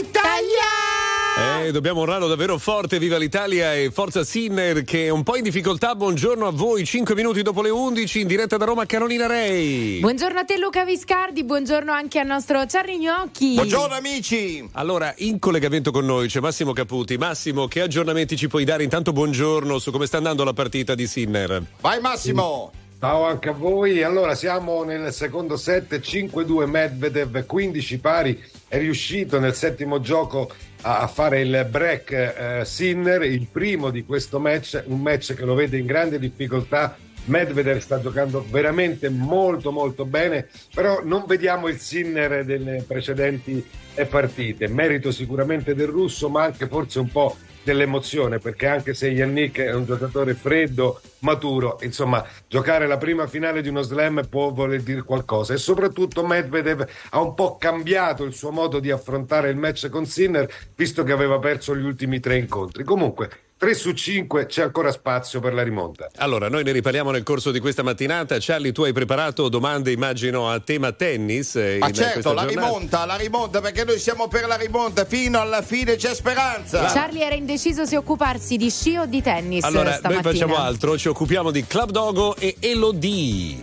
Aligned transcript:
Italia! 0.00 1.60
Eh, 1.62 1.72
dobbiamo 1.72 2.00
onorarlo 2.00 2.26
davvero 2.26 2.58
forte, 2.58 2.98
viva 2.98 3.18
l'Italia 3.18 3.74
e 3.74 3.90
forza 3.90 4.24
Sinner 4.24 4.82
che 4.82 5.06
è 5.06 5.08
un 5.10 5.22
po' 5.22 5.36
in 5.36 5.42
difficoltà. 5.42 5.94
Buongiorno 5.94 6.46
a 6.46 6.50
voi, 6.50 6.84
5 6.84 7.14
minuti 7.14 7.42
dopo 7.42 7.60
le 7.62 7.68
11 7.68 8.20
in 8.20 8.26
diretta 8.26 8.56
da 8.56 8.64
Roma 8.64 8.86
Carolina 8.86 9.26
Rei. 9.26 10.00
Buongiorno 10.00 10.38
a 10.38 10.44
te 10.44 10.58
Luca 10.58 10.84
Viscardi, 10.84 11.44
buongiorno 11.44 11.92
anche 11.92 12.18
al 12.18 12.26
nostro 12.26 12.64
Charlie 12.66 12.98
Gnocchi. 12.98 13.54
Buongiorno 13.54 13.94
amici. 13.94 14.66
Allora, 14.72 15.14
in 15.18 15.38
collegamento 15.38 15.90
con 15.90 16.04
noi 16.04 16.28
c'è 16.28 16.40
Massimo 16.40 16.72
Caputi. 16.72 17.16
Massimo, 17.18 17.68
che 17.68 17.82
aggiornamenti 17.82 18.36
ci 18.36 18.48
puoi 18.48 18.64
dare? 18.64 18.82
Intanto 18.82 19.12
buongiorno 19.12 19.78
su 19.78 19.90
come 19.90 20.06
sta 20.06 20.16
andando 20.16 20.44
la 20.44 20.54
partita 20.54 20.94
di 20.94 21.06
Sinner. 21.06 21.62
Vai 21.80 22.00
Massimo. 22.00 22.79
Ciao 23.00 23.24
anche 23.24 23.48
a 23.48 23.52
voi. 23.52 24.02
Allora, 24.02 24.34
siamo 24.34 24.84
nel 24.84 25.10
secondo 25.10 25.56
set, 25.56 26.00
5-2 26.00 26.66
Medvedev, 26.66 27.46
15 27.46 27.98
pari. 27.98 28.38
È 28.68 28.76
riuscito 28.76 29.40
nel 29.40 29.54
settimo 29.54 30.00
gioco 30.00 30.50
a 30.82 31.06
fare 31.06 31.40
il 31.40 31.66
break 31.70 32.10
eh, 32.10 32.64
Sinner, 32.66 33.22
il 33.22 33.46
primo 33.50 33.88
di 33.88 34.04
questo 34.04 34.38
match, 34.38 34.82
un 34.84 35.00
match 35.00 35.32
che 35.32 35.46
lo 35.46 35.54
vede 35.54 35.78
in 35.78 35.86
grande 35.86 36.18
difficoltà. 36.18 36.94
Medvedev 37.24 37.78
sta 37.78 38.02
giocando 38.02 38.44
veramente 38.50 39.08
molto 39.08 39.72
molto 39.72 40.04
bene, 40.04 40.48
però 40.74 41.00
non 41.02 41.24
vediamo 41.26 41.68
il 41.68 41.78
Sinner 41.78 42.44
delle 42.44 42.84
precedenti 42.86 43.66
partite. 44.10 44.68
Merito 44.68 45.10
sicuramente 45.10 45.74
del 45.74 45.88
russo, 45.88 46.28
ma 46.28 46.42
anche 46.42 46.68
forse 46.68 46.98
un 46.98 47.10
po' 47.10 47.34
dell'emozione, 47.62 48.38
perché 48.38 48.66
anche 48.66 48.94
se 48.94 49.08
Yannick 49.08 49.60
è 49.60 49.74
un 49.74 49.84
giocatore 49.84 50.34
freddo, 50.34 51.00
maturo, 51.20 51.78
insomma, 51.82 52.24
giocare 52.48 52.86
la 52.86 52.96
prima 52.96 53.26
finale 53.26 53.62
di 53.62 53.68
uno 53.68 53.82
slam 53.82 54.26
può 54.28 54.50
voler 54.52 54.82
dire 54.82 55.02
qualcosa. 55.02 55.54
E 55.54 55.58
soprattutto 55.58 56.24
Medvedev 56.24 56.86
ha 57.10 57.20
un 57.20 57.34
po' 57.34 57.56
cambiato 57.56 58.24
il 58.24 58.32
suo 58.32 58.50
modo 58.50 58.80
di 58.80 58.90
affrontare 58.90 59.50
il 59.50 59.56
match 59.56 59.88
con 59.88 60.06
Sinner, 60.06 60.48
visto 60.74 61.02
che 61.02 61.12
aveva 61.12 61.38
perso 61.38 61.76
gli 61.76 61.84
ultimi 61.84 62.20
tre 62.20 62.36
incontri. 62.38 62.84
Comunque, 62.84 63.30
3 63.60 63.74
su 63.74 63.92
5 63.92 64.46
c'è 64.46 64.62
ancora 64.62 64.90
spazio 64.90 65.38
per 65.38 65.52
la 65.52 65.62
rimonta. 65.62 66.08
Allora, 66.16 66.48
noi 66.48 66.64
ne 66.64 66.72
riparliamo 66.72 67.10
nel 67.10 67.22
corso 67.22 67.50
di 67.50 67.60
questa 67.60 67.82
mattinata. 67.82 68.38
Charlie, 68.40 68.72
tu 68.72 68.84
hai 68.84 68.94
preparato 68.94 69.50
domande, 69.50 69.92
immagino, 69.92 70.48
a 70.48 70.60
tema 70.60 70.92
tennis. 70.92 71.56
Eh, 71.56 71.76
Ma 71.78 71.90
certo, 71.90 72.32
la 72.32 72.44
rimonta, 72.44 73.04
la 73.04 73.16
rimonta, 73.16 73.60
perché 73.60 73.84
noi 73.84 73.98
siamo 73.98 74.28
per 74.28 74.46
la 74.46 74.56
rimonta 74.56 75.04
fino 75.04 75.38
alla 75.40 75.60
fine, 75.60 75.96
c'è 75.96 76.14
speranza. 76.14 76.86
Charlie 76.86 77.22
era 77.22 77.34
indeciso 77.34 77.84
se 77.84 77.98
occuparsi 77.98 78.56
di 78.56 78.70
sci 78.70 78.96
o 78.96 79.04
di 79.04 79.20
tennis. 79.20 79.62
Allora, 79.62 79.92
stamattina. 79.92 80.22
noi 80.22 80.32
facciamo 80.32 80.56
altro, 80.56 80.96
ci 80.96 81.08
occupiamo 81.08 81.50
di 81.50 81.66
Club 81.66 81.90
Dogo 81.90 82.36
e 82.36 82.56
Elodie. 82.60 83.62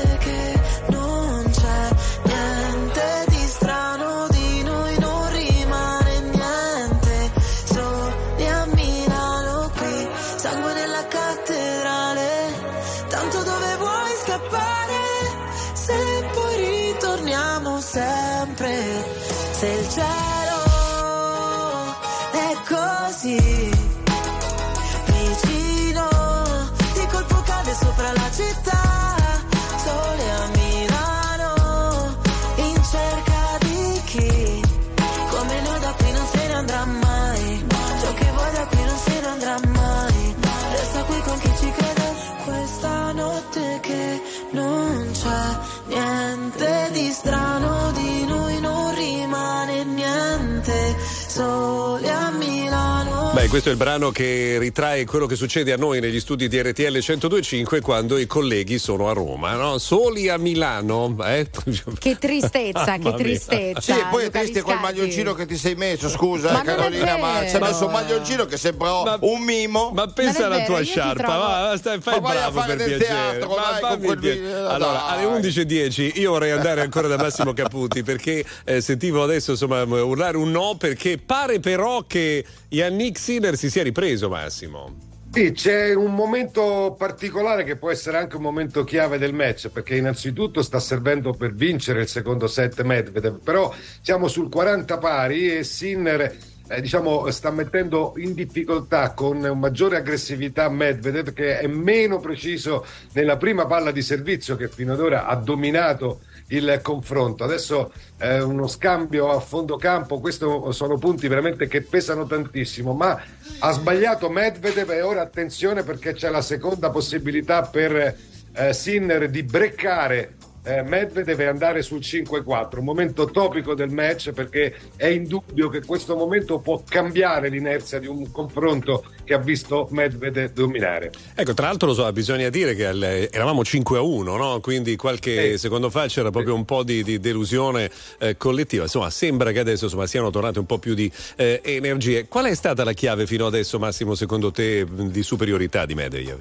Beh, 53.41 53.47
questo 53.47 53.69
è 53.69 53.71
il 53.71 53.77
brano 53.79 54.11
che 54.11 54.57
ritrae 54.59 55.03
quello 55.03 55.25
che 55.25 55.35
succede 55.35 55.73
a 55.73 55.75
noi 55.75 55.99
negli 55.99 56.19
studi 56.19 56.47
di 56.47 56.61
RTL 56.61 56.91
1025 56.91 57.81
quando 57.81 58.19
i 58.19 58.27
colleghi 58.27 58.77
sono 58.77 59.09
a 59.09 59.13
Roma, 59.13 59.55
no? 59.55 59.79
Soli 59.79 60.29
a 60.29 60.37
Milano. 60.37 61.15
Eh? 61.25 61.49
Che 61.97 62.17
tristezza, 62.19 62.99
che 62.99 63.13
tristezza. 63.15 63.81
Sì, 63.81 63.99
poi 64.11 64.25
è 64.25 64.29
triste 64.29 64.61
quel 64.61 64.77
maglioncino 64.77 65.33
che 65.33 65.47
ti 65.47 65.57
sei 65.57 65.73
messo, 65.73 66.07
scusa, 66.07 66.51
Ma 66.51 66.61
Carolina, 66.61 67.17
ma 67.17 67.47
ci 67.47 67.55
hai 67.55 67.61
messo 67.61 67.87
un 67.87 67.91
maglioncino 67.91 68.45
che 68.45 68.57
sembra 68.57 69.01
Ma- 69.03 69.17
un 69.21 69.41
mimo. 69.41 69.89
Ma 69.91 70.05
pensa 70.05 70.45
alla 70.45 70.61
tua 70.63 70.83
sciarpa, 70.83 71.37
va, 71.37 71.73
stai, 71.77 71.99
fai 71.99 72.19
Ma 72.19 72.27
vai 72.27 72.37
a 72.37 72.39
bravo 72.41 72.59
fare 72.59 72.75
per 72.75 72.87
del 72.87 72.97
piacere. 72.97 73.39
teatro, 73.39 73.55
Ma 73.55 73.79
dai, 73.79 73.89
con 73.89 74.17
quel 74.19 74.53
Allora, 74.53 75.03
dai. 75.09 75.25
alle 75.25 75.39
11.10 75.39 76.19
io 76.19 76.31
vorrei 76.31 76.51
andare 76.51 76.81
ancora 76.81 77.07
da 77.07 77.17
Massimo 77.17 77.53
Caputi 77.53 78.03
perché 78.03 78.45
eh, 78.65 78.81
sentivo 78.81 79.23
adesso 79.23 79.51
insomma 79.51 79.81
urlare 79.81 80.37
un 80.37 80.51
no 80.51 80.75
perché 80.77 81.17
pare 81.17 81.59
però 81.59 82.03
che 82.05 82.45
Yannick 82.69 83.17
Sinner 83.31 83.55
si 83.55 83.69
sia 83.69 83.83
ripreso, 83.83 84.27
Massimo. 84.27 85.09
Sì, 85.31 85.53
c'è 85.53 85.93
un 85.93 86.13
momento 86.13 86.93
particolare 86.97 87.63
che 87.63 87.77
può 87.77 87.89
essere 87.89 88.17
anche 88.17 88.35
un 88.35 88.41
momento 88.41 88.83
chiave 88.83 89.17
del 89.17 89.33
match, 89.33 89.69
perché 89.69 89.95
innanzitutto 89.95 90.61
sta 90.61 90.81
servendo 90.81 91.31
per 91.31 91.53
vincere 91.53 92.01
il 92.01 92.09
secondo 92.09 92.47
set 92.47 92.81
Medvedev, 92.81 93.39
però 93.41 93.73
siamo 94.01 94.27
sul 94.27 94.49
40 94.49 94.97
pari 94.97 95.55
e 95.55 95.63
Sinner 95.63 96.35
eh, 96.67 96.81
diciamo, 96.81 97.31
sta 97.31 97.51
mettendo 97.51 98.13
in 98.17 98.33
difficoltà 98.33 99.11
con 99.11 99.39
maggiore 99.57 99.95
aggressività 99.95 100.67
Medvedev 100.69 101.31
che 101.31 101.59
è 101.59 101.67
meno 101.67 102.19
preciso 102.19 102.85
nella 103.13 103.37
prima 103.37 103.65
palla 103.65 103.91
di 103.91 104.01
servizio 104.01 104.57
che 104.57 104.67
fino 104.67 104.91
ad 104.91 104.99
ora 104.99 105.25
ha 105.25 105.35
dominato 105.35 106.19
il 106.51 106.79
confronto. 106.81 107.43
Adesso 107.43 107.91
eh, 108.17 108.41
uno 108.41 108.67
scambio 108.67 109.29
a 109.29 109.39
fondo 109.39 109.77
campo, 109.77 110.19
questi 110.19 110.45
sono 110.69 110.97
punti 110.97 111.27
veramente 111.27 111.67
che 111.67 111.81
pesano 111.81 112.25
tantissimo, 112.25 112.93
ma 112.93 113.19
ha 113.59 113.71
sbagliato 113.71 114.29
Medvedev 114.29 114.89
e 114.91 115.01
ora 115.01 115.21
attenzione 115.21 115.83
perché 115.83 116.13
c'è 116.13 116.29
la 116.29 116.41
seconda 116.41 116.89
possibilità 116.89 117.63
per 117.63 118.15
eh, 118.53 118.73
Sinner 118.73 119.29
di 119.29 119.43
breccare 119.43 120.35
eh, 120.63 120.83
Medvedev 120.83 121.39
e 121.39 121.45
andare 121.45 121.81
sul 121.81 121.99
5-4, 121.99 122.77
un 122.79 122.83
momento 122.85 123.25
topico 123.25 123.73
del 123.73 123.89
match 123.89 124.31
perché 124.31 124.75
è 124.95 125.07
indubbio 125.07 125.69
che 125.69 125.83
questo 125.83 126.15
momento 126.15 126.59
può 126.59 126.81
cambiare 126.87 127.49
l'inerzia 127.49 127.99
di 127.99 128.07
un 128.07 128.31
confronto 128.31 129.03
che 129.23 129.33
ha 129.33 129.37
visto 129.39 129.87
Medvedev 129.91 130.51
dominare. 130.53 131.11
Ecco, 131.35 131.53
tra 131.53 131.67
l'altro 131.67 131.87
lo 131.87 131.93
so, 131.93 132.11
bisogna 132.11 132.49
dire 132.49 132.75
che 132.75 132.85
al- 132.85 133.27
eravamo 133.31 133.63
5 133.63 133.97
a 133.97 134.01
1, 134.01 134.37
no? 134.37 134.59
Quindi 134.59 134.95
qualche 134.95 135.51
Sì. 135.51 135.57
secondo 135.57 135.89
fa 135.89 136.07
c'era 136.07 136.29
proprio 136.29 136.53
un 136.55 136.65
po' 136.65 136.83
di, 136.83 137.03
di 137.03 137.19
delusione 137.19 137.89
eh, 138.19 138.37
collettiva. 138.37 138.83
Insomma, 138.83 139.09
sembra 139.09 139.51
che 139.51 139.59
adesso 139.59 139.85
insomma, 139.85 140.05
siano 140.07 140.29
tornate 140.29 140.59
un 140.59 140.65
po' 140.65 140.77
più 140.77 140.93
di 140.93 141.11
eh, 141.35 141.61
energie. 141.63 142.27
Qual 142.27 142.45
è 142.45 142.53
stata 142.55 142.83
la 142.83 142.93
chiave 142.93 143.25
fino 143.25 143.45
adesso, 143.45 143.79
Massimo, 143.79 144.15
secondo 144.15 144.51
te, 144.51 144.85
di 144.89 145.23
superiorità 145.23 145.85
di 145.85 145.95
Medvedev? 145.95 146.39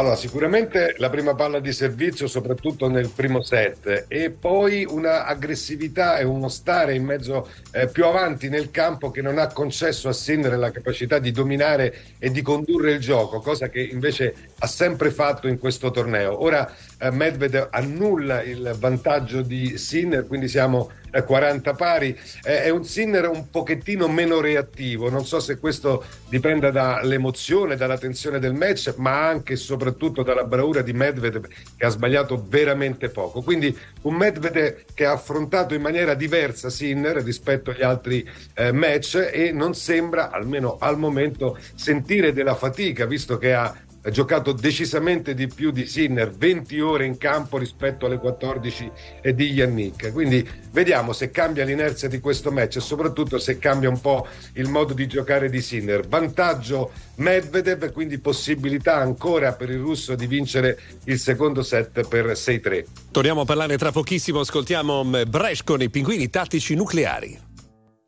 Allora, 0.00 0.16
sicuramente 0.16 0.94
la 0.96 1.10
prima 1.10 1.34
palla 1.34 1.60
di 1.60 1.74
servizio, 1.74 2.26
soprattutto 2.26 2.88
nel 2.88 3.10
primo 3.14 3.42
set, 3.42 4.06
e 4.08 4.30
poi 4.30 4.86
una 4.88 5.26
aggressività 5.26 6.16
e 6.16 6.24
uno 6.24 6.48
stare 6.48 6.94
in 6.94 7.04
mezzo 7.04 7.50
eh, 7.70 7.86
più 7.86 8.06
avanti 8.06 8.48
nel 8.48 8.70
campo 8.70 9.10
che 9.10 9.20
non 9.20 9.36
ha 9.36 9.48
concesso 9.48 10.08
a 10.08 10.14
Sinner 10.14 10.56
la 10.56 10.70
capacità 10.70 11.18
di 11.18 11.32
dominare 11.32 11.94
e 12.18 12.30
di 12.30 12.40
condurre 12.40 12.92
il 12.92 12.98
gioco, 12.98 13.40
cosa 13.40 13.68
che 13.68 13.82
invece 13.82 14.34
ha 14.60 14.66
sempre 14.66 15.10
fatto 15.10 15.48
in 15.48 15.58
questo 15.58 15.90
torneo. 15.90 16.42
Ora 16.42 16.74
eh, 16.98 17.10
Medvedev 17.10 17.68
annulla 17.70 18.42
il 18.42 18.74
vantaggio 18.78 19.42
di 19.42 19.76
Sinner, 19.76 20.26
quindi 20.26 20.48
siamo 20.48 20.92
40 21.10 21.74
pari. 21.74 22.18
Eh, 22.42 22.62
è 22.62 22.70
un 22.70 22.84
Sinner 22.84 23.28
un 23.28 23.50
pochettino 23.50 24.08
meno 24.08 24.40
reattivo, 24.40 25.10
non 25.10 25.24
so 25.26 25.40
se 25.40 25.58
questo 25.58 26.04
dipenda 26.28 26.70
dall'emozione, 26.70 27.76
dalla 27.76 27.98
tensione 27.98 28.38
del 28.38 28.54
match, 28.54 28.94
ma 28.96 29.26
anche 29.28 29.52
e 29.52 29.56
soprattutto 29.56 30.22
dalla 30.22 30.44
bravura 30.44 30.82
di 30.82 30.92
Medvedev 30.92 31.46
che 31.76 31.86
ha 31.86 31.88
sbagliato 31.88 32.44
veramente 32.48 33.08
poco. 33.08 33.42
Quindi 33.42 33.76
un 34.02 34.14
Medvedev 34.14 34.84
che 34.94 35.04
ha 35.04 35.12
affrontato 35.12 35.74
in 35.74 35.82
maniera 35.82 36.14
diversa 36.14 36.70
Sinner 36.70 37.16
rispetto 37.16 37.70
agli 37.70 37.82
altri 37.82 38.28
eh, 38.54 38.72
match 38.72 39.30
e 39.32 39.52
non 39.52 39.74
sembra, 39.74 40.30
almeno 40.30 40.76
al 40.80 40.98
momento, 40.98 41.58
sentire 41.74 42.32
della 42.32 42.54
fatica, 42.54 43.06
visto 43.06 43.38
che 43.38 43.52
ha 43.52 43.74
ha 44.02 44.10
giocato 44.10 44.52
decisamente 44.52 45.34
di 45.34 45.46
più 45.46 45.70
di 45.70 45.86
Sinner, 45.86 46.30
20 46.30 46.80
ore 46.80 47.04
in 47.04 47.18
campo 47.18 47.58
rispetto 47.58 48.06
alle 48.06 48.18
14 48.18 48.90
di 49.34 49.52
Yannick. 49.52 50.12
Quindi 50.12 50.48
vediamo 50.72 51.12
se 51.12 51.30
cambia 51.30 51.64
l'inerzia 51.64 52.08
di 52.08 52.20
questo 52.20 52.50
match 52.50 52.76
e 52.76 52.80
soprattutto 52.80 53.38
se 53.38 53.58
cambia 53.58 53.88
un 53.88 54.00
po' 54.00 54.26
il 54.54 54.68
modo 54.68 54.94
di 54.94 55.06
giocare 55.06 55.50
di 55.50 55.60
Sinner. 55.60 56.06
Vantaggio 56.06 56.92
Medvedev, 57.16 57.92
quindi 57.92 58.18
possibilità 58.18 58.96
ancora 58.96 59.52
per 59.52 59.70
il 59.70 59.78
russo 59.78 60.14
di 60.14 60.26
vincere 60.26 60.78
il 61.04 61.18
secondo 61.18 61.62
set 61.62 62.06
per 62.08 62.26
6-3. 62.26 62.84
Torniamo 63.10 63.42
a 63.42 63.44
parlare 63.44 63.76
tra 63.76 63.92
pochissimo, 63.92 64.40
ascoltiamo 64.40 65.04
mm, 65.04 65.14
Bresh 65.28 65.62
con 65.62 65.82
i 65.82 65.90
pinguini 65.90 66.30
tattici 66.30 66.74
nucleari. 66.74 67.48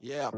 Yeah. 0.05 0.31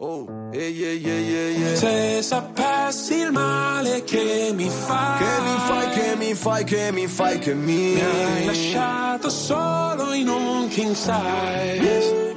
Oh, 0.00 0.26
yeah, 0.50 0.62
yeah, 0.66 1.48
yeah. 1.52 1.74
Se 1.76 2.22
sapessi 2.22 3.16
il 3.20 3.30
male 3.32 4.02
che 4.04 4.50
mi 4.54 4.70
fai, 4.70 5.18
Che 5.18 5.42
mi 5.42 5.56
fai, 5.68 5.88
che 5.90 6.16
mi 6.16 6.34
fai, 6.34 6.64
che 6.64 6.90
mi 6.92 7.06
fai, 7.06 7.38
che 7.38 7.52
mi 7.54 7.92
mi 7.94 8.00
hai 8.00 8.44
lasciato 8.46 9.28
solo 9.28 10.14
in 10.14 10.26
un 10.26 10.68
king 10.68 10.94
size. 10.94 12.34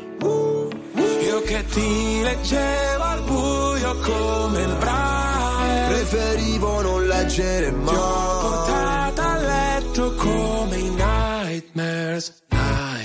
Io 1.23 1.41
che 1.43 1.65
ti 1.67 2.21
leggevo 2.21 3.03
al 3.03 3.21
buio 3.23 3.95
come 3.99 4.61
il 4.63 4.75
braille, 4.75 5.87
Preferivo 5.87 6.81
non 6.81 7.07
leggere 7.07 7.67
ti 7.69 7.73
ho 7.75 7.77
mai. 7.77 8.41
portata 8.41 9.31
a 9.31 9.37
letto 9.37 10.13
come 10.15 10.77
i 10.77 10.89
nightmares. 10.89 12.42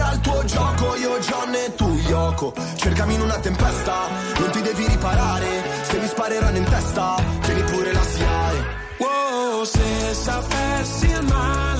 Era 0.00 0.12
il 0.12 0.20
tuo 0.20 0.42
gioco, 0.44 0.96
io 0.96 1.18
John 1.18 1.54
e 1.54 1.74
tu 1.74 1.86
Yoko 2.06 2.54
Cercami 2.76 3.14
in 3.14 3.20
una 3.20 3.38
tempesta, 3.38 4.08
non 4.38 4.50
ti 4.50 4.62
devi 4.62 4.86
riparare. 4.86 5.62
Se 5.82 5.98
mi 5.98 6.06
spareranno 6.06 6.56
in 6.56 6.64
testa, 6.64 7.22
tieni 7.42 7.62
pure 7.64 7.92
la 7.92 8.02
SIAE 8.02 8.64
Wow, 8.96 9.64
se 9.64 10.14
sapessi 10.14 11.06
il 11.06 11.22
male 11.26 11.79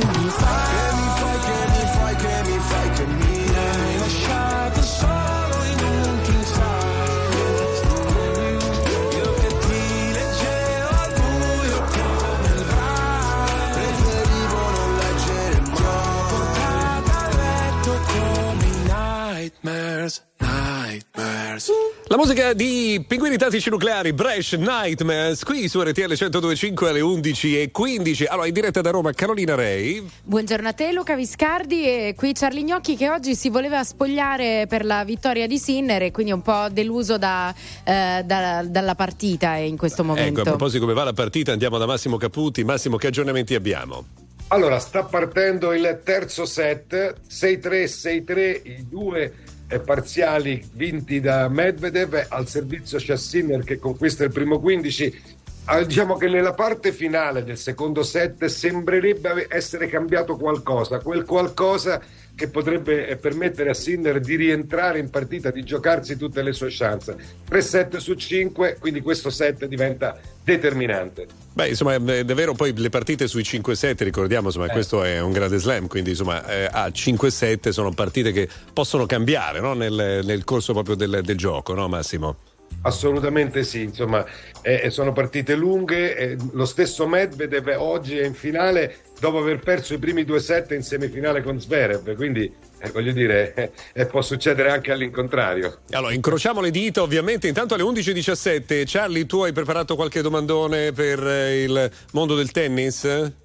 nightmares. 21.51 21.69
La 22.07 22.17
musica 22.17 22.53
di 22.53 23.03
Pinguini 23.07 23.37
Tattici 23.37 23.69
Nucleari, 23.69 24.13
Bresh 24.13 24.53
Nightmares, 24.53 25.43
qui 25.43 25.67
su 25.67 25.81
RTL 25.81 26.13
1025 26.13 26.89
alle 26.89 26.99
11 26.99 27.61
e 27.61 27.71
15. 27.71 28.25
Allora, 28.25 28.47
in 28.47 28.53
diretta 28.53 28.81
da 28.81 28.89
Roma, 28.89 29.11
Carolina 29.13 29.55
Rei. 29.55 30.05
Buongiorno 30.23 30.67
a 30.67 30.73
te, 30.73 30.91
Luca 30.91 31.15
Viscardi. 31.15 31.83
E 31.83 32.13
qui 32.15 32.33
Charlie 32.33 32.63
Gnocchi 32.63 32.95
che 32.97 33.09
oggi 33.09 33.35
si 33.35 33.49
voleva 33.49 33.83
spogliare 33.83 34.65
per 34.67 34.83
la 34.83 35.03
vittoria 35.03 35.47
di 35.47 35.57
Sinner 35.57 36.01
e 36.01 36.11
quindi 36.11 36.31
un 36.31 36.41
po' 36.41 36.67
deluso 36.69 37.17
da, 37.17 37.53
eh, 37.83 38.23
da, 38.25 38.63
dalla 38.65 38.95
partita 38.95 39.55
in 39.55 39.77
questo 39.77 40.03
momento. 40.03 40.41
Ecco, 40.41 40.49
a 40.49 40.55
proposito 40.55 40.81
come 40.81 40.93
va 40.93 41.03
la 41.03 41.13
partita, 41.13 41.51
andiamo 41.51 41.77
da 41.77 41.85
Massimo 41.85 42.17
Caputi. 42.17 42.63
Massimo, 42.63 42.97
che 42.97 43.07
aggiornamenti 43.07 43.55
abbiamo? 43.55 44.05
Allora, 44.49 44.79
sta 44.79 45.03
partendo 45.03 45.71
il 45.71 46.01
terzo 46.03 46.43
set, 46.43 47.15
6-3, 47.29 47.85
6-3, 47.85 48.61
i 48.65 48.85
due 48.89 49.33
parziali 49.79 50.63
vinti 50.73 51.19
da 51.19 51.47
Medvedev, 51.47 52.25
al 52.29 52.47
servizio 52.47 52.97
c'è 52.97 53.15
Sinner 53.15 53.63
che 53.63 53.79
conquista 53.79 54.23
il 54.23 54.31
primo 54.31 54.59
15. 54.59 55.39
Ah, 55.65 55.83
diciamo 55.83 56.17
che 56.17 56.27
nella 56.27 56.53
parte 56.53 56.91
finale 56.91 57.43
del 57.43 57.57
secondo 57.57 58.03
set 58.03 58.45
sembrerebbe 58.45 59.45
essere 59.47 59.87
cambiato 59.87 60.35
qualcosa, 60.35 60.99
quel 60.99 61.23
qualcosa 61.23 62.01
che 62.41 62.47
potrebbe 62.47 63.15
permettere 63.17 63.69
a 63.69 63.75
Sinner 63.75 64.19
di 64.19 64.35
rientrare 64.35 64.97
in 64.97 65.11
partita, 65.11 65.51
di 65.51 65.63
giocarsi 65.63 66.17
tutte 66.17 66.41
le 66.41 66.53
sue 66.53 66.69
chance. 66.71 67.15
3 67.47 67.61
set 67.61 67.97
su 67.97 68.15
5, 68.15 68.77
quindi 68.79 69.01
questo 69.01 69.29
set 69.29 69.65
diventa 69.65 70.19
determinante. 70.43 71.27
Beh, 71.53 71.67
insomma, 71.67 71.93
è 71.93 72.25
davvero 72.25 72.55
poi 72.55 72.75
le 72.75 72.89
partite 72.89 73.27
sui 73.27 73.43
5-7, 73.43 74.03
ricordiamo, 74.03 74.47
insomma, 74.47 74.65
eh. 74.65 74.71
questo 74.71 75.03
è 75.03 75.19
un 75.19 75.31
grande 75.33 75.59
slam, 75.59 75.85
quindi 75.85 76.11
insomma, 76.11 76.43
eh, 76.47 76.67
a 76.71 76.87
5-7 76.87 77.69
sono 77.69 77.91
partite 77.91 78.31
che 78.31 78.49
possono 78.73 79.05
cambiare 79.05 79.59
no? 79.59 79.75
nel, 79.75 80.21
nel, 80.23 80.43
corso 80.43 80.73
proprio 80.73 80.95
del, 80.95 81.21
del 81.23 81.37
gioco, 81.37 81.75
no 81.75 81.87
Massimo? 81.87 82.37
Assolutamente 82.83 83.63
sì, 83.63 83.83
insomma, 83.83 84.25
eh, 84.61 84.89
sono 84.89 85.11
partite 85.11 85.55
lunghe. 85.55 86.15
Eh, 86.15 86.37
lo 86.53 86.65
stesso 86.65 87.07
Medvedev 87.07 87.75
oggi 87.77 88.17
è 88.17 88.25
in 88.25 88.33
finale 88.33 88.97
dopo 89.19 89.37
aver 89.37 89.59
perso 89.59 89.93
i 89.93 89.99
primi 89.99 90.23
due 90.25 90.39
set 90.39 90.71
in 90.71 90.81
semifinale 90.81 91.43
con 91.43 91.59
Zverev, 91.59 92.15
quindi 92.15 92.51
eh, 92.79 92.89
voglio 92.89 93.11
dire, 93.11 93.71
eh, 93.93 94.05
può 94.07 94.21
succedere 94.21 94.71
anche 94.71 94.91
all'incontrario. 94.91 95.81
Allora, 95.91 96.13
incrociamo 96.13 96.59
le 96.59 96.71
dita, 96.71 97.03
ovviamente. 97.03 97.47
Intanto 97.47 97.75
alle 97.75 97.83
11.17, 97.83 98.83
Charlie, 98.85 99.27
tu 99.27 99.41
hai 99.41 99.53
preparato 99.53 99.95
qualche 99.95 100.21
domandone 100.21 100.91
per 100.91 101.25
eh, 101.25 101.63
il 101.63 101.91
mondo 102.13 102.35
del 102.35 102.51
tennis? 102.51 103.39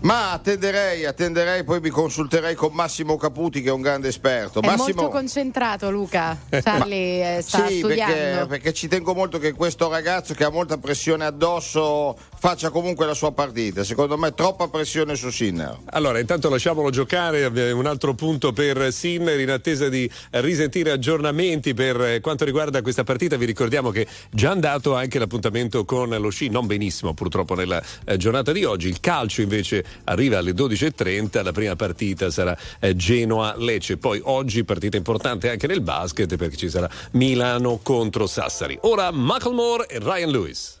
Ma 0.00 0.32
attenderei, 0.32 1.06
attenderei, 1.06 1.64
poi 1.64 1.80
mi 1.80 1.88
consulterei 1.88 2.54
con 2.54 2.74
Massimo 2.74 3.16
Caputi 3.16 3.62
che 3.62 3.70
è 3.70 3.72
un 3.72 3.80
grande 3.80 4.08
esperto. 4.08 4.60
È 4.60 4.66
Massimo... 4.66 5.02
molto 5.02 5.08
concentrato 5.08 5.90
Luca, 5.90 6.38
Charlie 6.50 7.36
Ma... 7.36 7.40
sta 7.40 7.66
sì, 7.66 7.78
studiando. 7.78 8.14
Perché, 8.14 8.46
perché 8.46 8.72
ci 8.74 8.88
tengo 8.88 9.14
molto 9.14 9.38
che 9.38 9.52
questo 9.52 9.88
ragazzo 9.88 10.34
che 10.34 10.44
ha 10.44 10.50
molta 10.50 10.76
pressione 10.76 11.24
addosso 11.24 12.18
faccia 12.38 12.68
comunque 12.68 13.06
la 13.06 13.14
sua 13.14 13.32
partita. 13.32 13.82
Secondo 13.82 14.18
me 14.18 14.34
troppa 14.34 14.68
pressione 14.68 15.16
su 15.16 15.30
Sinner. 15.30 15.78
Allora, 15.86 16.18
intanto 16.18 16.50
lasciamolo 16.50 16.90
giocare, 16.90 17.72
un 17.72 17.86
altro 17.86 18.12
punto 18.14 18.52
per 18.52 18.92
Sinner 18.92 19.40
in 19.40 19.50
attesa 19.50 19.88
di 19.88 20.10
risentire 20.32 20.90
aggiornamenti 20.90 21.72
per 21.72 22.20
quanto 22.20 22.44
riguarda 22.44 22.82
questa 22.82 23.04
partita. 23.04 23.36
Vi 23.36 23.46
ricordiamo 23.46 23.90
che 23.90 24.06
già 24.30 24.50
andato 24.50 24.94
anche 24.94 25.18
l'appuntamento 25.18 25.86
con 25.86 26.10
lo 26.10 26.28
sci, 26.28 26.50
non 26.50 26.66
benissimo 26.66 27.14
purtroppo 27.14 27.54
nella 27.54 27.82
giornata 28.16 28.52
di 28.52 28.64
oggi. 28.64 28.88
Il 28.88 29.00
calcio 29.00 29.40
invece 29.40 29.83
arriva 30.04 30.38
alle 30.38 30.52
12.30, 30.52 31.42
la 31.42 31.52
prima 31.52 31.76
partita 31.76 32.30
sarà 32.30 32.56
Genoa-Lecce, 32.80 33.96
poi 33.96 34.20
oggi 34.24 34.64
partita 34.64 34.96
importante 34.96 35.50
anche 35.50 35.66
nel 35.66 35.80
basket 35.80 36.36
perché 36.36 36.56
ci 36.56 36.68
sarà 36.68 36.88
Milano 37.12 37.78
contro 37.82 38.26
Sassari. 38.26 38.78
Ora 38.82 39.10
Macklemore 39.10 39.86
e 39.86 39.98
Ryan 39.98 40.30
Lewis. 40.30 40.80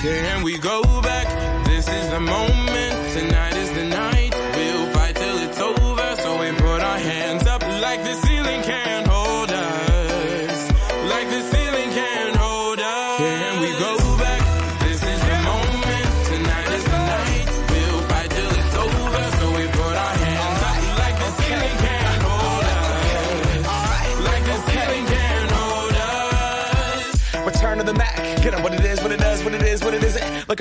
Can 0.00 0.42
we 0.42 0.56
go 0.58 0.80
back? 1.00 1.26
This 1.64 1.86
is 1.88 2.08
the 2.10 2.20
moment, 2.20 3.12
tonight 3.12 3.57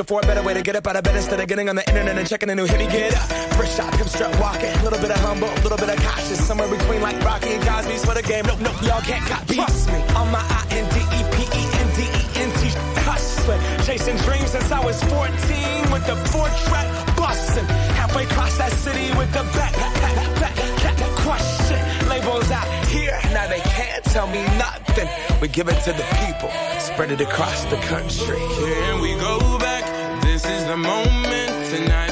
for 0.08 0.22
a 0.22 0.24
better 0.26 0.42
way 0.42 0.54
to 0.54 0.62
get 0.62 0.76
up 0.76 0.88
out 0.88 0.96
of 0.96 1.04
bed 1.04 1.16
instead 1.18 1.40
of 1.40 1.48
getting 1.48 1.68
on 1.68 1.76
the 1.76 1.86
internet 1.90 2.18
and 2.18 2.28
checking 2.28 2.50
a 2.50 2.56
new 2.56 2.66
hit. 2.66 2.80
Me 2.80 2.88
get 2.88 3.14
up, 3.14 3.28
first 3.60 3.76
shot, 3.76 3.94
hip 3.96 4.08
strut 4.08 4.32
walking, 4.40 4.72
a 4.72 4.84
little 4.84 5.00
bit 5.00 5.12
of 5.12 5.20
humble, 5.20 5.50
a 5.50 5.62
little 5.62 5.78
bit 5.78 5.90
of 5.90 6.00
cautious, 6.02 6.40
somewhere 6.48 6.70
between 6.70 7.02
like 7.02 7.22
Rocky 7.24 7.50
and 7.50 7.64
Cosby's 7.64 8.06
for 8.06 8.14
the 8.16 8.24
game. 8.24 8.46
Nope, 8.48 8.60
nope, 8.62 8.82
y'all 8.82 9.02
can't 9.02 9.26
copy. 9.26 9.56
Trust 9.56 9.90
me, 9.90 10.00
on 10.16 10.32
my 10.32 10.40
I 10.40 10.66
N 10.72 10.86
D 10.96 10.98
E 11.04 11.20
P 11.36 11.38
E 11.44 11.64
N 11.84 11.90
D 11.96 12.02
E 12.08 12.24
N 12.40 12.50
T 12.56 12.72
hustling, 13.04 13.60
chasing 13.84 14.16
dreams 14.24 14.50
since 14.52 14.72
I 14.72 14.80
was 14.80 15.04
14 15.04 15.28
with 15.92 16.06
the 16.08 16.16
four 16.32 16.48
track 16.72 16.88
busting, 17.18 17.66
halfway 18.00 18.24
across 18.24 18.58
that 18.58 18.72
city 18.72 19.12
with 19.18 19.32
the 19.34 19.44
back, 19.60 19.74
back, 19.76 20.40
back, 20.40 20.56
question. 21.28 21.80
Labels 22.08 22.50
out 22.52 22.68
here, 22.88 23.20
now 23.34 23.48
they 23.48 23.60
can't 23.60 24.04
tell 24.06 24.28
me 24.28 24.42
nothing. 24.56 25.10
We 25.42 25.50
give 25.50 25.68
it 25.68 25.80
to 25.84 25.92
the 25.92 26.08
people, 26.24 26.50
spread 26.80 27.12
it 27.12 27.20
across 27.20 27.66
the 27.66 27.78
country. 27.92 28.40
Can 28.40 29.02
we 29.02 29.12
go 29.20 29.60
back? 29.60 29.87
This 30.48 30.62
is 30.62 30.66
the 30.66 30.78
moment. 30.78 31.52
Tonight 31.70 32.07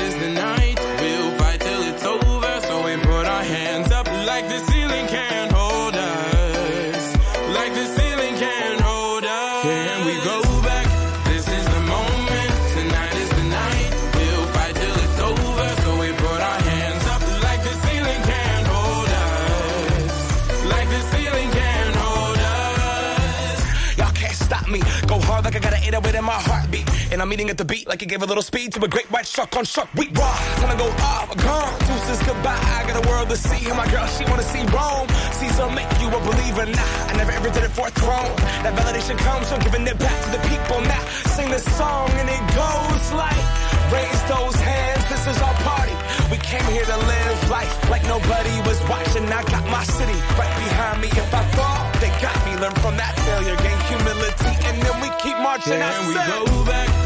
And 27.15 27.22
I'm 27.22 27.31
eating 27.31 27.50
at 27.50 27.57
the 27.57 27.63
beat 27.63 27.88
like 27.88 28.03
it 28.03 28.12
gave 28.12 28.24
a 28.24 28.25
little 28.25 28.43
speed 28.43 28.74
to 28.74 28.84
a 28.84 28.89
great 28.89 29.10
white 29.10 29.25
shark 29.25 29.55
on 29.55 29.63
shark. 29.63 29.88
Raw, 29.95 30.36
time 30.60 30.67
to 30.67 30.75
go 30.75 30.91
off, 31.00 31.31
a 31.31 31.36
gone. 31.39 31.72
Deuces 31.88 32.19
goodbye. 32.27 32.60
I 32.60 32.84
got 32.91 33.00
a 33.00 33.07
world 33.07 33.29
to 33.29 33.38
see. 33.38 33.72
And 33.72 33.77
my 33.79 33.88
girl, 33.88 34.05
she 34.19 34.27
wanna 34.27 34.43
see 34.43 34.60
Rome. 34.67 35.07
Caesar 35.39 35.72
make 35.72 35.88
you 36.03 36.12
a 36.12 36.19
believer. 36.19 36.67
Nah, 36.67 37.07
I 37.07 37.15
never 37.15 37.31
ever 37.31 37.48
did 37.55 37.63
it 37.63 37.72
for 37.72 37.88
a 37.88 37.93
throne. 37.95 38.36
That 38.67 38.75
validation 38.75 39.15
comes 39.24 39.48
from 39.48 39.63
giving 39.63 39.88
it 39.88 39.95
back 39.98 40.12
to 40.27 40.29
the 40.36 40.43
people. 40.51 40.84
Now 40.84 41.00
sing 41.31 41.48
this 41.55 41.63
song 41.79 42.12
and 42.19 42.27
it 42.27 42.43
goes 42.51 43.05
like, 43.15 43.48
raise 43.95 44.24
those 44.27 44.60
hands. 44.60 45.07
This 45.07 45.24
is 45.24 45.39
our 45.39 45.55
party. 45.63 45.95
We 46.27 46.36
came 46.43 46.67
here 46.75 46.84
to 46.84 47.00
live 47.00 47.39
life 47.48 47.72
like 47.88 48.03
nobody 48.12 48.60
was 48.67 48.84
watching. 48.91 49.24
I 49.31 49.39
got 49.55 49.63
my 49.72 49.88
city 49.88 50.19
right 50.36 50.51
behind 50.67 51.00
me. 51.00 51.07
If 51.15 51.31
I 51.31 51.48
fall, 51.55 51.79
they 52.03 52.12
got 52.19 52.36
me. 52.43 52.60
Learn 52.60 52.75
from 52.84 53.00
that 53.00 53.15
failure, 53.24 53.55
gain 53.63 53.79
humility, 53.88 54.51
and 54.67 54.84
then 54.84 54.95
we 55.00 55.07
keep 55.24 55.39
marching. 55.39 55.79
Can 55.79 56.12
we 56.12 56.19
go 56.19 56.43
back? 56.67 57.04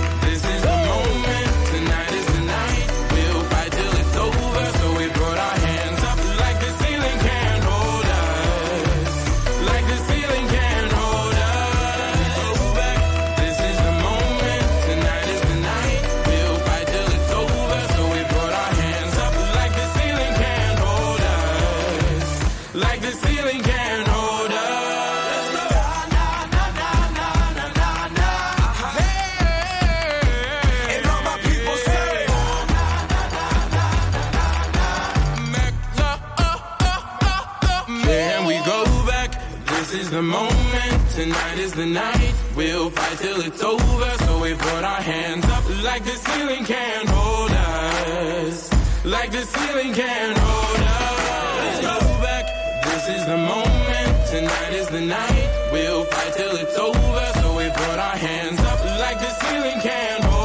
Till 43.39 43.47
it's 43.47 43.63
over, 43.63 44.11
so 44.25 44.41
we 44.41 44.53
put 44.53 44.83
our 44.83 45.01
hands 45.01 45.45
up 45.45 45.63
like 45.83 46.03
the 46.03 46.17
ceiling 46.25 46.65
can't 46.65 47.09
hold 47.09 47.51
us. 47.51 48.69
Like 49.05 49.31
the 49.31 49.43
ceiling 49.43 49.93
can't 49.93 50.37
hold 50.37 50.79
us. 50.79 51.63
Let's 51.63 51.81
go 51.81 51.99
back. 52.21 52.45
This 52.83 53.07
is 53.15 53.25
the 53.25 53.37
moment, 53.37 54.27
tonight 54.29 54.73
is 54.73 54.87
the 54.87 55.01
night. 55.01 55.47
We'll 55.71 56.05
fight 56.05 56.33
till 56.35 56.55
it's 56.57 56.77
over, 56.77 57.25
so 57.41 57.57
we 57.57 57.69
put 57.69 57.97
our 57.99 58.17
hands 58.17 58.59
up 58.61 58.79
like 58.99 59.19
the 59.19 59.31
ceiling 59.41 59.79
can't 59.81 60.23
hold. 60.23 60.39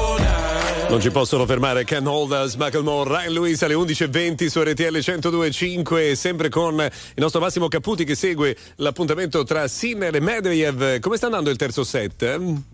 Non 0.88 1.00
ci 1.00 1.10
possono 1.10 1.44
fermare 1.44 1.82
Ken 1.82 2.06
Holders, 2.06 2.54
Macklemore, 2.54 3.08
Ryan 3.10 3.32
Lewis 3.32 3.62
alle 3.62 3.74
11.20 3.74 4.46
su 4.46 4.62
RTL 4.62 4.96
102.5 4.98 6.12
sempre 6.12 6.48
con 6.48 6.78
il 6.80 6.90
nostro 7.16 7.40
Massimo 7.40 7.66
Caputi 7.66 8.04
che 8.04 8.14
segue 8.14 8.56
l'appuntamento 8.76 9.42
tra 9.42 9.66
Sinner 9.66 10.14
e 10.14 10.20
Medvedev. 10.20 11.00
Come 11.00 11.16
sta 11.16 11.26
andando 11.26 11.50
il 11.50 11.56
terzo 11.56 11.82
set? 11.82 12.72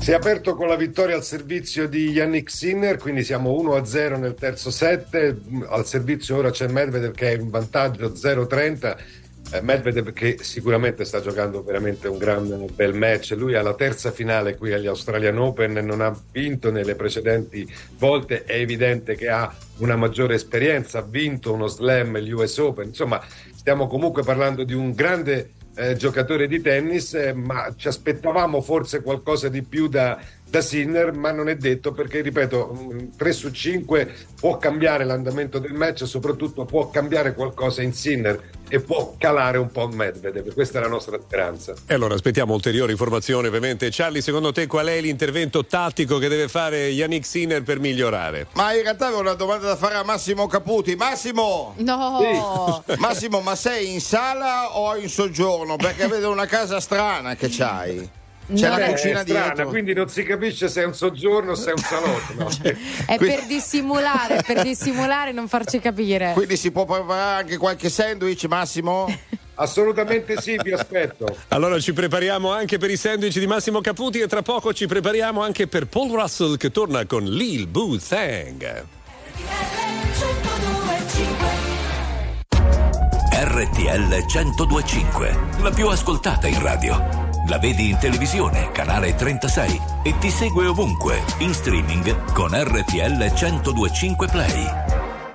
Si 0.00 0.12
è 0.12 0.14
aperto 0.14 0.54
con 0.54 0.68
la 0.68 0.76
vittoria 0.76 1.16
al 1.16 1.24
servizio 1.24 1.86
di 1.86 2.10
Yannick 2.10 2.50
Sinner, 2.50 2.96
quindi 2.96 3.22
siamo 3.24 3.50
1-0 3.50 4.18
nel 4.18 4.34
terzo 4.34 4.70
set. 4.70 5.36
Al 5.68 5.84
servizio 5.84 6.36
ora 6.36 6.50
c'è 6.50 6.66
Medvedev 6.66 7.12
che 7.12 7.32
è 7.32 7.36
in 7.36 7.50
vantaggio 7.50 8.12
0-30. 8.12 8.96
Eh, 9.50 9.60
Medvedev 9.60 10.12
che 10.12 10.38
sicuramente 10.40 11.04
sta 11.04 11.20
giocando 11.20 11.62
veramente 11.62 12.08
un 12.08 12.16
gran 12.16 12.66
bel 12.74 12.94
match. 12.94 13.34
Lui 13.36 13.54
ha 13.54 13.62
la 13.62 13.74
terza 13.74 14.10
finale 14.10 14.56
qui 14.56 14.72
agli 14.72 14.86
Australian 14.86 15.36
Open, 15.38 15.72
non 15.72 16.00
ha 16.00 16.18
vinto 16.32 16.70
nelle 16.70 16.94
precedenti 16.94 17.70
volte. 17.98 18.44
È 18.44 18.54
evidente 18.54 19.14
che 19.14 19.28
ha 19.28 19.54
una 19.78 19.96
maggiore 19.96 20.36
esperienza, 20.36 21.00
ha 21.00 21.02
vinto 21.02 21.52
uno 21.52 21.66
slam, 21.66 22.16
gli 22.18 22.30
US 22.30 22.56
Open. 22.58 22.86
Insomma, 22.86 23.22
stiamo 23.54 23.86
comunque 23.88 24.22
parlando 24.22 24.64
di 24.64 24.72
un 24.72 24.92
grande 24.92 25.50
eh, 25.78 25.96
giocatore 25.96 26.48
di 26.48 26.60
tennis, 26.60 27.14
eh, 27.14 27.32
ma 27.32 27.72
ci 27.76 27.86
aspettavamo 27.86 28.60
forse 28.60 29.00
qualcosa 29.00 29.48
di 29.48 29.62
più 29.62 29.86
da, 29.86 30.18
da 30.50 30.60
Sinner, 30.60 31.12
ma 31.12 31.30
non 31.30 31.48
è 31.48 31.56
detto 31.56 31.92
perché, 31.92 32.20
ripeto, 32.22 33.10
3 33.16 33.32
su 33.32 33.50
5 33.50 34.14
può 34.40 34.56
cambiare 34.56 35.04
l'andamento 35.04 35.58
del 35.58 35.72
match, 35.72 36.06
soprattutto 36.06 36.64
può 36.64 36.88
cambiare 36.88 37.34
qualcosa 37.34 37.82
in 37.82 37.92
Sinner 37.92 38.40
e 38.70 38.80
può 38.80 39.14
calare 39.18 39.58
un 39.58 39.70
po' 39.70 39.88
Medvedev. 39.88 40.52
Questa 40.52 40.78
è 40.78 40.82
la 40.82 40.88
nostra 40.88 41.18
speranza. 41.20 41.74
E 41.86 41.94
allora 41.94 42.14
aspettiamo 42.14 42.54
ulteriori 42.54 42.92
informazioni 42.92 43.46
ovviamente. 43.46 43.88
Charlie, 43.90 44.22
secondo 44.22 44.52
te 44.52 44.66
qual 44.66 44.86
è 44.86 45.00
l'intervento 45.00 45.64
tattico 45.64 46.18
che 46.18 46.28
deve 46.28 46.48
fare 46.48 46.88
Yannick 46.88 47.26
Sinner 47.26 47.62
per 47.62 47.78
migliorare? 47.78 48.48
Ma 48.54 48.72
in 48.74 48.82
realtà 48.82 49.06
avevo 49.06 49.20
una 49.20 49.34
domanda 49.34 49.66
da 49.66 49.76
fare 49.76 49.96
a 49.96 50.02
Massimo 50.02 50.46
Caputi. 50.46 50.96
Massimo! 50.96 51.74
No! 51.78 52.82
Massimo, 52.98 53.40
ma 53.40 53.54
sei 53.54 53.92
in 53.92 54.00
sala 54.00 54.76
o 54.76 54.96
in 54.96 55.08
soggiorno? 55.08 55.76
Perché 55.76 56.06
vedo 56.06 56.30
una 56.30 56.46
casa 56.46 56.80
strana 56.80 57.36
che 57.36 57.48
c'hai. 57.50 58.16
C'è 58.54 58.68
la 58.68 58.78
è 58.78 58.90
cucina 58.90 59.20
è 59.20 59.22
strana, 59.24 59.44
dietro. 59.52 59.68
quindi 59.68 59.92
non 59.92 60.08
si 60.08 60.22
capisce 60.22 60.68
se 60.68 60.82
è 60.82 60.84
un 60.86 60.94
soggiorno 60.94 61.50
o 61.50 61.54
se 61.54 61.70
è 61.70 61.72
un 61.72 61.78
salotto. 61.82 62.32
no? 62.34 62.48
È 63.06 63.16
Qui- 63.16 63.26
per 63.26 63.44
dissimulare, 63.46 64.36
è 64.36 64.42
per 64.42 64.62
dissimulare 64.62 65.30
e 65.30 65.32
non 65.32 65.48
farci 65.48 65.78
capire. 65.80 66.32
Quindi 66.34 66.56
si 66.56 66.70
può 66.70 66.84
preparare 66.86 67.42
anche 67.42 67.56
qualche 67.58 67.90
sandwich, 67.90 68.44
Massimo? 68.44 69.06
Assolutamente 69.60 70.40
sì, 70.40 70.56
vi 70.62 70.72
aspetto. 70.72 71.36
Allora 71.48 71.78
ci 71.80 71.92
prepariamo 71.92 72.50
anche 72.50 72.78
per 72.78 72.90
i 72.90 72.96
sandwich 72.96 73.38
di 73.38 73.46
Massimo 73.46 73.80
Caputi 73.80 74.20
e 74.20 74.26
tra 74.28 74.40
poco 74.42 74.72
ci 74.72 74.86
prepariamo 74.86 75.42
anche 75.42 75.66
per 75.66 75.86
Paul 75.86 76.12
Russell 76.12 76.56
che 76.56 76.70
torna 76.70 77.04
con 77.06 77.24
Lil 77.24 77.66
Boo 77.66 77.98
Thang. 77.98 78.84
RTL 83.32 84.24
1025, 84.26 85.38
la 85.60 85.70
più 85.70 85.88
ascoltata 85.88 86.46
in 86.46 86.60
radio. 86.62 87.27
La 87.48 87.58
vedi 87.58 87.88
in 87.88 87.98
televisione, 87.98 88.70
canale 88.72 89.14
36 89.14 89.80
e 90.02 90.14
ti 90.18 90.30
segue 90.30 90.66
ovunque, 90.66 91.22
in 91.38 91.54
streaming 91.54 92.32
con 92.32 92.50
RTL 92.52 93.32
1025 93.32 94.28
Play. 94.28 94.66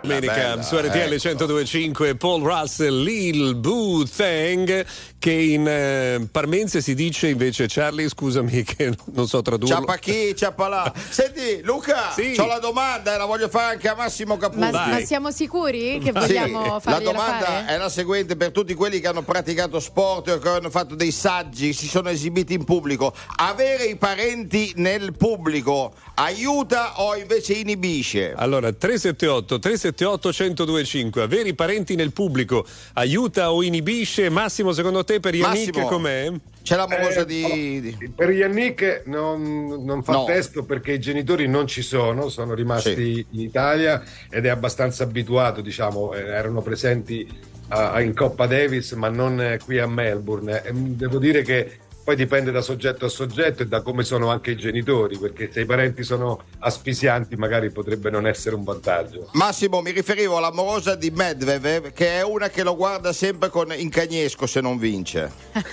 Domenica 0.04 0.34
bella, 0.34 0.62
su 0.62 0.76
RTL 0.78 1.14
ecco. 1.14 1.46
1025 1.46 2.16
Paul 2.16 2.44
Russell, 2.44 3.02
Lil 3.02 3.56
Boo 3.56 4.04
Thang 4.06 4.86
che 5.24 5.32
in 5.32 5.66
eh, 5.66 6.28
parmense 6.30 6.82
si 6.82 6.94
dice 6.94 7.30
invece 7.30 7.68
Charlie 7.70 8.10
scusami 8.10 8.62
che 8.68 8.94
non 9.14 9.26
so 9.26 9.42
tradurlo. 9.42 9.74
Ciappa 9.74 9.96
chi, 9.96 10.36
ciappa 10.36 10.68
là. 10.68 10.94
Senti, 11.12 11.62
Luca, 11.64 12.12
Sì. 12.12 12.36
ho 12.38 12.46
la 12.46 12.60
domanda 12.60 13.14
e 13.14 13.18
la 13.18 13.24
voglio 13.24 13.48
fare 13.48 13.76
anche 13.76 13.88
a 13.88 13.96
Massimo 13.96 14.36
Caputi. 14.36 14.70
Ma, 14.70 14.88
ma 14.88 15.00
siamo 15.00 15.32
sicuri 15.32 16.02
che 16.04 16.12
Vai. 16.12 16.28
vogliamo 16.28 16.66
la 16.74 16.80
fargliela 16.82 17.12
domanda 17.14 17.46
fare? 17.46 17.66
è 17.68 17.78
la 17.78 17.88
seguente 17.88 18.36
per 18.36 18.52
tutti 18.52 18.74
quelli 18.74 19.00
che 19.00 19.08
hanno 19.08 19.22
praticato 19.22 19.80
sport 19.80 20.28
o 20.28 20.40
che 20.40 20.50
hanno 20.50 20.70
fatto 20.70 20.94
dei 20.94 21.12
saggi, 21.12 21.72
si 21.72 21.88
sono 21.88 22.10
esibiti 22.10 22.54
in 22.54 22.66
pubblico. 22.66 23.14
Avere 23.38 23.86
i 23.86 23.96
parenti 23.96 24.74
nel 24.76 25.14
pubblico 25.16 25.94
aiuta 26.16 27.00
o 27.02 27.16
invece 27.16 27.54
inibisce? 27.54 28.34
Allora 28.36 28.74
378 28.74 29.58
378 29.58 30.28
1025 30.52 31.22
avere 31.22 31.48
i 31.48 31.54
parenti 31.54 31.96
nel 31.96 32.12
pubblico 32.12 32.66
aiuta 32.96 33.54
o 33.54 33.64
inibisce 33.64 34.30
Massimo 34.30 34.74
secondo 34.74 35.06
te 35.06 35.12
per 35.20 35.36
Yannick 35.36 35.68
Massimo. 35.76 35.88
com'è? 35.88 36.32
C'è 36.64 36.76
la 36.78 36.88
morosa 36.88 37.22
Eh, 37.22 37.26
di... 37.26 37.82
di- 37.82 38.10
Per 38.16 38.30
Yannick 38.32 39.04
non, 39.06 39.84
non 39.84 40.02
fa 40.04 40.14
No. 40.14 40.26
testo 40.26 40.64
perché 40.64 40.94
i 40.94 41.00
genitori 41.00 41.48
non 41.48 41.68
ci 41.68 41.82
sono, 41.82 42.30
sono 42.30 42.54
rimasti 42.54 42.94
Sì. 42.96 43.26
in 43.32 43.40
Italia 43.42 44.02
ed 44.30 44.46
è 44.46 44.50
abbastanza 44.50 45.04
abituato, 45.04 45.60
diciamo, 45.62 46.14
eh, 46.14 46.22
erano 46.22 46.62
presenti 46.62 47.28
a- 47.70 48.00
in 48.02 48.14
Coppa 48.14 48.46
Davis 48.46 48.92
ma 48.94 49.10
non 49.10 49.42
eh, 49.42 49.60
qui 49.64 49.78
a 49.80 49.88
Melbourne. 49.88 50.64
E, 50.64 50.72
mh, 50.72 50.96
devo 50.96 51.18
dire 51.18 51.42
che 51.42 51.80
poi 52.04 52.16
dipende 52.16 52.52
da 52.52 52.62
soggetto 52.62 53.06
a 53.06 53.10
soggetto 53.10 53.64
e 53.64 53.68
da 53.68 53.82
come 53.82 54.04
sono 54.04 54.30
anche 54.30 54.52
i 54.52 54.58
genitori, 54.58 55.18
perché 55.18 55.50
se 55.52 55.62
i 55.62 55.66
parenti 55.66 56.04
sono 56.04 56.42
asfisianti 56.60 57.36
magari 57.36 57.72
potrebbe 57.72 58.10
non 58.10 58.28
essere 58.28 58.56
un 58.56 58.64
vantaggio. 58.64 59.30
Massimo, 59.34 59.82
mi 59.82 59.92
riferivo 59.92 60.38
alla 60.38 60.52
morosa 60.52 60.96
di 60.96 61.12
Medvedev, 61.12 61.92
che 61.94 62.10
è 62.20 62.24
una 62.24 62.50
che 62.50 62.64
lo 62.64 62.76
guarda 62.76 63.14
sempre 63.14 63.50
con 63.50 63.72
incagnesco 63.74 64.46
se 64.46 64.60
non 64.62 64.78
vince. 64.78 65.32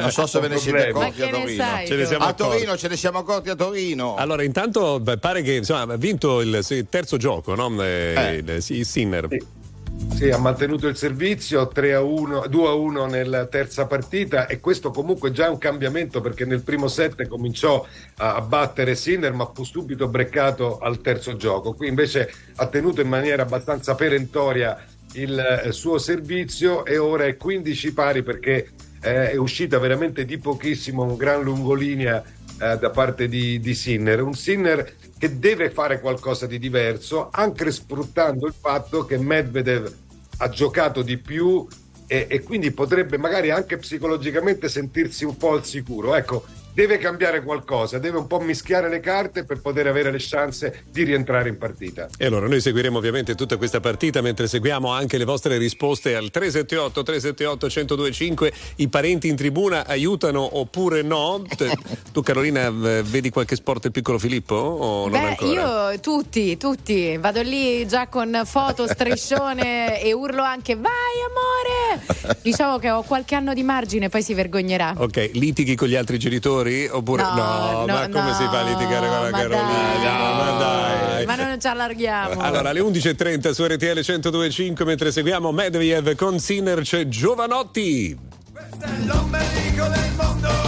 non 0.00 0.10
so 0.10 0.26
se 0.26 0.40
ve 0.40 0.48
ne 0.48 0.58
siete 0.58 0.88
accorti 0.88 1.22
a 1.22 1.28
Torino. 1.28 1.62
sai? 1.62 1.86
Ce 1.86 1.94
ne 1.96 2.04
siamo 2.06 2.24
A 2.24 2.28
accorti. 2.28 2.52
Torino 2.52 2.76
ce 2.76 2.88
ne 2.88 2.96
siamo 2.96 3.18
accorti 3.18 3.48
a 3.50 3.54
Torino. 3.54 4.14
Allora 4.16 4.42
intanto 4.42 5.00
beh, 5.00 5.18
pare 5.18 5.42
che 5.42 5.54
insomma, 5.54 5.92
ha 5.92 5.96
vinto 5.96 6.40
il 6.40 6.86
terzo 6.90 7.16
gioco, 7.16 7.54
no? 7.54 7.82
Eh, 7.82 8.14
Eh. 8.16 8.34
il- 8.36 8.62
sì, 8.62 8.84
Sinner. 8.84 9.26
Sì. 9.30 9.42
Sì, 10.16 10.30
ha 10.30 10.38
mantenuto 10.38 10.88
il 10.88 10.96
servizio 10.96 11.68
3 11.68 11.92
a 11.92 12.00
1, 12.00 12.46
2 12.48 12.68
a 12.68 12.72
1 12.72 13.06
nella 13.06 13.44
terza 13.46 13.86
partita 13.86 14.46
e 14.46 14.60
questo 14.60 14.90
comunque 14.90 15.30
già 15.30 15.44
è 15.44 15.48
un 15.50 15.58
cambiamento 15.58 16.22
perché 16.22 16.46
nel 16.46 16.62
primo 16.62 16.88
set 16.88 17.28
cominciò 17.28 17.86
a 18.16 18.40
battere 18.40 18.94
Sinner 18.94 19.34
ma 19.34 19.50
fu 19.54 19.62
subito 19.62 20.08
breccato 20.08 20.78
al 20.78 21.02
terzo 21.02 21.36
gioco. 21.36 21.74
Qui 21.74 21.88
invece 21.88 22.32
ha 22.56 22.66
tenuto 22.66 23.02
in 23.02 23.08
maniera 23.08 23.42
abbastanza 23.42 23.94
perentoria 23.94 24.82
il 25.12 25.38
eh, 25.38 25.72
suo 25.72 25.98
servizio 25.98 26.86
e 26.86 26.96
ora 26.96 27.26
è 27.26 27.36
15 27.36 27.92
pari 27.92 28.22
perché 28.22 28.70
eh, 29.02 29.32
è 29.32 29.36
uscita 29.36 29.78
veramente 29.78 30.24
di 30.24 30.38
pochissimo 30.38 31.02
un 31.02 31.16
gran 31.16 31.42
lungolinea 31.42 32.22
eh, 32.58 32.78
da 32.78 32.90
parte 32.90 33.28
di, 33.28 33.60
di 33.60 33.74
Sinner. 33.74 34.22
Un 34.22 34.34
Sinner 34.34 34.94
che 35.26 35.38
deve 35.38 35.70
fare 35.70 36.00
qualcosa 36.00 36.46
di 36.46 36.58
diverso, 36.58 37.28
anche 37.32 37.70
sfruttando 37.72 38.46
il 38.46 38.54
fatto 38.58 39.04
che 39.04 39.18
Medvedev 39.18 39.92
ha 40.38 40.48
giocato 40.48 41.02
di 41.02 41.18
più 41.18 41.66
e, 42.06 42.26
e 42.30 42.42
quindi 42.42 42.70
potrebbe 42.70 43.18
magari 43.18 43.50
anche 43.50 43.76
psicologicamente 43.76 44.68
sentirsi 44.68 45.24
un 45.24 45.36
po' 45.36 45.54
al 45.54 45.64
sicuro. 45.64 46.14
Ecco, 46.14 46.44
deve 46.76 46.98
cambiare 46.98 47.42
qualcosa, 47.42 47.98
deve 47.98 48.18
un 48.18 48.26
po' 48.26 48.38
mischiare 48.38 48.90
le 48.90 49.00
carte 49.00 49.44
per 49.44 49.62
poter 49.62 49.86
avere 49.86 50.10
le 50.10 50.18
chance 50.20 50.82
di 50.90 51.04
rientrare 51.04 51.48
in 51.48 51.56
partita. 51.56 52.06
E 52.18 52.26
allora 52.26 52.48
noi 52.48 52.60
seguiremo 52.60 52.98
ovviamente 52.98 53.34
tutta 53.34 53.56
questa 53.56 53.80
partita 53.80 54.20
mentre 54.20 54.46
seguiamo 54.46 54.90
anche 54.90 55.16
le 55.16 55.24
vostre 55.24 55.56
risposte 55.56 56.14
al 56.14 56.28
378 56.28 57.02
378 57.02 57.66
1025 57.66 58.52
i 58.76 58.88
parenti 58.88 59.26
in 59.26 59.36
tribuna 59.36 59.86
aiutano 59.86 60.58
oppure 60.58 61.00
no? 61.00 61.42
Tu 62.12 62.20
Carolina 62.20 62.70
vedi 62.70 63.30
qualche 63.30 63.56
sport 63.56 63.86
il 63.86 63.92
piccolo 63.92 64.18
Filippo 64.18 64.54
o 64.54 65.08
non 65.08 65.18
Beh, 65.18 65.28
ancora? 65.28 65.92
io 65.92 66.00
tutti, 66.00 66.58
tutti. 66.58 67.16
Vado 67.16 67.40
lì 67.40 67.86
già 67.88 68.08
con 68.08 68.42
foto, 68.44 68.84
striscione 68.92 70.02
e 70.02 70.12
urlo 70.12 70.42
anche 70.42 70.74
vai 70.74 70.92
amore. 71.26 72.36
Diciamo 72.44 72.78
che 72.78 72.90
ho 72.90 73.02
qualche 73.02 73.34
anno 73.34 73.54
di 73.54 73.62
margine, 73.62 74.10
poi 74.10 74.22
si 74.22 74.34
vergognerà. 74.34 74.92
Ok, 74.98 75.30
litighi 75.32 75.74
con 75.74 75.88
gli 75.88 75.94
altri 75.94 76.18
genitori 76.18 76.64
oppure 76.90 77.22
no? 77.22 77.34
No, 77.34 77.70
no, 77.80 77.86
ma 77.86 78.08
come 78.08 78.30
no, 78.30 78.34
si 78.34 78.44
fa 78.44 78.60
a 78.60 78.62
litigare 78.62 79.08
con 79.08 79.22
la 79.22 79.30
Carolina? 79.30 79.62
dai. 79.62 80.18
No, 80.18 80.34
ma 80.34 80.58
dai. 80.58 81.26
Ma 81.26 81.34
non 81.36 81.60
ci 81.60 81.66
allarghiamo. 81.66 82.40
Allora, 82.40 82.70
alle 82.70 82.80
11.30 82.80 83.50
su 83.50 83.64
RTL 83.64 84.02
1025 84.06 84.84
mentre 84.84 85.10
seguiamo 85.10 85.52
Medvedev 85.52 86.14
con 86.14 86.38
Sinner 86.38 86.80
c'è 86.82 87.08
Giovanotti. 87.08 88.18
L'ombelico 89.04 89.88
del 89.88 90.12
mondo. 90.16 90.65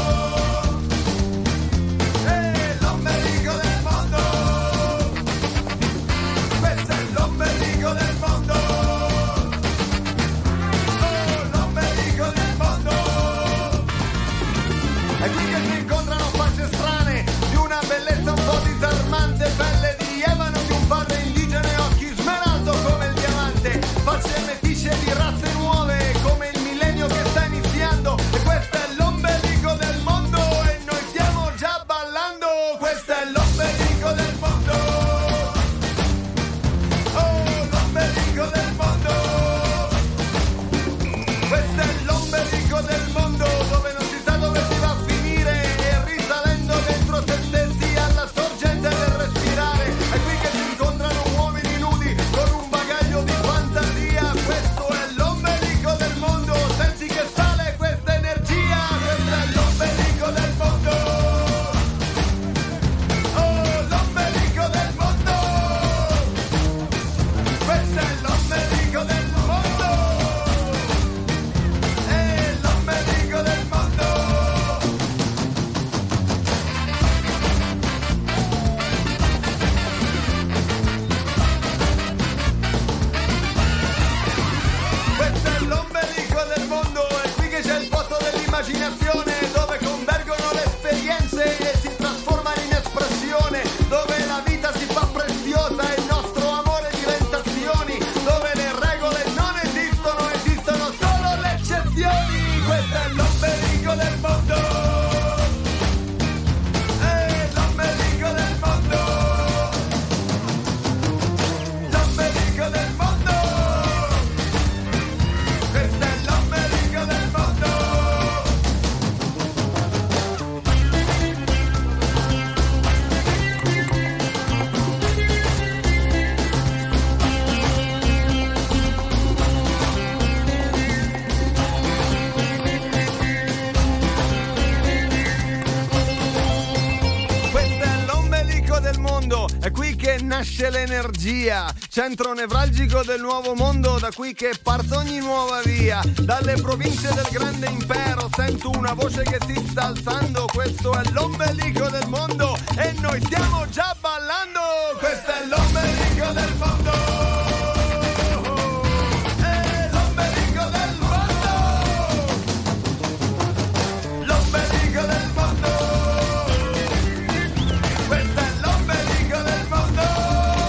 Nasce 140.78 140.86
l'energia, 140.86 141.74
centro 141.88 142.32
nevralgico 142.34 143.02
del 143.02 143.20
nuovo 143.20 143.54
mondo, 143.54 143.98
da 143.98 144.10
qui 144.14 144.34
che 144.34 144.52
parte 144.62 144.94
ogni 144.94 145.18
nuova 145.18 145.60
via, 145.64 146.00
dalle 146.20 146.54
province 146.54 147.12
del 147.14 147.26
grande 147.30 147.66
impero 147.66 148.28
sento 148.34 148.70
una 148.70 148.92
voce 148.92 149.22
che 149.22 149.38
si 149.46 149.54
sta 149.68 149.86
alzando, 149.86 150.44
questo 150.52 150.92
è 150.92 151.02
l'ombelico 151.10 151.88
del 151.88 152.06
mondo 152.08 152.56
e 152.76 152.94
noi 153.00 153.20
stiamo 153.22 153.68
già 153.70 153.96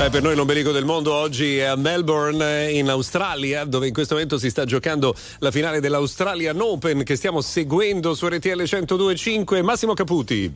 Beh, 0.09 0.15
per 0.15 0.23
noi 0.23 0.35
l'ombelico 0.35 0.71
del 0.71 0.85
mondo 0.85 1.13
oggi 1.13 1.59
è 1.59 1.65
a 1.65 1.75
Melbourne, 1.75 2.65
eh, 2.65 2.77
in 2.77 2.89
Australia, 2.89 3.63
dove 3.63 3.85
in 3.85 3.93
questo 3.93 4.15
momento 4.15 4.39
si 4.39 4.49
sta 4.49 4.65
giocando 4.65 5.13
la 5.37 5.51
finale 5.51 5.79
dell'Australian 5.79 6.59
Open 6.59 7.03
che 7.03 7.15
stiamo 7.15 7.41
seguendo 7.41 8.15
su 8.15 8.27
RTL 8.27 8.61
102.5. 8.61 9.61
Massimo 9.61 9.93
Caputi. 9.93 10.51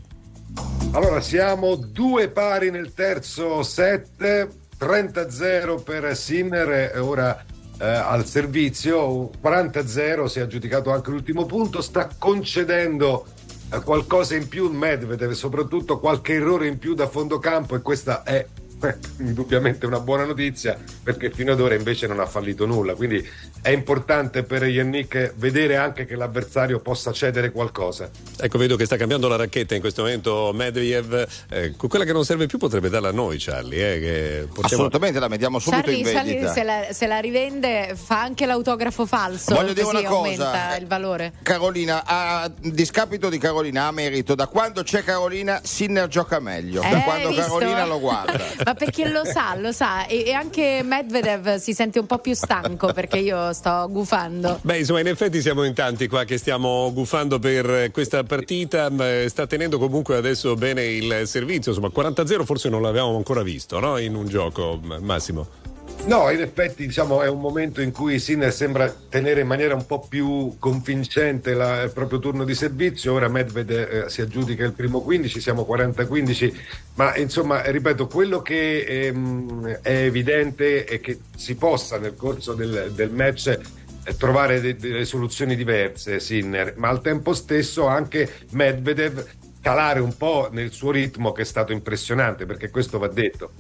Allora, 0.92 1.22
siamo 1.22 1.76
due 1.76 2.30
pari 2.30 2.72
nel 2.72 2.94
terzo 2.96 3.62
set, 3.62 4.48
30-0 4.80 5.84
per 5.84 6.16
Sinner, 6.16 7.00
ora 7.00 7.46
eh, 7.80 7.86
al 7.86 8.26
servizio, 8.26 9.30
40-0, 9.40 10.26
si 10.26 10.40
è 10.40 10.42
aggiudicato 10.42 10.92
anche 10.92 11.12
l'ultimo 11.12 11.46
punto, 11.46 11.82
sta 11.82 12.10
concedendo 12.18 13.26
eh, 13.72 13.80
qualcosa 13.82 14.36
in 14.36 14.48
più 14.48 14.72
Medvedev, 14.72 15.32
soprattutto 15.34 16.00
qualche 16.00 16.34
errore 16.34 16.68
in 16.68 16.80
più 16.80 16.96
da 16.96 17.08
fondo 17.08 17.38
campo 17.38 17.76
e 17.76 17.82
questa 17.82 18.24
è 18.24 18.46
eh, 18.84 18.98
indubbiamente 19.20 19.86
una 19.86 20.00
buona 20.00 20.26
notizia 20.26 20.78
perché 21.04 21.32
fino 21.32 21.52
ad 21.52 21.60
ora 21.60 21.76
invece 21.76 22.08
non 22.08 22.20
ha 22.20 22.26
fallito 22.26 22.66
nulla, 22.66 22.94
quindi 22.96 23.26
è 23.62 23.70
importante 23.70 24.44
per 24.44 24.64
Yannick 24.66 25.34
vedere 25.36 25.78
anche 25.78 26.06
che 26.06 26.16
l'avversario 26.16 26.80
possa 26.80 27.12
cedere 27.12 27.52
qualcosa. 27.52 28.10
Ecco, 28.40 28.58
vedo 28.58 28.76
che 28.76 28.86
sta 28.86 28.98
cambiando 28.98 29.28
la 29.28 29.36
racchetta 29.36 29.76
in 29.76 29.82
questo 29.82 30.02
momento 30.04 30.52
Medvedev. 30.54 31.28
Eh, 31.50 31.74
quella 31.78 32.06
che 32.06 32.14
non 32.14 32.26
serve 32.26 32.46
più 32.48 32.58
potrebbe 32.58 32.90
darla 32.90 33.10
a 33.10 33.12
noi, 33.12 33.38
Charlie. 33.40 33.94
Eh, 33.96 34.00
che 34.00 34.48
possiamo... 34.48 34.66
Assolutamente, 34.66 35.20
la 35.20 35.28
mettiamo 35.28 35.60
subito 35.60 35.84
Charlie, 35.84 35.98
in 36.00 36.06
Charlie 36.14 36.32
vendita. 36.34 36.54
se, 36.54 36.64
la, 36.64 36.86
se 36.92 37.08
la 37.08 37.20
rivende 37.20 37.96
fa 37.96 38.22
anche 38.22 38.46
l'autografo 38.46 39.06
falso, 39.06 39.54
Voglio 39.56 39.74
dire 39.74 39.84
così 39.84 39.96
una 39.98 40.08
cosa. 40.10 40.18
aumenta 40.52 40.78
il 40.78 40.88
valore. 40.88 41.34
Carolina, 41.44 42.04
a 42.06 42.52
discapito 42.60 43.30
di 43.30 43.38
Carolina, 43.38 43.86
ha 43.88 43.92
merito. 43.92 44.36
Da 44.36 44.48
quando 44.48 44.84
c'è 44.84 45.04
Carolina, 45.04 45.62
Sinner 45.64 46.08
gioca 46.08 46.40
meglio. 46.40 46.82
da 46.82 46.90
Eh, 47.00 47.04
quando 47.04 47.28
hai 47.30 47.36
visto? 47.36 47.52
Carolina 47.58 47.86
lo 47.86 48.00
guarda. 48.00 48.44
Ma 48.74 48.80
perché 48.80 49.08
lo 49.08 49.24
sa, 49.24 49.56
lo 49.56 49.72
sa. 49.72 50.08
E, 50.08 50.24
e 50.26 50.34
anche 50.34 50.82
Medvedev 50.84 51.58
si 51.58 51.74
sente 51.74 52.00
un 52.00 52.08
po' 52.08 52.18
più 52.18 52.34
stanco 52.34 52.92
perché 52.92 53.20
io 53.20 53.54
sto 53.54 53.88
gufando. 53.90 54.60
Beh, 54.64 54.80
insomma, 54.80 55.00
in 55.00 55.08
effetti 55.08 55.42
siamo 55.42 55.64
in 55.64 55.76
tanti 55.76 56.08
qua 56.08 56.24
che 56.24 56.40
stiamo 56.40 56.92
gufando 56.92 57.38
per 57.38 57.92
questa 57.92 58.24
partita. 58.24 58.90
Sta 59.28 59.46
tenendo 59.46 59.78
comunque 59.78 60.16
adesso 60.16 60.56
bene 60.56 60.86
il 60.86 61.22
servizio. 61.26 61.72
Insomma, 61.72 61.92
40-0 61.96 62.44
forse 62.44 62.70
non 62.70 62.82
l'avevamo 62.82 63.16
ancora 63.16 63.44
visto, 63.44 63.80
no? 63.80 63.98
In 64.00 64.16
un 64.16 64.28
gioco, 64.28 64.80
Massimo. 64.82 65.63
No, 66.06 66.30
in 66.30 66.42
effetti 66.42 66.86
diciamo, 66.86 67.22
è 67.22 67.30
un 67.30 67.40
momento 67.40 67.80
in 67.80 67.92
cui 67.94 68.20
Sinner 68.20 68.52
sembra 68.52 68.94
tenere 69.10 69.40
in 69.40 69.48
maniera 69.48 69.74
un 69.74 69.86
po' 69.86 70.06
più 70.06 70.58
convincente 70.60 71.54
la- 71.54 71.84
il 71.84 71.92
proprio 71.92 72.20
turno 72.20 72.44
di 72.44 72.54
servizio. 72.54 73.14
Ora 73.14 73.30
Medved 73.30 73.70
eh, 73.72 74.10
si 74.10 74.20
aggiudica 74.22 74.66
il 74.66 74.74
primo 74.74 75.02
15, 75.02 75.40
siamo 75.40 75.66
40-15, 75.66 76.54
ma 76.96 77.16
insomma, 77.16 77.62
ripeto, 77.64 78.08
quello 78.08 78.42
che 78.42 78.80
ehm, 78.82 79.80
è 79.82 79.92
evidente 80.04 80.84
è 80.84 81.00
che 81.00 81.20
si 81.38 81.56
possa 81.56 81.98
nel 81.98 82.16
corso 82.18 82.54
del, 82.54 82.92
del 82.94 83.10
match 83.10 83.58
eh, 84.04 84.18
trovare 84.18 84.60
de- 84.60 84.76
delle 84.76 85.06
soluzioni 85.06 85.56
diverse 85.56 86.20
Sinner, 86.20 86.74
ma 86.76 86.90
al 86.90 87.02
tempo 87.02 87.34
stesso 87.34 87.88
anche 87.88 88.30
Medvedev 88.52 89.26
calare 89.64 90.02
un 90.02 90.16
po' 90.18 90.50
nel 90.52 90.74
suo 90.74 90.92
ritmo 90.92 91.32
che 91.32 91.44
è 91.44 91.46
stato 91.46 91.72
impressionante, 91.72 92.46
perché 92.46 92.70
questo 92.70 93.00
va 93.00 93.08
detto. 93.08 93.52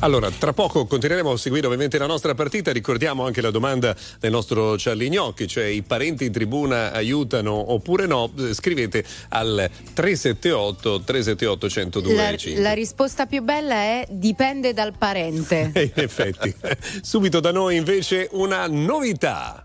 Allora, 0.00 0.28
tra 0.30 0.52
poco 0.52 0.84
continueremo 0.84 1.30
a 1.30 1.36
seguire 1.36 1.66
ovviamente 1.66 1.96
la 1.96 2.06
nostra 2.06 2.34
partita. 2.34 2.72
Ricordiamo 2.72 3.24
anche 3.24 3.40
la 3.40 3.52
domanda 3.52 3.94
del 4.18 4.32
nostro 4.32 4.74
Charlie 4.76 5.08
Gnocchi, 5.08 5.46
cioè 5.46 5.66
i 5.66 5.82
parenti 5.82 6.24
in 6.24 6.32
tribuna 6.32 6.90
aiutano 6.90 7.72
oppure 7.72 8.06
no? 8.06 8.32
Scrivete 8.52 9.04
al 9.28 9.70
378 9.92 11.02
378 11.02 12.00
La, 12.00 12.06
1025. 12.08 12.62
la 12.62 12.72
risposta 12.72 13.26
più 13.26 13.42
bella 13.42 13.74
è 13.74 14.06
dipende 14.10 14.72
dal 14.72 14.92
parente. 14.98 15.70
In 15.94 16.02
effetti, 16.02 16.52
subito 17.00 17.38
da 17.38 17.52
noi 17.52 17.76
invece 17.76 18.28
una 18.32 18.66
novità. 18.66 19.64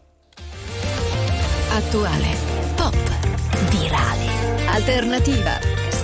Attuale, 1.71 2.35
pop, 2.75 2.95
virale, 3.69 4.65
alternativa, 4.67 5.78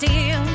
Still. 0.00 0.47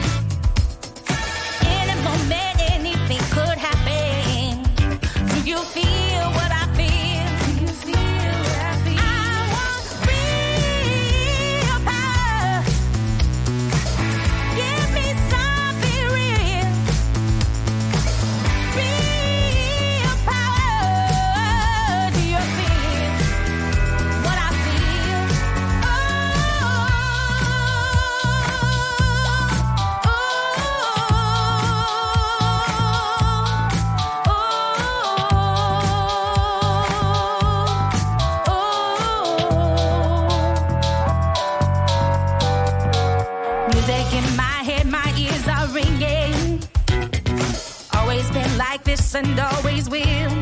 This 48.84 49.16
and 49.16 49.40
always 49.40 49.90
will. 49.90 50.34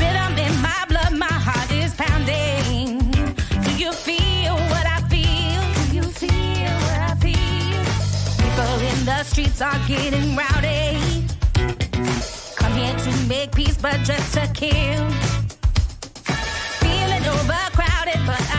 Rhythm 0.00 0.38
in 0.38 0.54
my 0.62 0.84
blood, 0.88 1.12
my 1.16 1.36
heart 1.46 1.70
is 1.72 1.94
pounding. 1.94 2.98
Do 3.64 3.72
you 3.76 3.92
feel 3.92 4.54
what 4.72 4.86
I 4.86 5.00
feel? 5.12 5.62
Do 5.78 5.96
you 5.96 6.02
feel 6.02 6.72
what 6.86 7.00
I 7.10 7.14
feel? 7.24 7.82
People 8.42 8.78
in 8.90 9.04
the 9.04 9.22
streets 9.24 9.60
are 9.60 9.78
getting 9.86 10.36
rowdy. 10.36 11.24
Come 12.56 12.72
here 12.72 12.96
to 12.96 13.12
make 13.28 13.54
peace, 13.54 13.76
but 13.76 13.98
just 14.02 14.34
to 14.34 14.46
kill. 14.54 15.04
Feeling 16.82 17.24
overcrowded, 17.36 18.20
but 18.26 18.42
I 18.52 18.55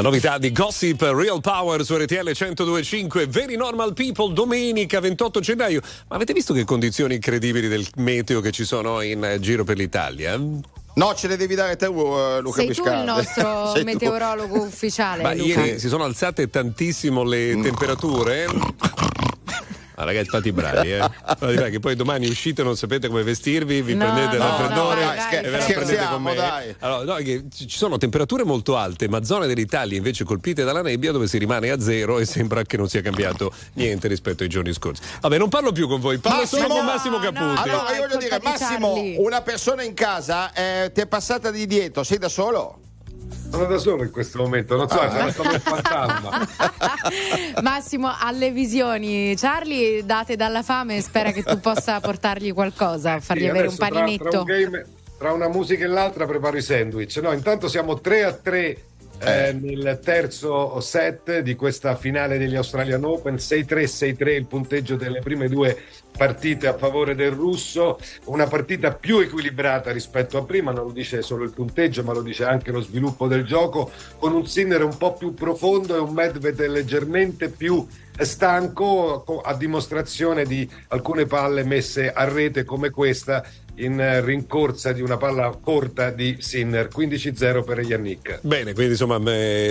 La 0.00 0.08
novità 0.08 0.38
di 0.38 0.50
Gossip 0.50 1.02
Real 1.02 1.42
Power 1.42 1.84
su 1.84 1.94
RTL 1.94 2.32
1025, 2.34 3.26
Very 3.26 3.54
Normal 3.54 3.92
People, 3.92 4.32
domenica 4.32 4.98
28 4.98 5.40
gennaio. 5.40 5.82
Ma 6.08 6.16
avete 6.16 6.32
visto 6.32 6.54
che 6.54 6.64
condizioni 6.64 7.16
incredibili 7.16 7.68
del 7.68 7.86
meteo 7.96 8.40
che 8.40 8.50
ci 8.50 8.64
sono 8.64 9.02
in 9.02 9.36
giro 9.40 9.62
per 9.62 9.76
l'Italia? 9.76 10.38
No, 10.38 11.14
ce 11.14 11.28
le 11.28 11.36
devi 11.36 11.54
dare 11.54 11.76
te, 11.76 11.84
uh, 11.84 12.40
Luca 12.40 12.62
Sei 12.62 12.72
tu 12.72 12.82
il 12.86 13.02
nostro 13.04 13.72
Sei 13.76 13.84
tu. 13.84 13.90
meteorologo 13.90 14.62
ufficiale, 14.62 15.22
Ma 15.22 15.34
Luca. 15.34 15.60
ieri 15.60 15.78
si 15.78 15.88
sono 15.88 16.04
alzate 16.04 16.48
tantissimo 16.48 17.22
le 17.22 17.60
temperature. 17.60 18.46
Ah, 20.00 20.04
ragazzi, 20.04 20.30
fate 20.30 20.48
i 20.48 20.52
bravi, 20.52 20.92
eh. 20.92 20.98
Fate 20.98 21.52
i 21.52 21.54
bravi, 21.56 21.70
che 21.72 21.78
poi 21.80 21.94
domani 21.94 22.26
uscite, 22.26 22.62
non 22.62 22.74
sapete 22.74 23.08
come 23.08 23.22
vestirvi, 23.22 23.82
vi 23.82 23.94
No, 23.94 24.04
prendete 24.06 24.38
no, 24.38 24.44
il 24.44 24.48
raffreddore 24.50 25.04
no, 25.04 25.14
dai, 25.14 25.36
e 25.36 25.50
ve 25.50 25.58
la 25.58 25.64
prendete 25.64 26.06
con 26.06 26.22
me. 26.22 26.34
dai. 26.34 26.74
Allora, 26.78 27.04
no, 27.04 27.14
che 27.22 27.44
ci 27.54 27.68
sono 27.68 27.98
temperature 27.98 28.44
molto 28.44 28.76
alte, 28.78 29.08
ma 29.10 29.22
zone 29.24 29.46
dell'Italia 29.46 29.98
invece 29.98 30.24
colpite 30.24 30.64
dalla 30.64 30.80
nebbia 30.80 31.12
dove 31.12 31.26
si 31.26 31.36
rimane 31.36 31.70
a 31.70 31.78
zero 31.80 32.18
e 32.18 32.24
sembra 32.24 32.62
che 32.64 32.78
non 32.78 32.88
sia 32.88 33.02
cambiato 33.02 33.52
niente 33.74 34.08
rispetto 34.08 34.42
ai 34.42 34.48
giorni 34.48 34.72
scorsi. 34.72 35.02
Vabbè, 35.20 35.36
non 35.36 35.50
parlo 35.50 35.70
più 35.72 35.86
con 35.86 36.00
voi, 36.00 36.16
parlo 36.16 36.46
solo 36.46 36.68
con 36.68 36.82
Massimo 36.84 37.18
Caputi. 37.18 37.68
Allora 37.68 37.94
io 37.94 38.06
voglio 38.06 38.16
dire, 38.16 38.40
Massimo, 38.42 38.94
una 39.18 39.42
persona 39.42 39.82
in 39.82 39.92
casa 39.92 40.50
eh, 40.54 40.90
ti 40.94 41.02
è 41.02 41.06
passata 41.06 41.50
di 41.50 41.66
dietro, 41.66 42.04
sei 42.04 42.16
da 42.16 42.30
solo? 42.30 42.78
Sono 43.50 43.64
da 43.66 43.78
solo 43.78 44.04
in 44.04 44.10
questo 44.10 44.38
momento, 44.38 44.76
non 44.76 44.88
so, 44.88 44.98
Ah. 45.00 45.30
sono 45.32 45.50
un 45.50 45.58
fantasma. 45.60 46.48
Massimo, 47.62 48.10
alle 48.18 48.50
visioni, 48.52 49.34
Charlie, 49.36 50.04
date 50.04 50.36
dalla 50.36 50.62
fame, 50.62 51.00
spera 51.00 51.32
che 51.32 51.42
tu 51.42 51.58
possa 51.60 51.98
portargli 52.00 52.52
qualcosa, 52.52 53.18
fargli 53.20 53.40
Sì, 53.42 53.48
avere 53.48 53.66
un 53.68 53.74
adesso 53.74 53.86
tra- 53.90 54.00
paninetto. 54.00 54.28
Tra, 54.28 54.38
un 54.40 54.44
game- 54.44 54.86
tra 55.18 55.32
una 55.32 55.48
musica 55.48 55.84
e 55.84 55.88
l'altra 55.88 56.26
preparo 56.26 56.56
i 56.56 56.62
sandwich. 56.62 57.16
No, 57.18 57.32
intanto 57.32 57.68
siamo 57.68 58.00
3 58.00 58.24
a 58.24 58.32
3 58.32 58.76
eh, 59.22 59.52
nel 59.52 60.00
terzo 60.02 60.80
set 60.80 61.40
di 61.40 61.54
questa 61.54 61.94
finale 61.94 62.38
degli 62.38 62.56
Australian 62.56 63.04
Open 63.04 63.34
6-3 63.34 63.84
6-3 63.84 64.28
il 64.34 64.46
punteggio 64.46 64.96
delle 64.96 65.20
prime 65.20 65.46
due 65.48 65.76
partite 66.16 66.66
a 66.66 66.76
favore 66.76 67.14
del 67.14 67.30
russo. 67.30 67.98
Una 68.24 68.46
partita 68.46 68.92
più 68.92 69.18
equilibrata 69.18 69.92
rispetto 69.92 70.38
a 70.38 70.44
prima 70.44 70.72
non 70.72 70.86
lo 70.86 70.92
dice 70.92 71.22
solo 71.22 71.44
il 71.44 71.52
punteggio 71.52 72.02
ma 72.02 72.12
lo 72.12 72.22
dice 72.22 72.44
anche 72.44 72.70
lo 72.70 72.80
sviluppo 72.80 73.26
del 73.26 73.44
gioco 73.44 73.90
con 74.18 74.32
un 74.32 74.46
Sinner 74.46 74.82
un 74.82 74.96
po' 74.96 75.14
più 75.14 75.34
profondo 75.34 75.94
e 75.96 75.98
un 75.98 76.12
Medvedev 76.12 76.70
leggermente 76.70 77.48
più 77.48 77.86
stanco 78.18 79.22
co- 79.24 79.40
a 79.40 79.54
dimostrazione 79.54 80.44
di 80.44 80.68
alcune 80.88 81.26
palle 81.26 81.64
messe 81.64 82.12
a 82.12 82.24
rete 82.24 82.64
come 82.64 82.90
questa 82.90 83.44
in 83.80 84.24
rincorsa 84.24 84.92
di 84.92 85.02
una 85.02 85.16
palla 85.16 85.56
corta 85.60 86.10
di 86.10 86.36
Sinner, 86.40 86.88
15-0 86.94 87.64
per 87.64 87.80
Yannick. 87.80 88.40
Bene, 88.42 88.72
quindi 88.72 88.92
insomma 88.92 89.18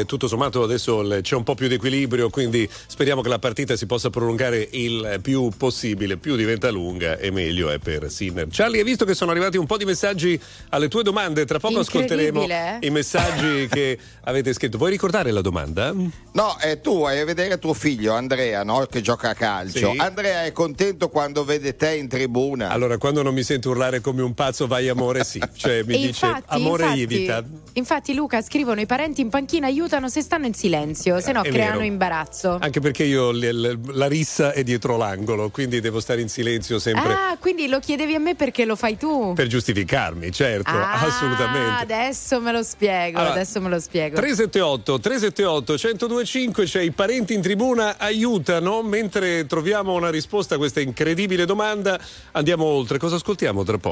tutto 0.05 0.27
sommato 0.27 0.63
adesso 0.63 1.05
c'è 1.21 1.35
un 1.35 1.43
po' 1.43 1.55
più 1.55 1.67
di 1.67 1.75
equilibrio, 1.75 2.29
quindi 2.29 2.67
speriamo 2.87 3.21
che 3.21 3.29
la 3.29 3.39
partita 3.39 3.75
si 3.75 3.85
possa 3.85 4.09
prolungare 4.09 4.67
il 4.71 5.19
più 5.21 5.49
possibile, 5.55 6.17
più 6.17 6.35
diventa 6.35 6.69
lunga 6.69 7.17
e 7.17 7.31
meglio 7.31 7.69
è 7.69 7.79
per 7.79 8.09
Sinner. 8.09 8.47
Charlie, 8.49 8.79
hai 8.79 8.85
visto 8.85 9.05
che 9.05 9.13
sono 9.13 9.31
arrivati 9.31 9.57
un 9.57 9.65
po' 9.65 9.77
di 9.77 9.85
messaggi 9.85 10.39
alle 10.69 10.87
tue 10.87 11.03
domande, 11.03 11.45
tra 11.45 11.59
poco 11.59 11.79
ascolteremo 11.79 12.47
eh? 12.47 12.77
i 12.81 12.89
messaggi 12.89 13.67
che 13.71 13.97
avete 14.23 14.53
scritto. 14.53 14.77
Vuoi 14.77 14.91
ricordare 14.91 15.31
la 15.31 15.41
domanda? 15.41 15.93
No, 15.93 16.57
eh, 16.61 16.81
tu 16.81 17.01
vai 17.01 17.19
a 17.19 17.25
vedere 17.25 17.57
tuo 17.59 17.73
figlio 17.73 18.13
Andrea, 18.13 18.63
no? 18.63 18.85
Che 18.85 19.01
gioca 19.01 19.29
a 19.29 19.33
calcio. 19.33 19.91
Sì. 19.91 19.97
Andrea 19.97 20.43
è 20.43 20.51
contento 20.51 21.09
quando 21.09 21.43
vede 21.43 21.75
te 21.75 21.95
in 21.95 22.07
tribuna. 22.07 22.69
Allora, 22.69 22.97
quando 22.97 23.21
non 23.21 23.33
mi 23.33 23.43
sento 23.43 23.69
urlare 23.69 23.98
come 24.01 24.21
un 24.21 24.33
pazzo, 24.33 24.67
vai 24.67 24.87
amore, 24.89 25.23
sì. 25.23 25.41
Cioè, 25.55 25.83
mi 25.83 25.93
E 25.99 26.07
dice 26.07 26.25
infatti, 26.25 26.43
amore 26.55 26.83
infatti, 26.83 27.01
evita. 27.01 27.43
Infatti, 27.73 28.13
Luca, 28.13 28.41
scrivono 28.41 28.79
i 28.81 28.85
parenti 28.85 29.21
in 29.21 29.29
panchina 29.29 29.67
aiutano 29.67 30.09
se 30.09 30.21
stanno 30.21 30.45
in 30.45 30.53
silenzio, 30.53 31.19
se 31.19 31.31
no 31.31 31.41
È 31.43 31.49
creano 31.49 31.73
vero. 31.79 31.83
imbarazzo. 31.85 32.57
Anche 32.59 32.79
perché 32.79 33.03
io 33.03 33.31
la 33.31 34.07
rissa 34.07 34.51
è 34.53 34.63
dietro 34.63 34.97
l'angolo, 34.97 35.49
quindi 35.49 35.79
devo 35.79 35.99
stare 35.99 36.21
in 36.21 36.29
silenzio 36.29 36.79
sempre 36.79 37.11
Ah, 37.13 37.37
quindi 37.39 37.67
lo 37.67 37.79
chiedevi 37.79 38.15
a 38.15 38.19
me 38.19 38.35
perché 38.35 38.65
lo 38.65 38.75
fai 38.75 38.97
tu? 38.97 39.33
per 39.33 39.47
giustificarmi, 39.47 40.31
certo, 40.31 40.71
Ah, 40.71 41.01
assolutamente. 41.01 41.81
Adesso 41.83 42.39
me 42.41 42.51
lo 42.51 42.63
spiego, 42.63 43.17
Allora, 43.19 43.33
adesso 43.33 43.61
me 43.61 43.69
lo 43.69 43.79
spiego. 43.79 44.15
378 44.15 44.99
378 44.99 45.73
1025 45.73 46.65
cioè 46.65 46.81
i 46.81 46.91
parenti 46.91 47.33
in 47.33 47.41
tribuna 47.41 47.97
aiutano 47.97 48.81
mentre 48.83 49.45
troviamo 49.45 49.93
una 49.93 50.09
risposta 50.09 50.55
a 50.55 50.57
questa 50.57 50.79
incredibile 50.81 51.45
domanda 51.45 51.99
andiamo 52.33 52.65
oltre 52.65 52.97
cosa 52.97 53.15
ascoltiamo 53.15 53.63
tra 53.63 53.77
poco? 53.77 53.88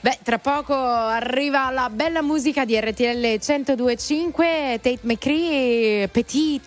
Beh, 0.00 0.18
tra 0.22 0.38
poco 0.38 0.74
arriva 0.74 1.70
la 1.70 1.88
bella 1.90 2.22
musica 2.22 2.64
di 2.64 2.78
RTL 2.78 3.38
1025, 3.40 4.78
Tate 4.82 4.98
McCree, 5.02 6.08
Petit. 6.08 6.62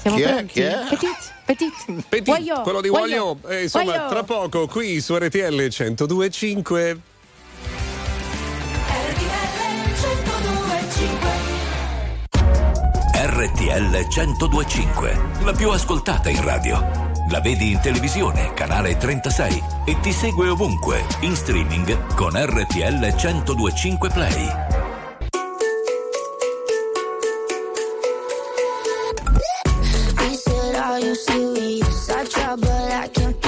Siamo 0.00 0.16
Chi 0.16 0.22
è? 0.22 0.26
pronti? 0.28 0.52
Chi 0.52 0.60
è? 0.62 0.78
Petit, 0.88 1.32
Petit. 1.44 2.04
Petit, 2.08 2.26
Voglio, 2.34 2.60
quello 2.62 2.80
di 2.80 2.88
Voglio, 2.88 3.38
eh, 3.48 3.62
insomma 3.64 3.84
voglio. 3.92 4.08
tra 4.08 4.22
poco 4.22 4.66
qui 4.66 5.00
su 5.00 5.14
RTL 5.16 5.68
1025 5.68 7.00
RTL 13.12 14.06
1025, 14.08 15.20
la 15.44 15.52
più 15.52 15.70
ascoltata 15.70 16.28
in 16.30 16.42
radio. 16.42 17.09
La 17.28 17.40
vedi 17.40 17.72
in 17.72 17.80
televisione, 17.80 18.52
canale 18.54 18.96
36 18.96 19.62
e 19.84 20.00
ti 20.00 20.12
segue 20.12 20.48
ovunque, 20.48 21.04
in 21.20 21.36
streaming 21.36 22.14
con 22.14 22.32
RTL 22.34 23.14
1025 23.14 24.08
Play. 24.10 24.50
He 30.18 30.36
said, 30.36 30.74
Are 30.76 30.98
you 30.98 31.14
serious? 31.14 32.08
I 32.10 32.24
try, 32.24 32.56
but 32.56 32.70
I 32.70 33.08
can't 33.08 33.39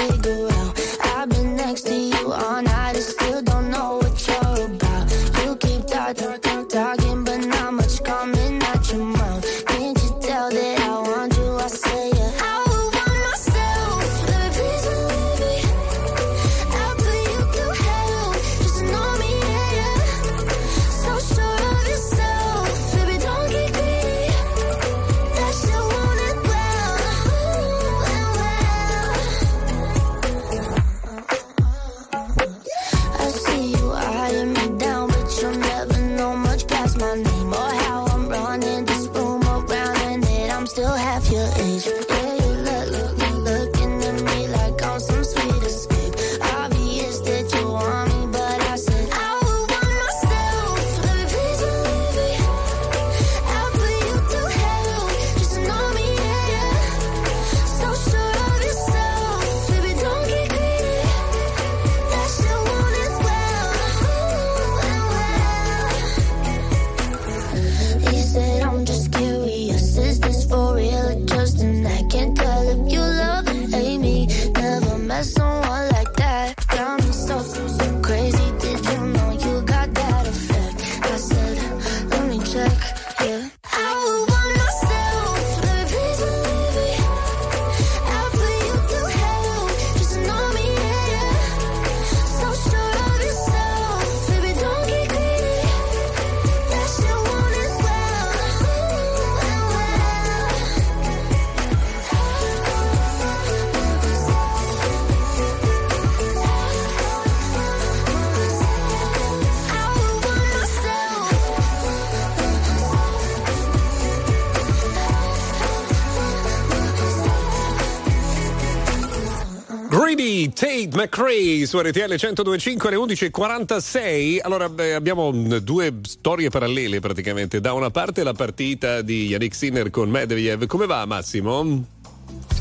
Tate 120.51 120.88
McRae 120.93 121.67
su 121.67 121.79
RTL 121.79 122.09
1025 122.09 122.88
alle 122.88 122.97
11.46 122.97 124.38
allora 124.40 124.69
beh, 124.69 124.95
abbiamo 124.95 125.31
mh, 125.31 125.59
due 125.59 126.01
storie 126.03 126.49
parallele 126.49 127.01
praticamente. 127.01 127.61
Da 127.61 127.73
una 127.73 127.90
parte 127.90 128.23
la 128.23 128.33
partita 128.33 129.03
di 129.03 129.27
Yannick 129.27 129.55
Sinner 129.55 129.90
con 129.90 130.09
Medvedev. 130.09 130.67
Come 130.67 130.87
va 130.87 131.05
Massimo? 131.07 131.85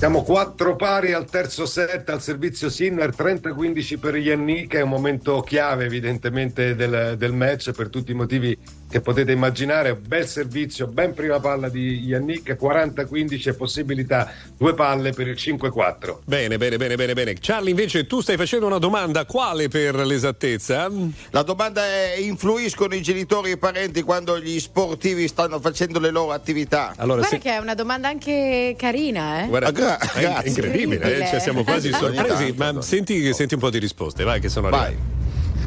Siamo 0.02 0.24
quattro 0.24 0.76
pari 0.76 1.14
al 1.14 1.30
terzo 1.30 1.68
set 1.68 2.10
al 2.10 2.22
servizio 2.22 2.70
Sinner, 2.70 3.14
30-15 3.16 4.00
per 4.00 4.16
Yannick, 4.18 4.76
è 4.76 4.82
un 4.82 4.90
momento 4.90 5.42
chiave 5.42 5.86
evidentemente 5.86 6.76
del, 6.76 7.16
del 7.18 7.34
match 7.34 7.72
per 7.72 7.90
tutti 7.90 8.12
i 8.12 8.16
motivi 8.16 8.58
che 8.92 9.00
potete 9.00 9.32
immaginare, 9.32 9.96
bel 9.96 10.28
servizio, 10.28 10.86
ben 10.86 11.14
prima 11.14 11.40
palla 11.40 11.70
di 11.70 12.00
Yannick, 12.04 12.58
40-15 12.62 13.48
e 13.48 13.54
possibilità, 13.54 14.30
due 14.58 14.74
palle 14.74 15.12
per 15.14 15.28
il 15.28 15.36
5-4. 15.36 16.18
Bene, 16.26 16.58
bene, 16.58 16.76
bene, 16.76 16.96
bene, 16.96 17.14
bene. 17.14 17.36
Charlie, 17.40 17.70
invece 17.72 18.06
tu 18.06 18.20
stai 18.20 18.36
facendo 18.36 18.66
una 18.66 18.80
domanda, 18.80 19.24
quale 19.26 19.70
per 19.70 19.96
l'esattezza? 19.96 20.92
La 21.30 21.42
domanda 21.44 21.86
è: 21.86 22.16
influiscono 22.20 22.94
i 22.94 23.02
genitori 23.02 23.52
e 23.52 23.54
i 23.54 23.58
parenti 23.58 24.02
quando 24.02 24.38
gli 24.38 24.60
sportivi 24.60 25.28
stanno 25.30 25.62
facendo 25.62 26.00
le 26.00 26.12
loro 26.12 26.34
attività? 26.34 26.94
Allora, 26.98 27.22
Guarda 27.22 27.38
che 27.38 27.52
è 27.52 27.58
una 27.60 27.76
domanda 27.76 28.10
anche 28.10 28.76
carina, 28.78 29.44
eh? 29.44 29.48
Guarda, 29.48 29.68
Ah, 29.68 29.72
gra- 29.72 30.00
è 30.00 30.20
grazie. 30.20 30.50
incredibile, 30.50 30.96
eh? 30.96 30.96
Incredibile. 30.96 31.28
Cioè, 31.30 31.40
siamo 31.40 31.64
quasi 31.64 31.92
sorpresi, 31.94 32.54
ma 32.58 32.82
senti, 32.82 33.34
senti 33.34 33.54
un 33.54 33.60
po' 33.62 33.70
di 33.70 33.80
risposte, 33.80 34.26
vai 34.26 34.42
che 34.42 34.50
sono 34.50 34.68
arrivate. 34.68 35.21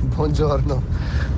Buongiorno. 0.09 0.83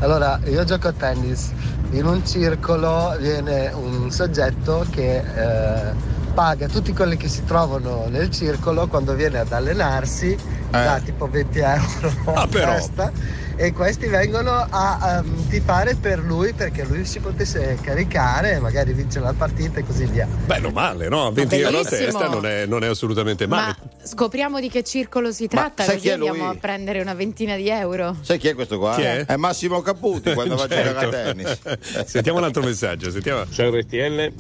Allora, 0.01 0.39
io 0.45 0.64
gioco 0.64 0.89
a 0.89 0.93
tennis. 0.93 1.53
In 1.93 2.05
un 2.07 2.27
circolo 2.27 3.17
viene 3.19 3.71
un 3.73 4.11
soggetto 4.11 4.85
che 4.91 5.19
eh, 5.19 5.93
paga 6.35 6.67
tutti 6.67 6.93
quelli 6.93 7.17
che 7.17 7.29
si 7.29 7.45
trovano 7.45 8.07
nel 8.09 8.31
circolo 8.31 8.87
quando 8.89 9.14
viene 9.14 9.39
ad 9.39 9.53
allenarsi, 9.53 10.37
dà 10.71 11.01
tipo 11.03 11.29
20 11.29 11.59
euro 11.61 12.12
a 12.35 12.43
Ah, 12.43 12.47
però. 12.49 12.75
testa 12.75 13.11
e 13.59 13.72
questi 13.72 14.07
vengono 14.07 14.50
a 14.50 15.18
ehm, 15.24 15.48
tifare 15.48 15.94
per 15.94 16.18
lui 16.18 16.52
perché 16.52 16.84
lui 16.84 17.04
si 17.07 17.20
potesse 17.20 17.78
caricare, 17.80 18.59
magari 18.61 18.92
vincere 18.92 19.24
la 19.24 19.32
partita 19.32 19.80
e 19.80 19.84
così 19.84 20.04
via. 20.04 20.26
Bello 20.26 20.70
male, 20.70 21.09
no? 21.09 21.32
20 21.32 21.54
euro 21.57 21.78
a 21.78 21.82
bellissimo. 21.82 21.98
testa 22.18 22.28
non 22.28 22.44
è, 22.46 22.66
non 22.66 22.84
è 22.84 22.86
assolutamente 22.88 23.46
male. 23.46 23.76
Ma 23.80 23.88
scopriamo 24.04 24.61
di 24.61 24.68
che 24.68 24.82
circolo 24.82 25.32
si 25.32 25.48
tratta, 25.48 25.84
sai 25.84 25.94
così 25.96 26.09
è 26.09 26.12
andiamo 26.12 26.44
lui? 26.46 26.54
a 26.57 26.59
prendere 26.61 27.00
una 27.00 27.14
ventina 27.14 27.57
di 27.57 27.68
euro. 27.70 28.16
Sai 28.20 28.38
chi 28.38 28.48
è 28.48 28.54
questo 28.54 28.78
qua? 28.78 28.94
Chi 28.94 29.02
è? 29.02 29.36
Massimo 29.36 29.80
Caputi 29.80 30.32
quando 30.34 30.57
va 30.57 30.64
a 30.64 30.68
giocare 30.68 30.88
a 30.90 31.00
Certo. 31.00 31.11
tennis. 31.11 32.04
Sentiamo 32.07 32.38
un 32.38 32.44
altro 32.44 32.62
messaggio. 32.62 33.11
Sentiamo. 33.11 33.44
C'è 33.50 33.70
RTL 33.70 34.32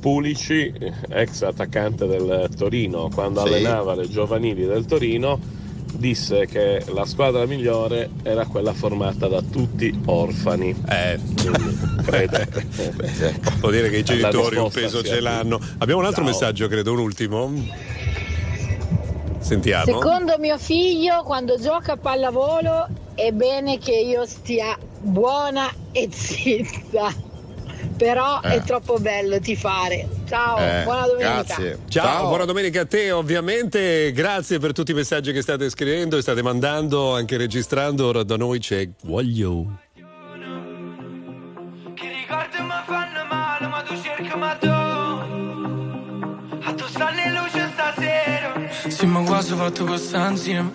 Pulici, 0.00 0.72
ex 1.10 1.42
attaccante 1.42 2.06
del 2.06 2.48
Torino, 2.56 3.10
quando 3.12 3.40
Sì. 3.44 3.48
allenava 3.48 3.94
le 3.94 4.08
giovanili 4.08 4.64
del 4.66 4.86
Torino, 4.86 5.38
disse 5.92 6.46
che 6.46 6.82
la 6.92 7.04
squadra 7.04 7.44
migliore 7.46 8.10
era 8.22 8.46
quella 8.46 8.72
formata 8.72 9.28
da 9.28 9.42
tutti 9.42 9.98
orfani. 10.06 10.74
Eh, 10.88 11.18
credo. 12.04 12.38
Può 13.60 13.70
dire 13.70 13.90
che 13.90 13.98
i 13.98 14.02
genitori 14.02 14.56
un 14.56 14.70
peso 14.70 15.02
ce 15.02 15.20
l'hanno. 15.20 15.60
Abbiamo 15.78 16.00
un 16.00 16.06
altro 16.06 16.22
Ciao. 16.22 16.32
messaggio, 16.32 16.68
credo, 16.68 16.92
un 16.92 16.98
ultimo. 16.98 17.52
Sentiamo. 19.38 19.84
Secondo 19.84 20.36
mio 20.38 20.58
figlio, 20.58 21.22
quando 21.22 21.58
gioca 21.58 21.92
a 21.92 21.96
pallavolo 21.96 22.88
è 23.14 23.32
bene 23.32 23.78
che 23.78 23.92
io 23.92 24.24
stia 24.26 24.76
buona 25.00 25.70
e 25.92 26.08
zitta. 26.12 27.28
Però 28.00 28.40
Eh. 28.42 28.54
è 28.54 28.62
troppo 28.62 28.98
bello 28.98 29.38
tifare. 29.40 30.08
Ciao, 30.26 30.56
Eh, 30.56 30.84
buona 30.84 31.06
domenica. 31.06 31.56
Ciao, 31.86 32.28
buona 32.28 32.46
domenica 32.46 32.80
a 32.80 32.86
te 32.86 33.10
ovviamente, 33.12 34.10
grazie 34.12 34.58
per 34.58 34.72
tutti 34.72 34.92
i 34.92 34.94
messaggi 34.94 35.32
che 35.34 35.42
state 35.42 35.68
scrivendo 35.68 36.16
e 36.16 36.22
state 36.22 36.40
mandando, 36.42 37.14
anche 37.14 37.36
registrando, 37.36 38.06
ora 38.06 38.22
da 38.22 38.38
noi 38.38 38.58
c'è 38.58 38.88
Guaglio. 39.02 39.66
ricordi 41.94 42.56
mi 42.62 42.72
fanno 42.86 43.24
male, 43.28 43.66
ma 43.66 43.82
tu 43.82 43.94
cerchi 44.00 44.34
ma 44.38 44.54
tu. 44.54 44.68
A 46.62 46.72
tu 46.72 46.84
stanno 46.86 47.20
in 47.20 47.32
luce 47.34 47.70
stasera. 47.74 48.52
Sì, 48.88 49.04
ma 49.04 49.20
quasi 49.24 49.54
fatto 49.54 49.84
questa 49.84 50.26
insieme. 50.26 50.70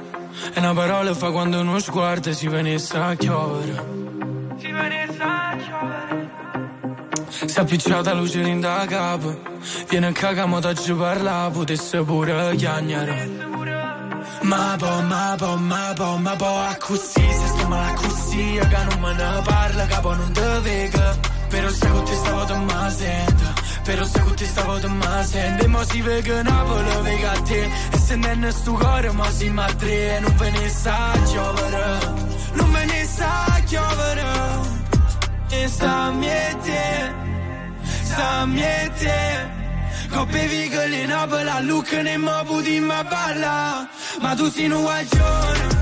E 0.54 0.60
una 0.60 0.76
parola 0.76 1.12
fa 1.16 1.32
quando 1.32 1.60
uno 1.60 1.80
sguardo 1.80 2.32
si 2.34 2.48
venisse 2.48 2.96
a 2.98 3.16
chiovere. 3.16 3.74
Si 4.60 4.72
venisse 4.72 5.22
a 5.22 5.58
giovere. 5.58 6.44
Si 7.48 7.58
è 7.58 7.62
appicciata 7.62 8.14
luce 8.14 8.42
in 8.42 8.60
da 8.60 8.86
capo. 8.88 9.40
Viene 9.88 10.08
a 10.08 10.12
cagamo 10.12 10.60
da 10.60 10.74
giù 10.74 10.98
parla, 10.98 11.50
potesse 11.52 12.02
pure 12.04 12.56
chiagnare. 12.56 13.30
Ma 14.42 14.76
po, 14.78 15.02
ma 15.02 15.36
po, 15.38 15.56
ma 15.58 15.94
po, 15.96 16.18
ma 16.18 16.36
po, 16.36 16.46
a 16.46 16.76
così, 16.80 17.22
se 17.22 17.48
sto 17.48 17.68
male 17.68 17.92
a 17.92 17.94
così, 17.94 18.60
che 18.60 18.84
non 18.90 19.00
me 19.00 19.14
ne 19.14 19.42
parla, 19.44 19.86
capo 19.86 20.14
non 20.14 20.32
te 20.32 20.60
vega. 20.62 21.18
Però 21.48 21.70
se 21.70 21.88
con 21.88 22.04
te 22.04 22.14
stavo 22.16 22.44
te 22.46 22.56
ma 22.56 22.90
sento, 22.90 23.54
però 23.84 24.04
se 24.04 24.20
con 24.20 24.36
te 24.36 24.46
stavo 24.46 24.80
te 24.80 24.88
ma 24.88 25.24
sento. 25.24 25.64
E 25.64 25.68
mo 25.68 25.84
si 25.84 26.02
vega 26.02 26.42
Napoli, 26.42 27.02
vega 27.04 27.32
a 27.32 27.42
te, 27.42 27.70
e 27.92 27.98
se 27.98 28.16
non 28.16 28.44
è 28.44 28.52
sto 28.52 28.74
cuore, 28.74 29.12
mo 29.12 29.26
si 29.32 29.50
ma 29.50 29.66
tre, 29.78 30.20
non 30.20 30.36
ve 30.36 30.50
ne 30.50 30.70
sa 30.70 31.12
giovere, 31.32 31.98
non 32.54 32.72
ve 32.72 32.86
ne 32.86 33.06
sa 33.06 33.62
giovere. 33.66 34.24
E 35.48 35.68
sta 35.68 36.12
miete, 36.12 36.82
sta 36.82 36.95
miete. 38.46 39.50
Coppe 40.10 40.48
vigole 40.48 41.02
in 41.02 41.08
Napoli, 41.10 41.50
a 41.50 41.60
Lucca 41.62 42.02
ne 42.02 42.18
mo 42.18 42.44
puti 42.46 42.80
ma 42.80 43.04
balla. 43.04 43.88
Ma 44.22 44.36
tu 44.36 44.46
un 44.56 44.82
guaglione. 44.82 45.75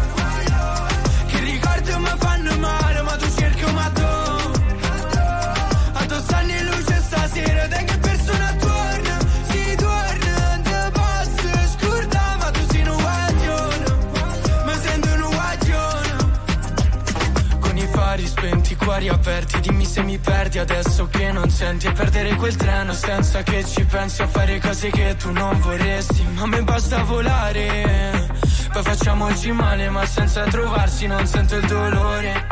Cuori 18.94 19.10
aperti 19.10 19.60
Dimmi 19.60 19.86
se 19.86 20.04
mi 20.04 20.18
perdi 20.20 20.60
adesso 20.60 21.08
che 21.08 21.32
non 21.32 21.50
senti. 21.50 21.88
E 21.88 21.92
perdere 21.92 22.36
quel 22.36 22.56
treno 22.56 22.94
senza 22.94 23.42
che 23.42 23.66
ci 23.66 23.84
pensi 23.86 24.22
A 24.22 24.28
fare 24.28 24.60
cose 24.60 24.90
che 24.92 25.16
tu 25.16 25.32
non 25.32 25.60
vorresti. 25.60 26.24
Ma 26.36 26.44
a 26.44 26.48
me 26.48 26.62
basta 26.62 27.04
volare 27.04 28.30
Poi 28.72 28.84
facciamoci 28.84 29.52
male 29.52 29.90
ma 29.90 30.06
senza 30.06 30.44
trovarsi 30.44 31.08
Non 31.08 31.26
sento 31.26 31.56
il 31.56 31.66
dolore. 31.66 32.48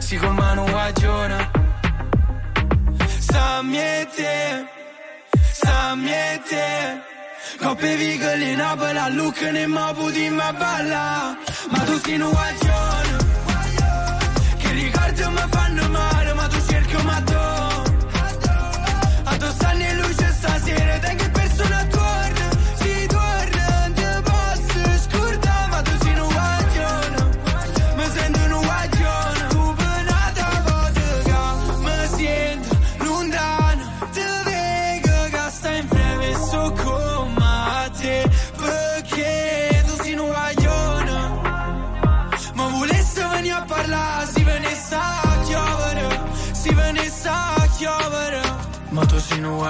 Si 0.00 0.16
con 0.16 0.34
mano 0.34 0.64
miete 3.62 4.66
Sta 5.52 5.94
miete 5.94 7.02
Coppe 7.58 7.96
vigole 7.96 8.50
in 8.50 8.56
Napoli 8.56 8.98
a 8.98 9.08
Lucca 9.08 9.50
ne 9.50 9.66
mo 9.66 9.92
puti 9.94 10.28
ma 10.28 10.52
balla. 10.52 11.36
Ma 11.70 11.78
tu 11.84 11.98
sei 12.00 12.20
un 12.20 12.30
guagione 12.30 13.23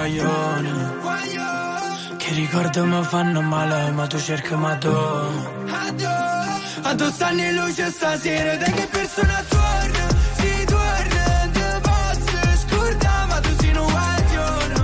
guaglione. 0.05 0.93
Che 2.17 2.35
ricordi 2.35 2.81
mi 2.81 3.03
fanno 3.05 3.41
male, 3.41 3.91
ma 3.93 4.07
tu 4.07 4.19
cerchi 4.19 4.55
ma 4.55 4.77
tu. 4.77 4.89
A 6.87 6.95
tu 6.95 7.11
stanno 7.11 7.43
in 7.43 7.55
luce 7.55 7.91
stasera, 7.91 8.57
te 8.57 8.71
che 8.73 8.87
persona 8.91 9.45
torna? 9.49 10.09
Si 10.35 10.65
torna, 10.67 11.51
te 11.53 11.81
posso 11.81 12.67
scordare, 12.67 13.27
ma 13.27 13.41
tu 13.41 13.49
sei 13.59 13.77
un 13.77 13.91
guaglione. 13.91 14.75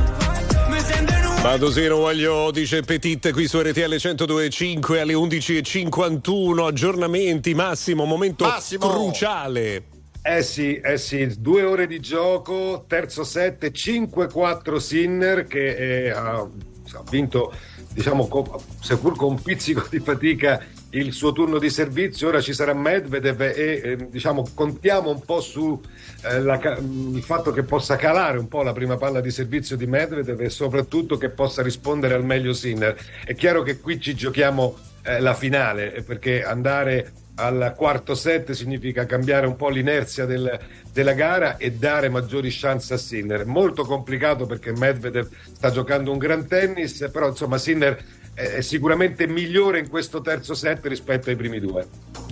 Mi 0.68 0.80
sento 0.80 1.12
in 1.12 1.24
un 1.24 1.42
Badosino 1.42 1.96
Guaglio 1.98 2.50
dice 2.50 2.80
Petit 2.82 3.32
qui 3.32 3.46
su 3.46 3.60
RTL 3.60 3.94
102.5 3.94 4.98
alle 4.98 5.14
11.51 5.14 6.66
aggiornamenti 6.66 7.54
Massimo 7.54 8.04
momento 8.04 8.44
Massimo. 8.44 8.88
cruciale 8.88 9.84
Eh 10.22 10.42
sì, 10.42 10.76
eh 10.76 10.98
sì, 10.98 11.34
due 11.38 11.62
ore 11.62 11.86
di 11.86 11.98
gioco, 11.98 12.84
terzo 12.86 13.24
set, 13.24 13.64
5-4 13.70 14.76
Sinner 14.76 15.44
che 15.44 16.08
eh, 16.08 16.10
ha, 16.10 16.40
ha 16.40 17.02
vinto, 17.10 17.54
diciamo, 17.90 18.28
co- 18.28 18.62
seppur 18.80 19.16
con 19.16 19.30
un 19.30 19.42
pizzico 19.42 19.86
di 19.88 19.98
fatica 19.98 20.62
il 20.90 21.14
suo 21.14 21.32
turno 21.32 21.58
di 21.58 21.70
servizio. 21.70 22.28
Ora 22.28 22.42
ci 22.42 22.52
sarà 22.52 22.74
Medvedev 22.74 23.40
e 23.40 23.80
eh, 23.82 24.08
diciamo, 24.10 24.46
contiamo 24.54 25.08
un 25.08 25.22
po' 25.24 25.40
su 25.40 25.80
eh, 26.24 26.36
il 26.36 27.22
fatto 27.22 27.50
che 27.50 27.62
possa 27.62 27.96
calare 27.96 28.36
un 28.36 28.48
po' 28.48 28.62
la 28.62 28.74
prima 28.74 28.98
palla 28.98 29.22
di 29.22 29.30
servizio 29.30 29.74
di 29.74 29.86
Medvedev 29.86 30.38
e 30.38 30.50
soprattutto 30.50 31.16
che 31.16 31.30
possa 31.30 31.62
rispondere 31.62 32.12
al 32.12 32.26
meglio 32.26 32.52
Sinner. 32.52 32.94
È 33.24 33.34
chiaro 33.34 33.62
che 33.62 33.80
qui 33.80 33.98
ci 33.98 34.14
giochiamo 34.14 34.76
eh, 35.02 35.18
la 35.18 35.32
finale 35.32 35.94
eh, 35.94 36.02
perché 36.02 36.44
andare 36.44 37.12
al 37.40 37.74
quarto 37.76 38.14
set 38.14 38.52
significa 38.52 39.06
cambiare 39.06 39.46
un 39.46 39.56
po' 39.56 39.68
l'inerzia 39.68 40.26
del- 40.26 40.58
della 40.92 41.12
gara 41.12 41.56
e 41.56 41.72
dare 41.72 42.08
maggiori 42.08 42.48
chance 42.50 42.94
a 42.94 42.96
Sinner. 42.96 43.46
Molto 43.46 43.84
complicato 43.84 44.46
perché 44.46 44.72
Medvedev 44.72 45.28
sta 45.52 45.70
giocando 45.70 46.12
un 46.12 46.18
gran 46.18 46.46
tennis, 46.46 47.08
però 47.12 47.28
insomma 47.28 47.58
Sinner 47.58 47.98
è 48.40 48.60
sicuramente 48.62 49.26
migliore 49.26 49.78
in 49.78 49.88
questo 49.88 50.20
terzo 50.20 50.54
set 50.54 50.86
rispetto 50.86 51.30
ai 51.30 51.36
primi 51.36 51.60
due. 51.60 51.86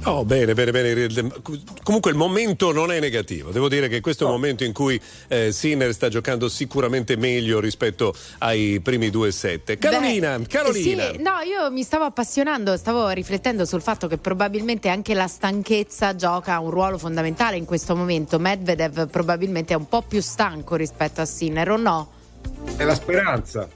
Oh, 0.04 0.24
bene, 0.24 0.54
bene, 0.54 0.70
bene. 0.70 1.32
Comunque 1.82 2.10
il 2.10 2.16
momento 2.16 2.72
non 2.72 2.92
è 2.92 3.00
negativo. 3.00 3.50
Devo 3.50 3.68
dire 3.68 3.88
che 3.88 4.00
questo 4.00 4.24
è 4.24 4.26
un 4.26 4.32
momento 4.32 4.64
in 4.64 4.72
cui 4.72 4.98
eh, 5.26 5.52
Sinner 5.52 5.92
sta 5.92 6.08
giocando 6.08 6.48
sicuramente 6.48 7.16
meglio 7.16 7.60
rispetto 7.60 8.14
ai 8.38 8.80
primi 8.80 9.10
due 9.10 9.30
set. 9.32 9.76
Carolina, 9.76 10.38
Beh, 10.38 10.46
Carolina. 10.46 11.10
Sì, 11.10 11.22
no, 11.22 11.40
io 11.44 11.70
mi 11.70 11.82
stavo 11.82 12.04
appassionando, 12.04 12.76
stavo 12.76 13.08
riflettendo 13.10 13.64
sul 13.64 13.82
fatto 13.82 14.06
che 14.06 14.18
probabilmente 14.18 14.88
anche 14.88 15.14
la 15.14 15.26
stanchezza 15.26 16.14
gioca 16.14 16.58
un 16.60 16.70
ruolo 16.70 16.96
fondamentale 16.96 17.56
in 17.56 17.64
questo 17.64 17.94
momento. 17.94 18.38
Medvedev 18.38 19.08
probabilmente 19.10 19.74
è 19.74 19.76
un 19.76 19.88
po' 19.88 20.02
più 20.02 20.22
stanco 20.22 20.76
rispetto 20.76 21.20
a 21.20 21.24
Sinner, 21.24 21.70
o 21.70 21.76
no? 21.76 22.12
È 22.76 22.84
la 22.84 22.94
speranza. 22.94 23.68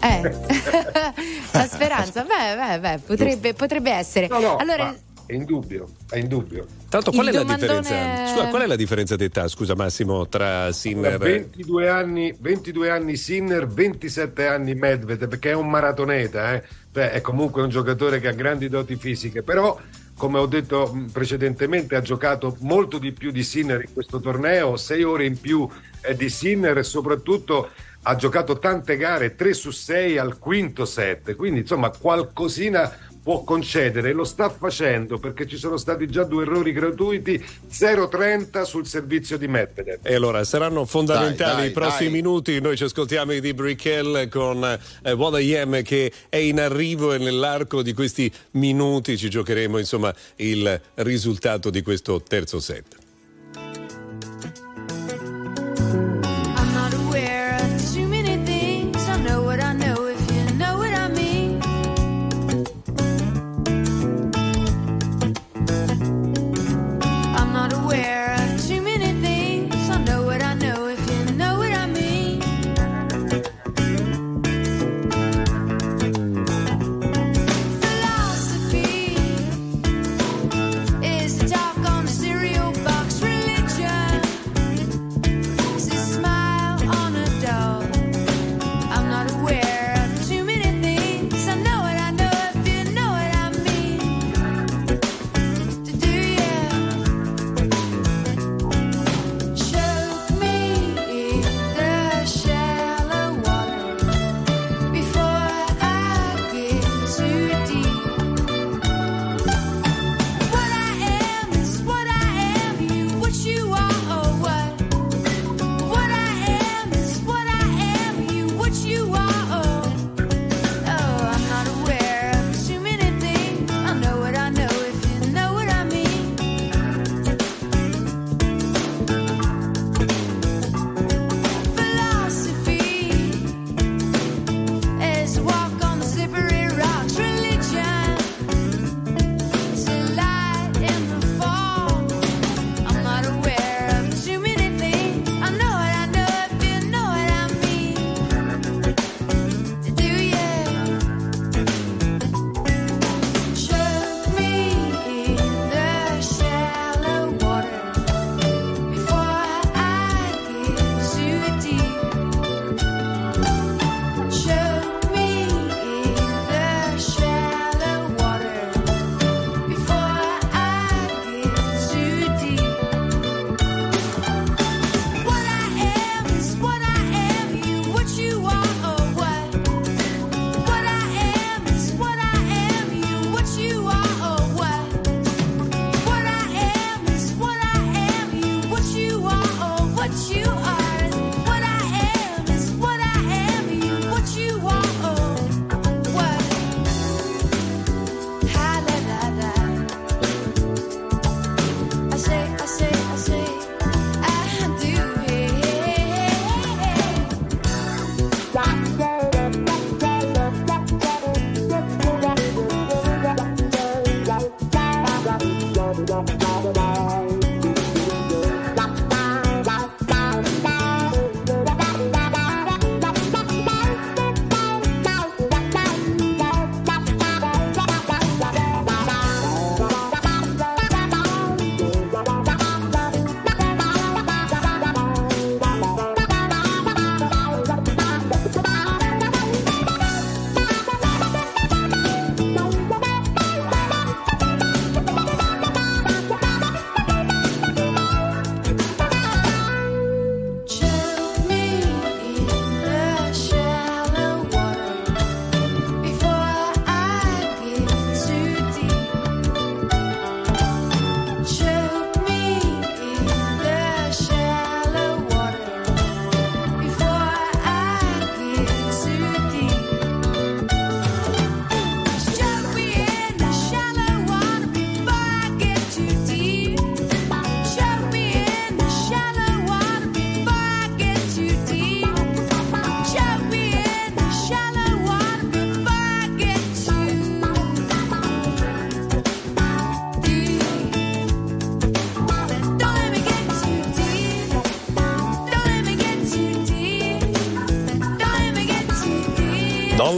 Eh, 0.00 0.22
la 1.52 1.66
speranza, 1.66 2.24
beh, 2.24 2.56
beh, 2.56 2.80
beh, 2.80 2.98
potrebbe, 3.04 3.54
potrebbe 3.54 3.90
essere. 3.90 4.28
No, 4.28 4.38
no, 4.38 4.56
allora, 4.56 4.84
ma 4.84 4.96
è 5.28 5.34
indubbio, 5.34 5.86
è 6.08 6.16
indubbio. 6.16 6.64
Tanto 6.88 7.10
qual 7.10 7.26
è 7.26 7.32
la 7.32 7.40
domandone-? 7.42 8.28
Scusa, 8.28 8.46
qual 8.48 8.62
è 8.62 8.66
la 8.66 8.76
differenza 8.76 9.14
d'età, 9.14 9.46
scusa 9.46 9.74
Massimo, 9.74 10.26
tra 10.26 10.72
Sinner 10.72 11.18
22 11.18 11.86
anni, 11.86 12.34
22 12.38 12.88
anni 12.88 13.14
Sinner, 13.16 13.66
27 13.66 14.46
anni 14.46 14.74
Medvedev, 14.74 15.28
perché 15.28 15.50
è 15.50 15.54
un 15.54 15.68
maratoneta, 15.68 16.54
eh. 16.54 16.62
Beh, 16.90 17.10
è 17.10 17.20
comunque 17.20 17.60
un 17.60 17.68
giocatore 17.68 18.20
che 18.20 18.28
ha 18.28 18.32
grandi 18.32 18.70
doti 18.70 18.96
fisiche, 18.96 19.42
però 19.42 19.78
come 20.16 20.38
ho 20.38 20.46
detto 20.46 21.06
precedentemente 21.12 21.94
ha 21.94 22.00
giocato 22.00 22.56
molto 22.60 22.98
di 22.98 23.12
più 23.12 23.30
di 23.30 23.42
Sinner 23.42 23.82
in 23.82 23.92
questo 23.92 24.20
torneo, 24.20 24.78
6 24.78 25.02
ore 25.02 25.26
in 25.26 25.38
più 25.38 25.68
eh, 26.00 26.16
di 26.16 26.30
Sinner 26.30 26.78
e 26.78 26.82
soprattutto 26.82 27.68
ha 28.08 28.16
giocato 28.16 28.58
tante 28.58 28.96
gare, 28.96 29.34
3 29.34 29.52
su 29.52 29.70
6 29.70 30.16
al 30.16 30.38
quinto 30.38 30.86
set, 30.86 31.36
quindi 31.36 31.60
insomma 31.60 31.90
qualcosina 31.90 32.90
può 33.22 33.44
concedere, 33.44 34.14
lo 34.14 34.24
sta 34.24 34.48
facendo 34.48 35.18
perché 35.18 35.46
ci 35.46 35.58
sono 35.58 35.76
stati 35.76 36.06
già 36.06 36.24
due 36.24 36.44
errori 36.44 36.72
gratuiti, 36.72 37.44
0-30 37.70 38.62
sul 38.62 38.86
servizio 38.86 39.36
di 39.36 39.46
Medvedev. 39.46 39.98
E 40.02 40.14
allora 40.14 40.42
saranno 40.44 40.86
fondamentali 40.86 41.36
Dai, 41.36 41.56
dai, 41.56 41.68
i 41.68 41.72
prossimi 41.72 42.10
dai. 42.10 42.22
minuti. 42.22 42.60
Noi 42.62 42.78
ci 42.78 42.84
ascoltiamo 42.84 43.32
i 43.32 43.42
di 43.42 43.52
Brickell 43.52 44.30
con 44.30 44.64
eh, 45.02 45.12
What 45.12 45.38
I 45.42 45.82
che 45.82 46.10
è 46.30 46.38
in 46.38 46.60
arrivo 46.60 47.12
e 47.12 47.18
nell'arco 47.18 47.82
di 47.82 47.92
questi 47.92 48.32
minuti 48.52 49.18
ci 49.18 49.28
giocheremo 49.28 49.76
insomma 49.76 50.14
il 50.36 50.80
risultato 50.94 51.68
di 51.68 51.82
questo 51.82 52.22
terzo 52.22 52.58
set. 52.58 52.97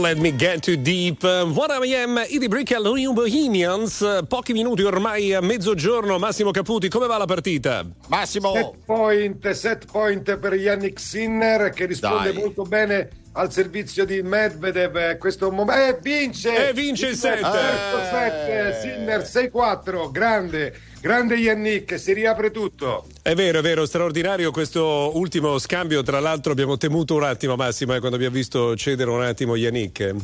Let 0.01 0.17
me 0.17 0.31
get 0.31 0.63
too 0.63 0.75
deep. 0.75 1.23
What 1.23 1.69
I 1.71 1.85
am, 1.95 2.17
Idi 2.17 2.47
Brick 2.47 2.71
al 2.71 2.91
New 2.93 3.13
Bohemians. 3.13 4.03
Pochi 4.27 4.51
minuti 4.51 4.81
ormai 4.81 5.33
a 5.33 5.41
mezzogiorno. 5.41 6.17
Massimo 6.17 6.51
Caputi, 6.51 6.89
come 6.89 7.07
va 7.07 7.17
la 7.17 7.25
partita? 7.25 7.85
Massimo! 8.07 8.53
Set 8.53 8.77
point, 8.85 9.51
set 9.51 9.85
point 9.91 10.37
per 10.37 10.55
Yannick 10.55 10.99
Sinner 10.99 11.69
che 11.69 11.85
risponde 11.85 12.33
Dai. 12.33 12.41
molto 12.41 12.63
bene 12.63 13.09
al 13.33 13.51
servizio 13.51 14.05
di 14.05 14.21
Medvedev. 14.21 14.95
eh, 14.97 15.17
Questo 15.17 15.51
momento 15.51 15.97
eh, 15.97 15.99
vince! 16.01 16.69
E 16.69 16.73
vince 16.73 17.07
il 17.07 17.15
set. 17.15 17.39
terzo 17.39 18.03
set, 18.09 18.81
Sinner 18.81 19.21
6-4, 19.21 20.11
grande, 20.11 20.73
grande 20.99 21.35
Yannick, 21.35 21.99
si 21.99 22.13
riapre 22.13 22.51
tutto. 22.51 23.05
È 23.21 23.33
vero, 23.33 23.59
è 23.59 23.61
vero, 23.61 23.85
straordinario 23.85 24.51
questo 24.51 25.11
ultimo 25.15 25.57
scambio. 25.59 26.03
Tra 26.03 26.19
l'altro 26.19 26.51
abbiamo 26.51 26.77
temuto 26.77 27.15
un 27.15 27.23
attimo, 27.23 27.55
Massimo, 27.55 27.95
eh, 27.95 27.99
quando 27.99 28.17
abbiamo 28.17 28.35
visto 28.35 28.75
cedere 28.75 29.09
un 29.09 29.23
attimo 29.23 29.55
Yannick. 29.55 30.15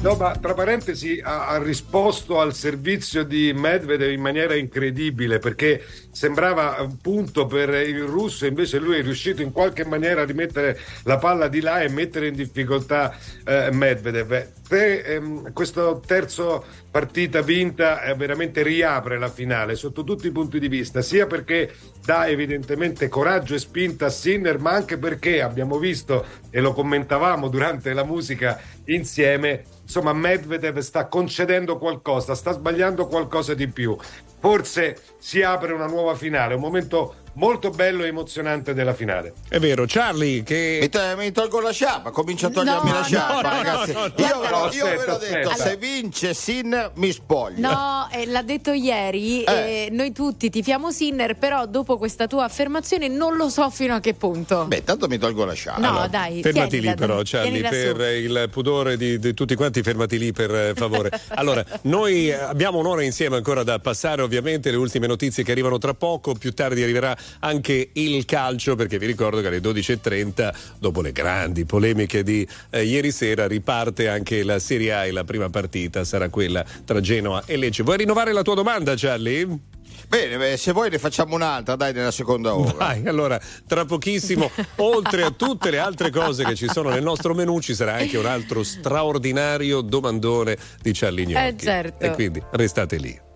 No, 0.00 0.14
ma 0.14 0.34
tra 0.36 0.54
parentesi 0.54 1.20
ha, 1.22 1.48
ha 1.48 1.62
risposto 1.62 2.40
al 2.40 2.54
servizio 2.54 3.24
di 3.24 3.52
Medvedev 3.52 4.10
in 4.12 4.20
maniera 4.20 4.54
incredibile 4.54 5.40
perché 5.40 5.84
sembrava 6.18 6.78
un 6.80 6.96
punto 7.00 7.46
per 7.46 7.68
il 7.74 8.02
russo, 8.02 8.44
invece 8.44 8.80
lui 8.80 8.98
è 8.98 9.02
riuscito 9.02 9.40
in 9.40 9.52
qualche 9.52 9.84
maniera 9.84 10.22
a 10.22 10.24
rimettere 10.24 10.76
la 11.04 11.16
palla 11.16 11.46
di 11.46 11.60
là 11.60 11.80
e 11.80 11.88
mettere 11.90 12.26
in 12.26 12.34
difficoltà 12.34 13.16
eh, 13.44 13.70
Medvedev. 13.70 14.48
Te, 14.66 14.98
ehm, 15.02 15.52
questo 15.52 16.02
terzo 16.04 16.64
partita 16.90 17.40
vinta 17.40 18.02
eh, 18.02 18.16
veramente 18.16 18.64
riapre 18.64 19.16
la 19.16 19.28
finale 19.28 19.76
sotto 19.76 20.02
tutti 20.02 20.26
i 20.26 20.32
punti 20.32 20.58
di 20.58 20.66
vista, 20.66 21.02
sia 21.02 21.28
perché 21.28 21.72
dà 22.04 22.26
evidentemente 22.26 23.06
coraggio 23.06 23.54
e 23.54 23.60
spinta 23.60 24.06
a 24.06 24.10
Sinner, 24.10 24.58
ma 24.58 24.72
anche 24.72 24.98
perché 24.98 25.40
abbiamo 25.40 25.78
visto 25.78 26.26
e 26.50 26.60
lo 26.60 26.72
commentavamo 26.72 27.46
durante 27.46 27.92
la 27.92 28.02
musica 28.02 28.60
insieme, 28.86 29.62
insomma 29.82 30.12
Medvedev 30.12 30.78
sta 30.78 31.06
concedendo 31.06 31.78
qualcosa, 31.78 32.34
sta 32.34 32.50
sbagliando 32.50 33.06
qualcosa 33.06 33.54
di 33.54 33.68
più. 33.68 33.96
Forse 34.40 34.96
si 35.18 35.42
apre 35.42 35.72
una 35.72 35.86
nuova 35.86 36.14
finale, 36.14 36.54
un 36.54 36.60
momento 36.60 37.16
molto 37.38 37.70
bello 37.70 38.02
e 38.04 38.08
emozionante 38.08 38.74
della 38.74 38.94
finale. 38.94 39.32
È 39.48 39.58
vero, 39.58 39.84
Charlie 39.86 40.42
che... 40.42 40.78
Mi, 40.82 40.88
to- 40.88 41.00
mi 41.16 41.30
tolgo 41.32 41.60
la 41.60 41.70
sciarpa, 41.70 42.10
comincio 42.10 42.46
a 42.46 42.50
togliermi 42.50 42.90
No, 42.90 42.96
la 42.98 43.02
sciarpa, 43.04 43.34
no, 43.40 43.48
ragazzi. 43.62 43.92
no, 43.92 44.00
no, 44.00 44.12
io 44.16 44.34
no. 44.34 44.40
ve 44.40 44.48
lo- 44.50 44.70
io 44.72 44.84
ve 44.84 45.04
l'ho 45.06 45.12
Aspetta, 45.12 45.36
detto, 45.36 45.48
aspetta. 45.50 45.68
se 45.70 45.76
vince 45.76 46.34
Sin 46.34 46.90
mi 46.94 47.12
spoglio. 47.12 47.60
No, 47.60 48.08
eh, 48.12 48.26
l'ha 48.26 48.42
detto 48.42 48.72
ieri, 48.72 49.42
Eh. 49.44 49.52
eh, 49.52 49.88
noi 49.90 50.12
tutti 50.12 50.50
tifiamo 50.50 50.90
Sinner, 50.90 51.36
però 51.36 51.66
dopo 51.66 51.96
questa 51.96 52.26
tua 52.26 52.44
affermazione 52.44 53.08
non 53.08 53.36
lo 53.36 53.48
so 53.48 53.70
fino 53.70 53.94
a 53.94 54.00
che 54.00 54.14
punto. 54.14 54.64
Beh, 54.66 54.82
tanto 54.84 55.06
mi 55.08 55.18
tolgo 55.18 55.44
la 55.44 55.52
sciarpa. 55.52 55.88
no, 55.90 56.08
dai, 56.08 56.42
Fermati 56.42 56.68
tienila, 56.70 56.90
lì 56.92 56.96
però 56.96 57.20
Charlie 57.24 57.60
tienila 57.62 57.68
su. 57.90 57.96
per 57.96 58.14
il 58.16 58.48
pudore 58.50 58.96
di, 58.96 59.18
di 59.18 59.34
tutti 59.34 59.54
quanti 59.54 59.82
fermati 59.82 60.18
lì 60.18 60.32
per 60.32 60.52
eh, 60.54 60.72
favore 60.74 61.10
allora 61.34 61.64
noi 61.82 62.32
abbiamo 62.32 62.78
un'ora 62.78 63.02
insieme 63.02 63.36
ancora 63.36 63.62
da 63.62 63.78
passare 63.78 64.22
ovviamente 64.22 64.70
le 64.70 64.76
ultime 64.76 65.06
notizie 65.06 65.44
che 65.44 65.52
arrivano 65.52 65.78
tra 65.78 65.94
poco 65.94 66.34
più 66.34 66.52
tardi 66.52 66.82
arriverà 66.82 67.16
anche 67.40 67.90
il 67.92 68.24
calcio 68.24 68.76
perché 68.76 68.98
vi 68.98 69.06
ricordo 69.06 69.40
che 69.40 69.48
alle 69.48 69.60
12.30 69.60 70.54
dopo 70.78 71.00
le 71.00 71.12
grandi 71.12 71.64
polemiche 71.64 72.22
di 72.22 72.46
eh, 72.70 72.84
ieri 72.84 73.10
sera 73.10 73.46
riparte 73.46 74.08
anche 74.08 74.42
la 74.42 74.58
Serie 74.58 74.92
A 74.92 75.06
e 75.06 75.10
la 75.10 75.24
prima 75.24 75.48
partita 75.50 76.04
sarà 76.04 76.28
quella 76.28 76.64
tra 76.84 77.00
Genoa 77.00 77.42
e 77.46 77.56
Lecce 77.56 77.82
vuoi 77.82 77.98
rinnovare 77.98 78.32
la 78.32 78.42
tua 78.42 78.54
domanda 78.54 78.94
Charlie? 78.96 79.76
Bene, 80.08 80.38
beh, 80.38 80.56
se 80.56 80.72
vuoi 80.72 80.88
ne 80.88 80.98
facciamo 80.98 81.34
un'altra, 81.34 81.76
dai, 81.76 81.92
nella 81.92 82.10
seconda 82.10 82.54
ora. 82.54 82.72
Vai, 82.72 83.06
allora, 83.06 83.38
tra 83.66 83.84
pochissimo, 83.84 84.50
oltre 84.76 85.22
a 85.22 85.30
tutte 85.30 85.70
le 85.70 85.78
altre 85.78 86.10
cose 86.10 86.44
che 86.44 86.54
ci 86.54 86.66
sono 86.66 86.88
nel 86.88 87.02
nostro 87.02 87.34
menù, 87.34 87.60
ci 87.60 87.74
sarà 87.74 87.94
anche 87.96 88.16
un 88.16 88.24
altro 88.24 88.62
straordinario 88.62 89.82
domandone 89.82 90.56
di 90.80 90.92
Charlie 90.94 91.26
Gnocchi. 91.26 91.46
Eh, 91.46 91.56
certo. 91.58 92.04
E 92.04 92.10
quindi 92.12 92.42
restate 92.52 92.96
lì. 92.96 93.27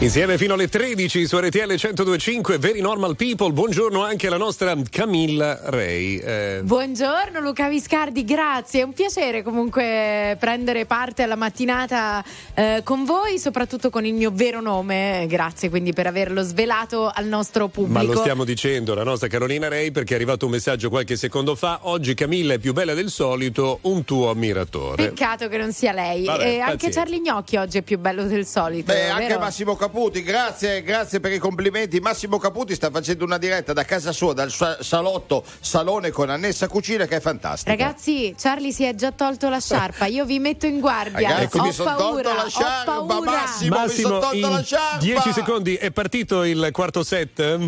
Insieme 0.00 0.38
fino 0.38 0.54
alle 0.54 0.66
13 0.66 1.26
su 1.26 1.38
RTL 1.38 1.58
1025, 1.58 2.56
Very 2.56 2.80
Normal 2.80 3.16
People. 3.16 3.52
Buongiorno 3.52 4.02
anche 4.02 4.28
alla 4.28 4.38
nostra 4.38 4.74
Camilla 4.88 5.60
Ray. 5.64 6.16
Eh, 6.16 6.60
Buongiorno 6.64 7.38
Luca 7.40 7.68
Viscardi, 7.68 8.24
grazie. 8.24 8.80
È 8.80 8.84
un 8.84 8.94
piacere 8.94 9.42
comunque 9.42 10.38
prendere 10.40 10.86
parte 10.86 11.22
alla 11.22 11.36
mattinata 11.36 12.24
eh, 12.54 12.80
con 12.82 13.04
voi, 13.04 13.38
soprattutto 13.38 13.90
con 13.90 14.06
il 14.06 14.14
mio 14.14 14.30
vero 14.32 14.62
nome. 14.62 15.26
Grazie 15.28 15.68
quindi 15.68 15.92
per 15.92 16.06
averlo 16.06 16.40
svelato 16.44 17.12
al 17.14 17.26
nostro 17.26 17.68
pubblico. 17.68 17.98
ma 17.98 18.02
lo 18.02 18.18
stiamo 18.18 18.44
dicendo, 18.44 18.94
la 18.94 19.04
nostra 19.04 19.28
Carolina 19.28 19.68
Ray, 19.68 19.90
perché 19.90 20.14
è 20.14 20.16
arrivato 20.16 20.46
un 20.46 20.52
messaggio 20.52 20.88
qualche 20.88 21.16
secondo 21.16 21.54
fa. 21.54 21.80
Oggi 21.82 22.14
Camilla 22.14 22.54
è 22.54 22.58
più 22.58 22.72
bella 22.72 22.94
del 22.94 23.10
solito, 23.10 23.80
un 23.82 24.02
tuo 24.06 24.30
ammiratore. 24.30 25.08
Peccato 25.08 25.46
che 25.48 25.58
non 25.58 25.74
sia 25.74 25.92
lei. 25.92 26.24
Vabbè, 26.24 26.42
e 26.42 26.60
anche. 26.60 26.88
Charlie 26.88 27.20
Gnocchi 27.20 27.56
oggi 27.56 27.76
è 27.76 27.82
più 27.82 27.98
bello 27.98 28.24
del 28.24 28.46
solito. 28.46 28.90
Beh, 28.94 29.10
anche? 29.10 29.36
Massimo 29.36 29.76
Caputi, 29.90 30.22
grazie, 30.22 30.84
grazie 30.84 31.18
per 31.18 31.32
i 31.32 31.38
complimenti. 31.38 31.98
Massimo 31.98 32.38
Caputi 32.38 32.76
sta 32.76 32.90
facendo 32.90 33.24
una 33.24 33.38
diretta 33.38 33.72
da 33.72 33.84
casa 33.84 34.12
sua, 34.12 34.32
dal 34.32 34.48
suo 34.48 34.76
salotto, 34.78 35.42
salone 35.58 36.10
con 36.10 36.30
annessa 36.30 36.68
cucina 36.68 37.06
che 37.06 37.16
è 37.16 37.20
fantastica. 37.20 37.72
Ragazzi, 37.72 38.32
Charlie 38.38 38.70
si 38.70 38.84
è 38.84 38.94
già 38.94 39.10
tolto 39.10 39.48
la 39.48 39.58
sciarpa. 39.58 40.06
Io 40.06 40.24
vi 40.24 40.38
metto 40.38 40.66
in 40.66 40.78
guardia. 40.78 41.30
Ragazzi, 41.30 41.58
ho 41.58 41.62
mi 41.64 41.72
son 41.72 41.86
paura, 41.86 42.04
tolto 42.04 42.32
la 42.34 42.44
ho 42.44 42.48
sciarpa, 42.48 43.02
paura. 43.02 43.30
Massimo. 43.32 43.80
mi 43.80 43.88
son 43.88 44.20
tolto 44.20 44.48
la 44.48 44.62
sciarpa. 44.62 44.98
10 44.98 45.32
secondi 45.32 45.74
è 45.74 45.90
partito 45.90 46.44
il 46.44 46.68
quarto 46.70 47.02
set? 47.02 47.58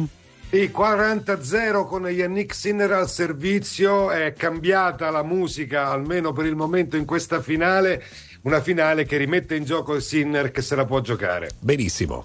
Sì, 0.53 0.71
40-0 0.73 1.87
con 1.87 2.07
Yannick 2.07 2.55
Sinner 2.55 2.93
al 2.93 3.09
servizio, 3.09 4.11
è 4.11 4.35
cambiata 4.35 5.11
la 5.11 5.25
musica 5.25 5.89
almeno 5.89 6.33
per 6.33 6.45
il 6.45 6.55
momento 6.55 6.97
in 6.97 7.05
questa 7.05 7.41
finale, 7.41 8.05
una 8.43 8.61
finale 8.61 9.05
che 9.05 9.17
rimette 9.17 9.55
in 9.55 9.65
gioco 9.65 9.95
il 9.95 10.03
Sinner 10.03 10.51
che 10.51 10.63
se 10.63 10.75
la 10.75 10.85
può 10.85 11.01
giocare. 11.01 11.51
Benissimo. 11.59 12.25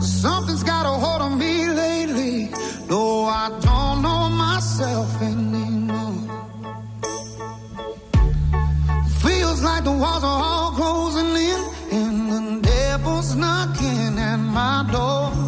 Something's 0.00 0.64
got 0.64 0.84
a 0.84 0.90
hold 0.90 1.22
on 1.22 1.38
me 1.38 1.68
lately. 1.68 2.50
No, 2.88 3.26
I 3.26 3.50
don't 3.60 4.02
know 4.02 4.28
myself 4.30 5.22
anymore. 5.22 6.26
Feels 9.22 9.62
like 9.62 9.84
the 9.84 9.92
walls 9.92 10.24
are 10.24 10.42
all 10.42 10.72
closing 10.72 11.36
in, 11.36 11.60
and 11.92 12.32
the 12.32 12.68
devil's 12.68 13.34
knocking 13.36 14.18
at 14.18 14.38
my 14.38 14.84
door. 14.90 15.47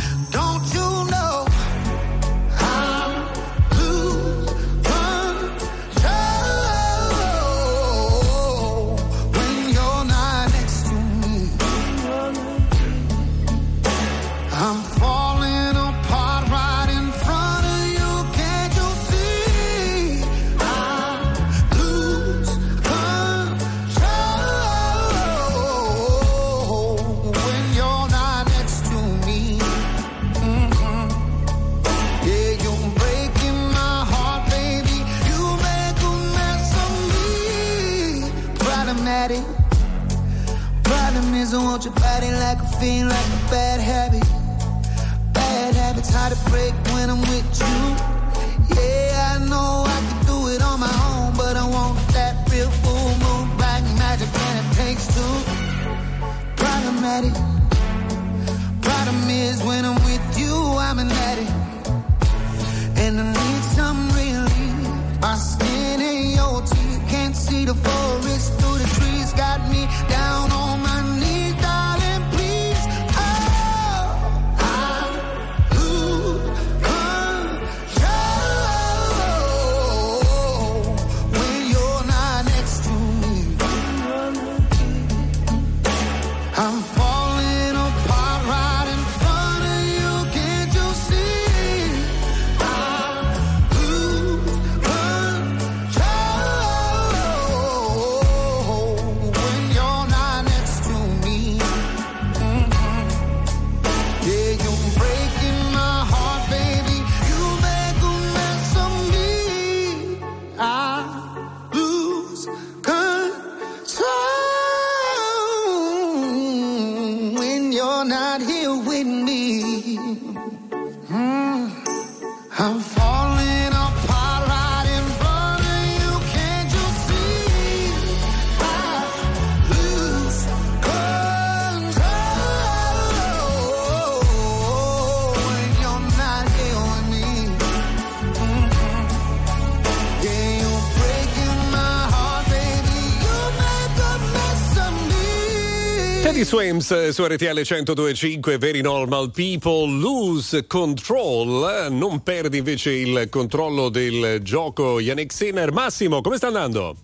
Eh, 146.89 147.11
su 147.11 147.23
RTL 147.23 147.61
1025 147.63 148.57
Very 148.57 148.81
Normal 148.81 149.29
People 149.29 149.99
Lose 149.99 150.65
Control. 150.65 151.87
Non 151.91 152.23
perdi 152.23 152.57
invece 152.57 152.91
il 152.91 153.27
controllo 153.29 153.89
del 153.89 154.39
gioco 154.41 154.99
Yannick 154.99 155.31
Sinner. 155.31 155.71
Massimo 155.71 156.21
come 156.21 156.37
sta 156.37 156.47
andando? 156.47 156.95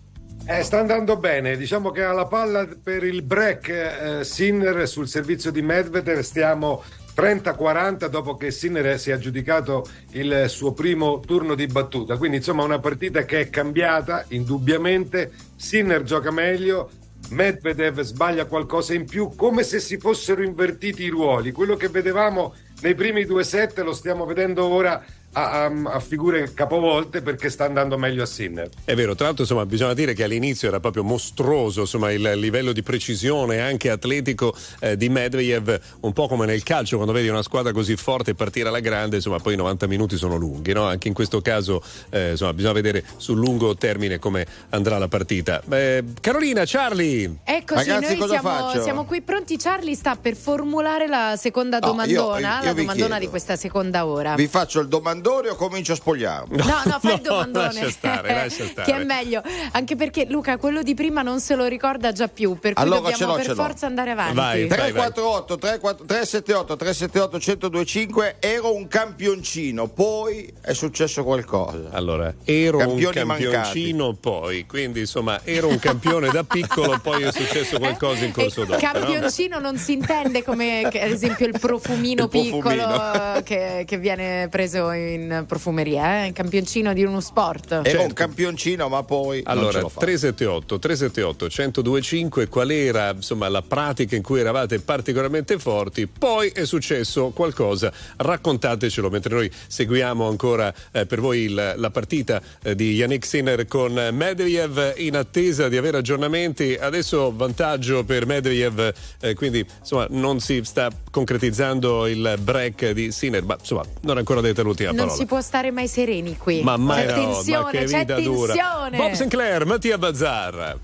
Eh, 0.46 0.64
sta 0.64 0.80
andando 0.80 1.16
bene, 1.16 1.56
diciamo 1.56 1.90
che 1.92 2.02
alla 2.02 2.26
palla 2.26 2.66
per 2.82 3.04
il 3.04 3.22
break 3.22 3.68
eh, 3.68 4.24
Sinner 4.24 4.88
sul 4.88 5.06
servizio 5.06 5.52
di 5.52 5.62
Medvedev. 5.62 6.20
Stiamo 6.20 6.82
30-40 7.14 8.06
dopo 8.06 8.36
che 8.36 8.50
Sinner 8.50 8.98
si 8.98 9.10
è 9.10 9.12
aggiudicato 9.12 9.86
il 10.12 10.46
suo 10.48 10.72
primo 10.72 11.20
turno 11.20 11.54
di 11.54 11.66
battuta, 11.66 12.16
quindi 12.16 12.38
insomma 12.38 12.64
una 12.64 12.78
partita 12.78 13.24
che 13.24 13.40
è 13.40 13.50
cambiata 13.50 14.24
indubbiamente, 14.28 15.32
Sinner 15.56 16.02
gioca 16.04 16.30
meglio, 16.30 16.90
Medvedev 17.30 18.00
sbaglia 18.00 18.46
qualcosa 18.46 18.94
in 18.94 19.04
più, 19.04 19.34
come 19.36 19.62
se 19.62 19.80
si 19.80 19.98
fossero 19.98 20.42
invertiti 20.42 21.02
i 21.04 21.08
ruoli, 21.08 21.52
quello 21.52 21.76
che 21.76 21.88
vedevamo 21.88 22.54
nei 22.80 22.94
primi 22.94 23.24
due 23.24 23.44
set 23.44 23.78
lo 23.80 23.92
stiamo 23.92 24.24
vedendo 24.24 24.64
ora 24.66 25.04
a, 25.32 25.64
a- 25.64 25.72
a 25.92 26.00
figure 26.00 26.52
capovolte 26.54 27.22
perché 27.22 27.50
sta 27.50 27.64
andando 27.64 27.96
meglio 27.98 28.22
a 28.22 28.26
Sinner. 28.26 28.68
È 28.84 28.94
vero, 28.94 29.14
tra 29.14 29.26
l'altro 29.26 29.42
insomma, 29.44 29.66
bisogna 29.66 29.94
dire 29.94 30.14
che 30.14 30.24
all'inizio 30.24 30.68
era 30.68 30.80
proprio 30.80 31.02
mostruoso 31.04 31.80
insomma, 31.80 32.10
il 32.10 32.32
livello 32.36 32.72
di 32.72 32.82
precisione 32.82 33.60
anche 33.60 33.90
atletico 33.90 34.54
eh, 34.80 34.96
di 34.96 35.08
Medvedev, 35.08 35.80
un 36.00 36.12
po' 36.12 36.26
come 36.28 36.46
nel 36.46 36.62
calcio 36.62 36.96
quando 36.96 37.12
vedi 37.12 37.28
una 37.28 37.42
squadra 37.42 37.72
così 37.72 37.94
forte 37.96 38.34
partire 38.34 38.68
alla 38.68 38.80
grande, 38.80 39.16
insomma 39.16 39.38
poi 39.38 39.54
i 39.54 39.56
90 39.56 39.86
minuti 39.86 40.16
sono 40.16 40.36
lunghi, 40.36 40.72
no? 40.72 40.84
anche 40.86 41.08
in 41.08 41.14
questo 41.14 41.40
caso 41.42 41.82
eh, 42.10 42.30
insomma, 42.30 42.52
bisogna 42.54 42.72
vedere 42.74 43.04
sul 43.18 43.36
lungo 43.38 43.74
termine 43.76 44.18
come 44.18 44.46
andrà 44.70 44.98
la 44.98 45.08
partita. 45.08 45.62
Eh, 45.70 46.04
Carolina, 46.20 46.62
Charlie! 46.64 47.36
Eccoci, 47.44 47.88
Ragazzi, 47.88 48.16
noi 48.16 48.28
siamo, 48.28 48.80
siamo 48.82 49.04
qui 49.04 49.20
pronti. 49.20 49.56
Charlie 49.58 49.94
sta 49.94 50.16
per 50.16 50.34
formulare 50.36 51.06
la 51.06 51.34
seconda 51.36 51.78
No, 51.78 51.86
io- 51.86 51.92
domandona, 51.92 52.58
io 52.60 52.64
la 52.64 52.72
domandona 52.72 53.06
chiedo. 53.08 53.18
di 53.18 53.26
questa 53.28 53.56
seconda 53.56 54.06
ora. 54.06 54.34
Vi 54.34 54.46
faccio 54.46 54.80
il 54.80 54.88
domandone 54.88 55.16
o 55.26 55.54
comincio 55.56 55.92
a 55.92 55.96
spogliarmi? 55.96 56.56
No, 56.56 56.64
no, 56.84 56.98
fai 57.00 57.14
il 57.14 57.20
No, 57.22 57.28
domandone. 57.30 57.64
lascia 57.66 57.90
stare, 57.90 58.34
lascia 58.34 58.64
stare. 58.66 58.90
che 58.92 58.98
è 59.00 59.04
meglio. 59.04 59.42
Anche 59.72 59.96
perché 59.96 60.26
Luca, 60.28 60.56
quello 60.56 60.82
di 60.82 60.94
prima 60.94 61.22
non 61.22 61.40
se 61.40 61.54
lo 61.54 61.66
ricorda 61.66 62.12
già 62.12 62.28
più, 62.28 62.58
per 62.58 62.74
cui 62.74 62.82
Allora 62.82 63.06
ce 63.06 63.10
dobbiamo 63.10 63.32
l'ho, 63.32 63.36
per 63.38 63.46
ce 63.46 63.54
l'ho. 63.54 63.62
forza 63.62 63.86
andare 63.86 64.10
avanti. 64.10 64.34
Vai, 64.34 64.66
vai. 64.66 64.78
348 64.78 65.58
34 65.58 66.04
378 66.06 66.76
378 66.76 67.36
1025 67.38 68.36
ero 68.40 68.74
un 68.74 68.86
campioncino, 68.88 69.88
poi 69.88 70.52
è 70.60 70.72
successo 70.72 71.24
qualcosa. 71.24 71.88
Allora, 71.90 72.32
ero 72.44 72.78
Campioni 72.78 73.20
un 73.20 73.26
campioncino 73.28 74.14
poi, 74.14 74.66
quindi 74.66 75.00
insomma 75.00 75.40
ero 75.44 75.68
un 75.68 75.78
campione 75.78 76.30
da 76.30 76.44
piccolo, 76.44 76.98
poi 77.02 77.22
è 77.24 77.32
successo 77.32 77.78
qualcosa 77.78 78.24
in 78.24 78.32
corso 78.32 78.62
E 78.62 78.66
d'opera. 78.66 78.92
no? 78.92 78.98
Eh, 78.98 79.00
campioncino 79.00 79.58
non 79.58 79.76
si 79.76 79.92
intende 79.92 80.42
come 80.44 80.82
ad 80.82 80.94
esempio 80.94 81.46
il 81.46 81.58
profumino 81.58 82.24
Il 82.24 82.28
profumino. 82.28 82.58
piccolo 82.58 83.34
eh, 83.36 83.42
che, 83.42 83.84
che 83.86 83.98
viene 83.98 84.48
preso 84.50 84.90
in 84.92 85.07
profumeria, 85.46 86.26
eh? 86.26 86.32
campioncino 86.32 86.92
di 86.92 87.04
uno 87.04 87.20
sport. 87.20 87.82
Certo. 87.82 88.02
un 88.02 88.12
campioncino, 88.12 88.88
ma 88.88 89.02
poi 89.02 89.42
Allora, 89.44 89.80
l'ho 89.80 89.88
fatta. 89.88 90.06
378 90.06 90.78
378 90.78 91.44
1025 91.46 92.48
qual 92.48 92.70
era 92.70 93.10
insomma 93.14 93.48
la 93.48 93.62
pratica 93.62 94.16
in 94.16 94.22
cui 94.22 94.40
eravate 94.40 94.80
particolarmente 94.80 95.58
forti? 95.58 96.06
Poi 96.06 96.48
è 96.48 96.64
successo 96.64 97.30
qualcosa, 97.30 97.92
raccontatecelo 98.16 99.10
mentre 99.10 99.34
noi 99.34 99.50
seguiamo 99.66 100.28
ancora 100.28 100.72
eh, 100.92 101.06
per 101.06 101.20
voi 101.20 101.40
il- 101.42 101.74
la 101.76 101.90
partita 101.90 102.40
eh, 102.62 102.74
di 102.74 102.94
Yannick 102.94 103.24
Sinner 103.26 103.66
con 103.66 103.92
Medvedev 104.12 104.94
in 104.98 105.16
attesa 105.16 105.68
di 105.68 105.76
avere 105.76 105.98
aggiornamenti. 105.98 106.74
Adesso 106.74 107.34
vantaggio 107.34 108.04
per 108.04 108.26
Medvedev, 108.26 108.92
eh, 109.20 109.34
quindi 109.34 109.64
insomma 109.80 110.06
non 110.10 110.40
si 110.40 110.60
sta 110.64 110.90
concretizzando 111.10 112.06
il 112.06 112.38
break 112.40 112.90
di 112.90 113.10
Sinner, 113.12 113.42
ma 113.44 113.56
insomma 113.58 113.84
non 114.02 114.16
è 114.16 114.18
ancora 114.18 114.40
detta 114.40 114.62
l'ultima 114.62 114.92
Non 115.04 115.14
si 115.14 115.26
può 115.26 115.40
stare 115.40 115.70
mai 115.70 115.88
sereni 115.88 116.36
qui. 116.36 116.62
Ma 116.62 116.76
mai 116.76 117.06
c'è 117.06 117.14
no, 117.14 117.26
ma 117.26 117.32
tensione, 117.32 117.70
che 117.70 117.84
c'è 117.84 117.98
vita 117.98 118.20
dura. 118.20 118.52
tensione. 118.54 118.96
Bob 118.96 119.12
Sinclair, 119.12 119.66
Mattia 119.66 119.98
Bazzar. 119.98 120.78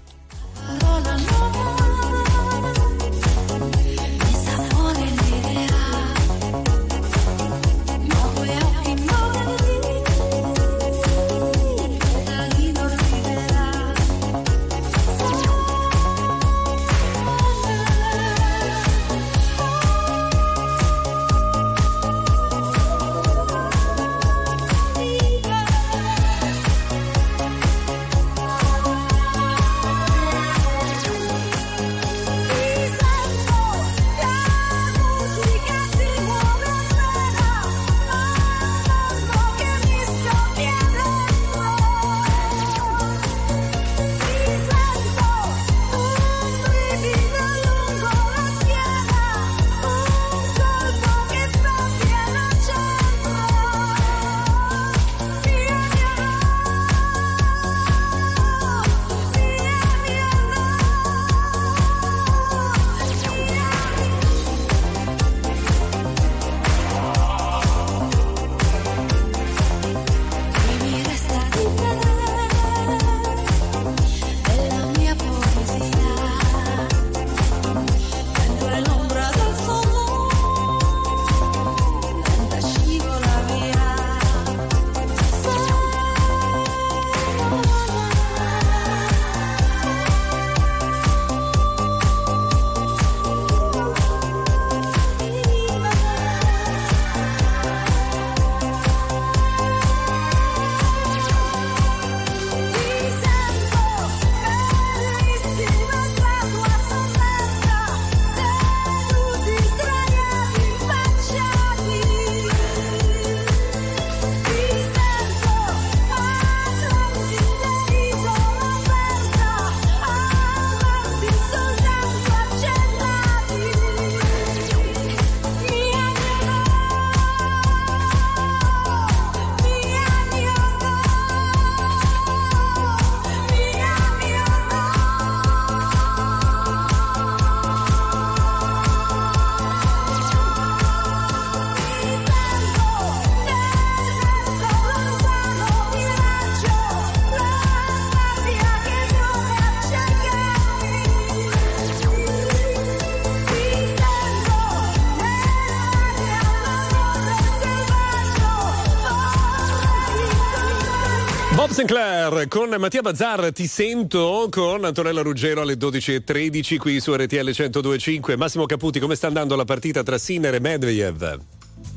Con 162.49 162.69
Mattia 162.79 163.01
Bazzar 163.01 163.53
ti 163.53 163.67
sento 163.67 164.49
con 164.51 164.85
Antonella 164.85 165.23
Ruggero 165.23 165.61
alle 165.61 165.75
12.13 165.75 166.77
qui 166.79 167.01
su 167.01 167.15
RTL 167.15 167.37
1025 167.37 168.37
Massimo 168.37 168.67
Caputi 168.67 168.99
come 168.99 169.15
sta 169.15 169.29
andando 169.29 169.57
la 169.57 169.65
partita 169.65 170.03
tra 170.03 170.19
Sinner 170.19 170.55
e 170.55 170.61
Medvedev? 170.61 171.41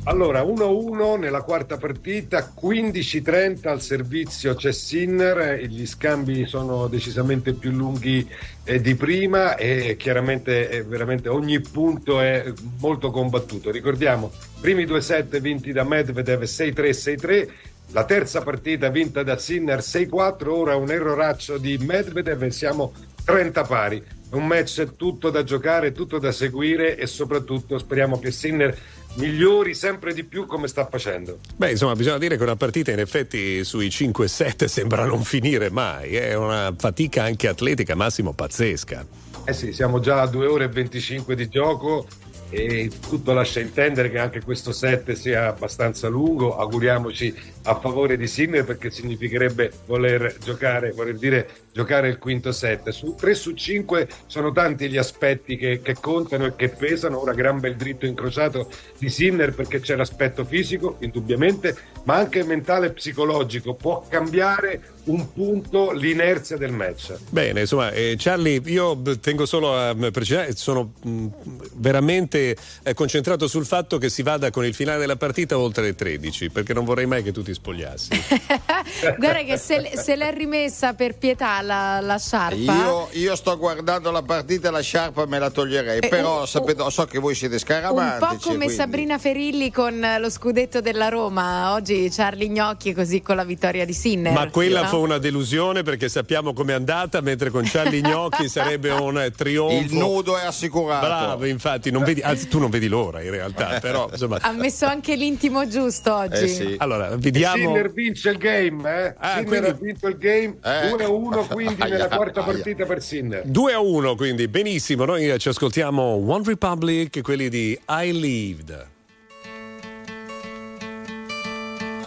Allora, 0.03 0.41
1-1 0.41 1.19
nella 1.19 1.41
quarta 1.41 1.77
partita, 1.77 2.53
15-30 2.59 3.67
al 3.67 3.81
servizio 3.81 4.55
c'è 4.55 4.71
Sinner, 4.71 5.61
gli 5.65 5.85
scambi 5.85 6.45
sono 6.45 6.87
decisamente 6.87 7.53
più 7.53 7.71
lunghi 7.71 8.25
eh, 8.63 8.79
di 8.79 8.95
prima 8.95 9.55
e 9.55 9.97
chiaramente 9.97 10.69
eh, 10.69 10.83
veramente 10.83 11.27
ogni 11.27 11.59
punto 11.59 12.21
è 12.21 12.53
molto 12.79 13.11
combattuto. 13.11 13.69
Ricordiamo, 13.69 14.31
primi 14.61 14.85
due 14.85 15.01
set 15.01 15.39
vinti 15.41 15.73
da 15.73 15.83
Medvedev 15.83 16.43
6-3, 16.43 16.89
6-3, 16.89 17.49
la 17.91 18.03
terza 18.03 18.41
partita 18.41 18.89
vinta 18.89 19.23
da 19.23 19.38
Sinner 19.38 19.79
6-4, 19.79 20.47
ora 20.49 20.75
un 20.75 20.91
erroraccio 20.91 21.57
di 21.57 21.77
Medvedev 21.77 22.43
e 22.43 22.51
siamo 22.51 22.93
30 23.23 23.63
pari. 23.63 24.03
Un 24.29 24.45
match 24.45 24.95
tutto 24.97 25.29
da 25.29 25.43
giocare, 25.43 25.93
tutto 25.93 26.19
da 26.19 26.33
seguire 26.33 26.97
e 26.97 27.07
soprattutto 27.07 27.77
speriamo 27.77 28.19
che 28.19 28.31
Sinner 28.31 28.77
migliori 29.15 29.73
sempre 29.73 30.13
di 30.13 30.25
più 30.25 30.45
come 30.45 30.67
sta 30.67 30.85
facendo. 30.85 31.39
Beh, 31.55 31.71
insomma, 31.71 31.95
bisogna 31.95 32.17
dire 32.17 32.35
che 32.35 32.43
una 32.43 32.57
partita 32.57 32.91
in 32.91 32.99
effetti 32.99 33.63
sui 33.63 33.88
5-7 33.88 34.65
sembra 34.67 35.05
non 35.05 35.23
finire 35.23 35.69
mai, 35.69 36.15
è 36.15 36.35
una 36.35 36.73
fatica 36.77 37.23
anche 37.23 37.47
atletica, 37.47 37.95
massimo 37.95 38.33
pazzesca. 38.33 39.05
Eh 39.45 39.53
sì, 39.53 39.71
siamo 39.71 40.01
già 40.01 40.21
a 40.21 40.27
2 40.27 40.45
ore 40.45 40.65
e 40.65 40.67
25 40.67 41.33
di 41.33 41.47
gioco 41.47 42.05
e 42.49 42.89
tutto 43.07 43.33
lascia 43.33 43.59
intendere 43.59 44.09
che 44.09 44.19
anche 44.19 44.41
questo 44.41 44.71
set 44.71 45.13
sia 45.13 45.47
abbastanza 45.47 46.07
lungo. 46.07 46.57
Auguriamoci 46.57 47.33
a 47.68 47.76
favore 47.80 48.15
di 48.15 48.28
Sinner 48.28 48.63
perché 48.63 48.89
significherebbe 48.89 49.72
voler 49.86 50.38
giocare, 50.41 50.91
voler 50.91 51.18
dire 51.18 51.49
giocare 51.74 52.07
il 52.07 52.18
quinto 52.18 52.51
set. 52.51 52.89
Su 52.89 53.13
3 53.15 53.34
su 53.36 53.53
5 53.53 54.07
sono 54.26 54.51
tanti 54.51 54.89
gli 54.89 54.97
aspetti 54.97 55.57
che, 55.57 55.82
che 55.82 55.95
contano 55.99 56.45
e 56.45 56.55
che 56.55 56.70
pesano. 56.70 57.22
Ora 57.22 57.34
gran 57.34 57.59
bel 57.59 57.76
dritto 57.76 58.05
incrociato 58.05 58.70
di 58.97 59.09
Sinner 59.09 59.53
perché 59.53 59.82
c'è 59.82 59.95
l'aspetto 59.95 60.45
fisico, 60.45 60.95
indubbiamente, 60.99 61.76
ma 62.03 62.15
anche 62.15 62.43
mentale 62.43 62.88
e 62.88 62.91
psicologico. 62.91 63.76
Può 63.76 64.05
cambiare 64.07 64.95
un 65.07 65.32
punto 65.34 65.91
l'inerzia 65.91 66.57
del 66.57 66.72
match. 66.72 67.13
Bene, 67.30 67.61
insomma, 67.61 67.91
eh, 67.91 68.15
Charlie, 68.18 68.61
io 68.65 68.99
tengo 69.20 69.45
solo 69.45 69.78
a 69.78 69.95
precisare, 70.11 70.55
sono 70.55 70.93
mh, 71.01 71.28
veramente 71.76 72.55
eh, 72.84 72.93
concentrato 72.93 73.47
sul 73.47 73.65
fatto 73.65 73.97
che 73.97 74.09
si 74.09 74.24
vada 74.24 74.51
con 74.51 74.65
il 74.65 74.74
finale 74.74 74.99
della 74.99 75.15
partita 75.15 75.57
oltre 75.57 75.84
le 75.84 75.95
13, 75.95 76.49
perché 76.49 76.74
non 76.74 76.86
vorrei 76.86 77.05
mai 77.05 77.24
che 77.24 77.32
tu 77.32 77.41
ti 77.41 77.53
spogliassi. 77.57 78.09
Guarda 79.17 79.43
che 79.43 79.57
se, 79.57 79.91
se 79.95 80.15
l'è 80.15 80.31
rimessa 80.33 80.93
per 80.93 81.17
pietà 81.17 81.61
la, 81.61 81.99
la 82.01 82.17
sciarpa. 82.17 82.55
Io, 82.55 83.09
io 83.13 83.35
sto 83.35 83.57
guardando 83.57 84.11
la 84.11 84.21
partita 84.21 84.67
e 84.69 84.71
la 84.71 84.81
sciarpa 84.81 85.25
me 85.25 85.39
la 85.39 85.49
toglierei, 85.49 85.99
Eh, 85.99 86.07
però 86.07 86.41
un- 86.41 86.47
sapete- 86.47 86.89
so 86.89 87.05
che 87.05 87.19
voi 87.19 87.35
siete 87.35 87.55
Un 87.55 87.59
scaramantici. 87.59 88.19
po' 88.19 88.37
come 88.43 88.55
quindi- 88.57 88.73
Sabrina 88.75 89.17
Ferilli 89.17 89.71
con 89.71 90.05
lo 90.19 90.29
scudetto 90.29 90.81
della 90.81 91.09
Roma. 91.09 91.73
Oggi 91.73 92.09
Charlie 92.11 92.49
Gnocchi 92.49 92.93
così 92.93 93.21
con 93.21 93.35
la 93.35 93.43
vittoria 93.43 93.85
di 93.85 93.93
Sinner. 93.93 94.31
Ma 94.33 94.49
quella 94.49 94.83
no? 94.83 94.87
fu 94.87 94.97
una 94.97 95.17
delusione 95.17 95.83
perché 95.83 96.09
sappiamo 96.09 96.53
com'è 96.53 96.73
andata, 96.73 97.21
mentre 97.21 97.49
con 97.49 97.63
Charlie 97.65 98.01
Gnocchi 98.01 98.47
sarebbe 98.49 98.91
un 98.91 99.19
eh, 99.19 99.31
trionfo. 99.31 99.75
Il 99.83 99.93
nudo 99.93 100.37
è 100.37 100.45
assicurato. 100.45 101.05
Bravo, 101.05 101.45
infatti, 101.45 101.91
non 101.91 102.03
vedi, 102.03 102.21
anzi, 102.21 102.47
tu 102.47 102.59
non 102.59 102.69
vedi 102.69 102.87
l'ora 102.87 103.21
in 103.21 103.31
realtà, 103.31 103.79
però 103.79 104.07
insomma. 104.11 104.37
Ha 104.41 104.51
messo 104.51 104.85
anche 104.85 105.15
l'intimo 105.15 105.67
giusto 105.67 106.13
oggi. 106.13 106.75
Allora, 106.77 107.11
E 107.11 107.31
vediamo. 107.51 107.73
Sinner 107.75 107.91
vince 107.91 108.29
il 108.29 108.37
game, 108.37 108.89
eh? 109.05 109.13
Ah, 109.17 109.29
Sinner 109.37 109.45
quindi- 109.47 109.67
ha 109.67 109.73
vinto 109.73 110.07
il 110.07 110.17
game 110.17 110.57
Eh. 110.63 110.89
2-1 110.89 111.47
quindi 111.53 111.81
Aia, 111.81 111.91
nella 111.93 112.07
quarta 112.09 112.41
aia. 112.43 112.51
partita 112.53 112.85
per 112.85 113.01
Sinner. 113.01 113.43
2 113.45 113.73
a 113.73 113.79
1, 113.79 114.15
quindi 114.15 114.47
benissimo. 114.47 115.05
Noi 115.05 115.37
ci 115.39 115.49
ascoltiamo 115.49 116.01
One 116.03 116.43
Republic, 116.45 117.21
quelli 117.21 117.49
di 117.49 117.79
I 117.89 118.11
Lived. 118.19 118.87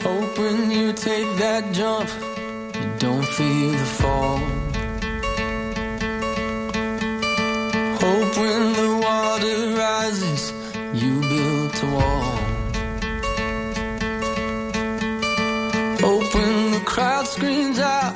Hope 0.03 0.38
when 0.41 0.70
you 0.70 0.93
take 0.93 1.26
that 1.38 1.64
jump, 1.72 2.09
you 2.74 2.88
don't 2.99 3.22
feel 3.24 3.70
the 3.72 3.84
fall. 3.84 4.38
Hope 8.01 8.36
when 8.41 8.72
the 8.72 8.99
water 9.05 9.74
rises, 9.76 10.53
you 10.95 11.20
build 11.28 11.74
a 11.82 11.86
wall. 11.95 12.49
Screams 17.41 17.78
out, 17.78 18.14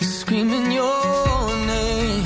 you're 0.00 0.10
screaming 0.22 0.72
your 0.72 1.46
name. 1.74 2.24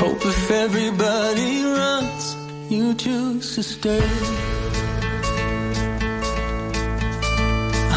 Hope 0.00 0.22
if 0.26 0.50
everybody 0.50 1.62
runs, 1.64 2.36
you 2.68 2.94
choose 2.94 3.54
to 3.54 3.62
stay. 3.62 4.08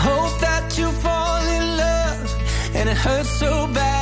Hope 0.07 0.35
that 0.47 0.77
you 0.77 0.89
fall 1.03 1.43
in 1.57 1.65
love 1.85 2.75
and 2.75 2.87
it 2.87 2.97
hurts 2.97 3.31
so 3.41 3.67
bad. 3.67 3.92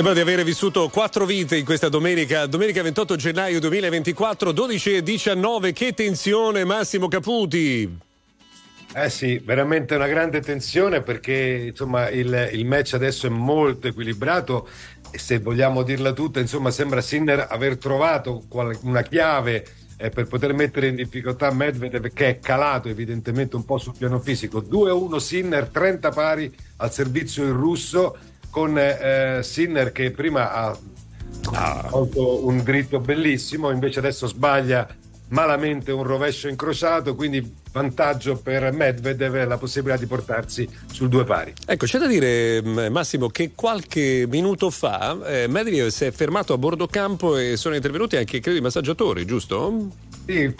Sembra 0.00 0.16
di 0.16 0.26
avere 0.26 0.44
vissuto 0.44 0.88
quattro 0.88 1.26
vite 1.26 1.58
in 1.58 1.64
questa 1.66 1.90
domenica, 1.90 2.46
domenica 2.46 2.80
28 2.80 3.16
gennaio 3.16 3.60
2024, 3.60 4.50
12 4.50 4.94
e 4.94 5.02
19. 5.02 5.74
Che 5.74 5.92
tensione, 5.92 6.64
Massimo 6.64 7.06
Caputi! 7.06 7.98
Eh 8.94 9.10
sì, 9.10 9.36
veramente 9.44 9.96
una 9.96 10.06
grande 10.06 10.40
tensione 10.40 11.02
perché 11.02 11.66
insomma 11.68 12.08
il, 12.08 12.48
il 12.50 12.64
match 12.64 12.94
adesso 12.94 13.26
è 13.26 13.28
molto 13.28 13.88
equilibrato 13.88 14.66
e 15.10 15.18
se 15.18 15.38
vogliamo 15.38 15.82
dirla 15.82 16.14
tutta, 16.14 16.40
insomma 16.40 16.70
sembra 16.70 17.02
Sinner 17.02 17.48
aver 17.50 17.76
trovato 17.76 18.44
una 18.84 19.02
chiave 19.02 19.66
eh, 19.98 20.08
per 20.08 20.26
poter 20.28 20.54
mettere 20.54 20.86
in 20.86 20.94
difficoltà 20.94 21.52
Medvedev 21.52 22.10
che 22.14 22.26
è 22.26 22.38
calato 22.38 22.88
evidentemente 22.88 23.54
un 23.54 23.66
po' 23.66 23.76
sul 23.76 23.92
piano 23.98 24.18
fisico. 24.18 24.62
2-1 24.62 25.16
Sinner, 25.18 25.68
30 25.68 26.08
pari 26.08 26.50
al 26.78 26.90
servizio 26.90 27.44
in 27.44 27.52
russo 27.52 28.16
con 28.50 28.76
eh, 28.76 29.40
Sinner 29.42 29.92
che 29.92 30.10
prima 30.10 30.52
ha, 30.52 30.78
ha 31.52 31.88
fatto 31.88 32.46
un 32.46 32.62
dritto 32.62 32.98
bellissimo, 33.00 33.70
invece 33.70 34.00
adesso 34.00 34.26
sbaglia 34.26 34.86
malamente 35.30 35.92
un 35.92 36.02
rovescio 36.02 36.48
incrociato, 36.48 37.14
quindi 37.14 37.58
vantaggio 37.72 38.36
per 38.36 38.72
Medvedev 38.72 39.46
la 39.46 39.58
possibilità 39.58 39.98
di 39.98 40.06
portarsi 40.06 40.68
sul 40.90 41.08
due 41.08 41.24
pari. 41.24 41.52
Ecco, 41.66 41.86
c'è 41.86 41.98
da 41.98 42.06
dire, 42.06 42.60
mh, 42.62 42.88
Massimo, 42.90 43.28
che 43.28 43.52
qualche 43.54 44.26
minuto 44.28 44.70
fa 44.70 45.18
eh, 45.24 45.46
Medvedev 45.46 45.88
si 45.88 46.06
è 46.06 46.10
fermato 46.10 46.52
a 46.52 46.58
bordo 46.58 46.86
campo 46.86 47.36
e 47.36 47.56
sono 47.56 47.74
intervenuti 47.74 48.16
anche, 48.16 48.40
credo, 48.40 48.58
i 48.58 48.62
massaggiatori, 48.62 49.24
giusto? 49.24 49.88
Sì, 50.26 50.54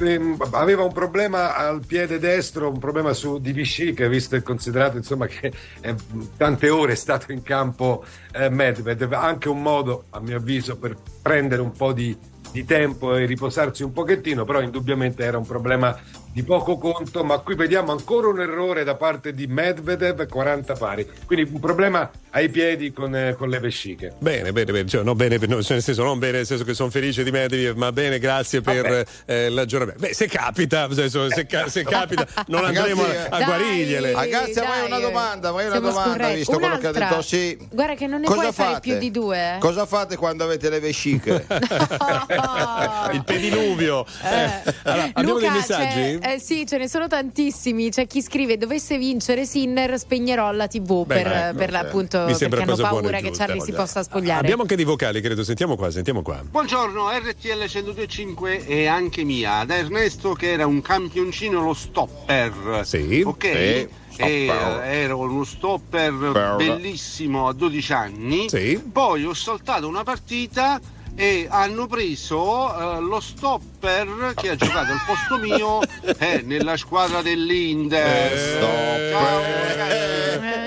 aveva 0.50 0.82
un 0.82 0.92
problema 0.92 1.54
al 1.56 1.84
piede 1.86 2.18
destro, 2.18 2.70
un 2.70 2.78
problema 2.78 3.12
su 3.12 3.38
di 3.38 3.52
Vichy, 3.52 3.94
visto 4.08 4.34
e 4.34 4.42
considerato 4.42 4.96
insomma, 4.96 5.26
che 5.26 5.52
eh, 5.80 5.94
tante 6.36 6.70
ore 6.70 6.92
è 6.92 6.96
stato 6.96 7.30
in 7.30 7.42
campo 7.42 8.04
eh, 8.32 8.48
Medvedev, 8.48 9.12
anche 9.12 9.48
un 9.48 9.62
modo, 9.62 10.06
a 10.11 10.20
mio 10.20 10.38
avviso, 10.38 10.76
per 10.76 10.96
prendere 11.22 11.62
un 11.62 11.70
po' 11.70 11.92
di, 11.92 12.16
di 12.50 12.64
tempo 12.64 13.14
e 13.14 13.26
riposarsi 13.26 13.84
un 13.84 13.92
pochettino, 13.92 14.44
però 14.44 14.61
indubbiamente 14.61 15.22
era 15.22 15.38
un 15.38 15.46
problema 15.46 15.96
di 16.32 16.42
poco 16.44 16.78
conto, 16.78 17.24
ma 17.24 17.38
qui 17.38 17.54
vediamo 17.56 17.90
ancora 17.92 18.28
un 18.28 18.40
errore 18.40 18.84
da 18.84 18.94
parte 18.94 19.32
di 19.32 19.46
Medvedev, 19.48 20.26
40 20.28 20.74
pari, 20.74 21.06
quindi 21.26 21.50
un 21.52 21.58
problema 21.60 22.08
ai 22.30 22.48
piedi 22.48 22.92
con, 22.92 23.14
eh, 23.16 23.34
con 23.36 23.48
le 23.48 23.58
vesciche. 23.58 24.12
Bene, 24.18 24.52
bene, 24.52 24.70
bene, 24.70 24.88
cioè, 24.88 25.02
no, 25.02 25.14
bene, 25.16 25.38
no, 25.38 25.56
nel 25.56 25.64
senso, 25.64 26.04
non 26.04 26.18
bene, 26.20 26.38
nel 26.38 26.46
senso 26.46 26.62
che 26.64 26.74
sono 26.74 26.88
felice 26.90 27.24
di 27.24 27.32
Medvedev, 27.32 27.76
ma 27.76 27.90
bene, 27.90 28.18
grazie 28.20 28.60
per 28.60 29.04
eh, 29.26 29.48
l'aggiornamento. 29.48 30.00
Beh, 30.06 30.14
se 30.14 30.28
capita, 30.28 30.86
nel 30.86 30.94
senso, 30.96 31.28
se, 31.30 31.46
ca- 31.46 31.68
se 31.68 31.82
capita, 31.82 32.24
non 32.46 32.64
andremo 32.64 33.02
a, 33.02 33.06
a 33.30 33.38
Dai, 33.38 33.44
guarigliele. 33.44 34.12
Ragazzi, 34.12 34.58
avrei 34.60 34.86
una 34.86 34.98
domanda, 35.00 35.48
avrei 35.48 35.66
una 35.66 35.74
Siamo 35.74 35.88
domanda, 35.90 36.12
scorretti. 36.12 36.36
visto 36.36 36.58
quello 36.58 36.78
che 36.78 36.86
ha 36.86 36.92
detto 36.92 37.22
sì. 37.22 37.58
Guarda 37.70 37.94
che 37.94 38.06
non 38.06 38.20
ne 38.20 38.26
Cosa 38.26 38.40
puoi 38.40 38.52
fare 38.52 38.80
più 38.80 38.98
di 38.98 39.10
due. 39.10 39.54
eh. 39.56 39.58
Cosa 39.58 39.84
fate 39.86 40.16
quando 40.16 40.44
avete 40.44 40.70
le 40.70 40.78
vesciche? 40.78 41.44
Il 43.12 43.24
pediluvio. 43.24 44.06
Eh, 44.22 44.72
allora, 44.84 45.10
abbiamo 45.12 45.32
Luca, 45.34 45.40
dei 45.40 45.50
messaggi? 45.50 46.18
Eh, 46.20 46.38
sì, 46.38 46.66
ce 46.66 46.78
ne 46.78 46.88
sono 46.88 47.06
tantissimi. 47.06 47.90
C'è 47.90 48.06
chi 48.06 48.22
scrive: 48.22 48.56
dovesse 48.56 48.98
vincere 48.98 49.44
Sinner, 49.44 49.98
spegnerò 49.98 50.50
la 50.52 50.66
TV 50.66 51.04
Beh, 51.06 51.14
per, 51.14 51.26
ecco, 51.26 51.56
per 51.56 51.70
l'appunto 51.70 52.24
Mi 52.26 52.34
sembra 52.34 52.64
perché 52.64 52.82
hanno 52.82 52.90
paura 52.90 53.20
che 53.20 53.30
Charlie 53.30 53.60
si 53.60 53.72
possa 53.72 54.02
spogliare. 54.02 54.40
Abbiamo 54.40 54.62
anche 54.62 54.76
dei 54.76 54.84
vocali, 54.84 55.20
credo. 55.20 55.44
Sentiamo 55.44 55.76
qua, 55.76 55.90
sentiamo 55.90 56.22
qua. 56.22 56.42
Buongiorno, 56.48 57.10
RTL 57.10 57.58
1025 57.58 58.66
e 58.66 58.86
anche 58.86 59.24
mia, 59.24 59.64
da 59.64 59.76
Ernesto 59.76 60.32
che 60.32 60.52
era 60.52 60.66
un 60.66 60.80
campioncino 60.82 61.62
lo 61.62 61.74
stopper. 61.74 62.82
Sì. 62.84 63.22
Ok? 63.24 63.88
Sì, 64.10 64.22
E, 64.22 64.46
eh, 64.46 64.96
ero 65.02 65.18
uno 65.18 65.44
stopper 65.44 66.30
Per. 66.32 66.56
bellissimo 66.56 67.48
a 67.48 67.52
12 67.52 67.92
anni. 67.92 68.48
Sì. 68.48 68.80
Poi 68.92 69.24
ho 69.24 69.34
saltato 69.34 69.86
una 69.86 70.02
partita 70.02 70.80
e 71.14 71.46
hanno 71.48 71.86
preso 71.86 72.96
eh, 72.96 73.00
lo 73.00 73.20
stopper 73.20 73.79
che 73.80 74.50
ha 74.50 74.56
giocato 74.56 74.92
al 74.92 75.00
posto 75.06 75.38
mio 75.38 75.80
eh, 76.18 76.42
nella 76.44 76.76
squadra 76.76 77.22
dell'Inter. 77.22 78.60
Ciao, 78.60 79.40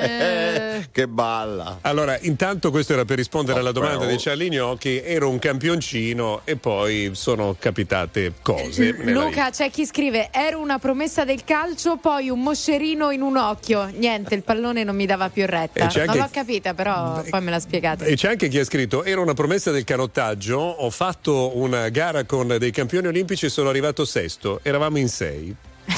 Eh, 0.05 0.88
che 0.91 1.07
balla. 1.07 1.78
Allora, 1.82 2.18
intanto 2.22 2.70
questo 2.72 2.93
era 2.93 3.05
per 3.05 3.18
rispondere 3.18 3.59
alla 3.59 3.72
domanda 3.72 3.99
però- 3.99 4.11
di 4.11 4.18
Charlie 4.18 4.49
Gnocchi. 4.49 4.99
Ero 5.01 5.30
un 5.30 5.39
campioncino 5.39 6.41
e 6.43 6.55
poi 6.55 7.11
sono 7.14 7.55
capitate 7.57 8.34
cose. 8.41 8.95
nella 8.99 9.24
Luca, 9.26 9.49
c'è 9.51 9.70
chi 9.70 9.86
scrive: 9.86 10.30
Ero 10.32 10.59
una 10.59 10.80
promessa 10.80 11.24
del 11.24 11.43
calcio, 11.43 11.97
poi 11.97 12.30
un 12.30 12.41
moscerino 12.41 13.11
in 13.11 13.22
un 13.22 13.38
occhio. 13.38 13.89
Niente, 13.95 14.36
il 14.36 14.43
pallone 14.43 14.84
non 14.84 14.95
mi 14.95 15.05
dava 15.05 15.30
più 15.30 15.45
retta. 15.45 15.86
Non 15.86 15.99
anche- 16.07 16.18
l'ho 16.18 16.30
capita, 16.32 16.74
però 16.74 17.22
poi 17.30 17.41
me 17.41 17.51
la 17.51 17.59
spiegate. 17.59 18.05
E 18.05 18.16
c'è 18.16 18.30
anche 18.30 18.47
chi 18.47 18.59
ha 18.59 18.66
scritto: 18.66 19.03
Era 19.03 19.22
una 19.22 19.34
promessa 19.34 19.72
del 19.72 19.84
canottaggio. 19.84 20.57
Ho 20.59 20.89
fatto 20.89 21.57
una 21.57 21.89
gara 21.89 22.24
con 22.26 22.55
dei 22.59 22.72
campioni 22.72 23.03
olimpici 23.08 23.45
e 23.45 23.49
sono 23.49 23.70
arrivato 23.70 24.06
sesto. 24.06 24.60
Eravamo 24.64 24.97
in 24.97 25.10
sei. 25.10 25.56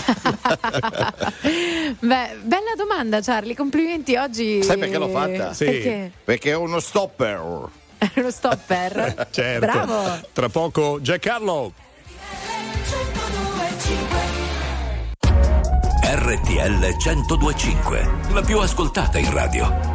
Beh, 1.99 2.37
bella 2.41 2.73
domanda, 2.75 3.21
Charlie. 3.21 3.55
Complimenti 3.55 4.15
oggi. 4.15 4.63
Sai 4.63 4.77
perché 4.77 4.97
l'ho 4.97 5.09
fatta? 5.09 5.53
Perché? 5.57 6.11
Perché 6.23 6.51
è 6.51 6.55
uno 6.55 6.79
stopper. 6.79 7.69
È 7.97 8.11
uno 8.19 8.31
stopper? 8.31 9.27
certo. 9.31 9.65
Bravo. 9.65 10.27
Tra 10.33 10.49
poco, 10.49 10.99
Giancarlo. 11.01 11.73
RTL 16.07 16.95
1025, 16.97 18.11
la 18.31 18.41
più 18.41 18.59
ascoltata 18.59 19.17
in 19.17 19.31
radio. 19.31 19.94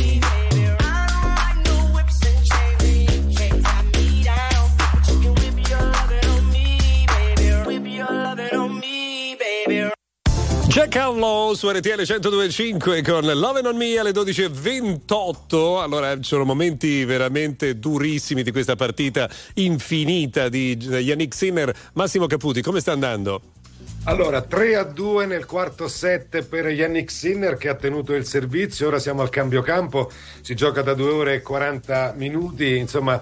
Jack 10.71 10.95
Outlaw 10.95 11.53
su 11.53 11.69
RTL 11.69 12.01
1025 12.07 13.01
con 13.01 13.25
Love 13.25 13.67
on 13.67 13.75
Me 13.75 13.97
alle 13.97 14.11
12.28. 14.11 15.81
Allora, 15.81 16.15
ci 16.15 16.23
sono 16.23 16.45
momenti 16.45 17.03
veramente 17.03 17.77
durissimi 17.77 18.41
di 18.41 18.53
questa 18.53 18.77
partita 18.77 19.29
infinita 19.55 20.47
di 20.47 20.77
Yannick 20.77 21.35
Sinner. 21.35 21.75
Massimo 21.91 22.25
Caputi, 22.25 22.61
come 22.61 22.79
sta 22.79 22.93
andando? 22.93 23.41
Allora, 24.05 24.41
3 24.41 24.77
a 24.77 24.83
2 24.83 25.25
nel 25.25 25.45
quarto 25.45 25.89
set 25.89 26.41
per 26.43 26.67
Yannick 26.67 27.11
Sinner 27.11 27.57
che 27.57 27.67
ha 27.67 27.75
tenuto 27.75 28.13
il 28.13 28.25
servizio. 28.25 28.87
Ora 28.87 28.97
siamo 28.97 29.21
al 29.23 29.29
cambio 29.29 29.61
campo, 29.61 30.09
si 30.39 30.55
gioca 30.55 30.81
da 30.81 30.93
2 30.93 31.11
ore 31.11 31.33
e 31.33 31.41
40 31.41 32.13
minuti. 32.15 32.77
Insomma, 32.77 33.21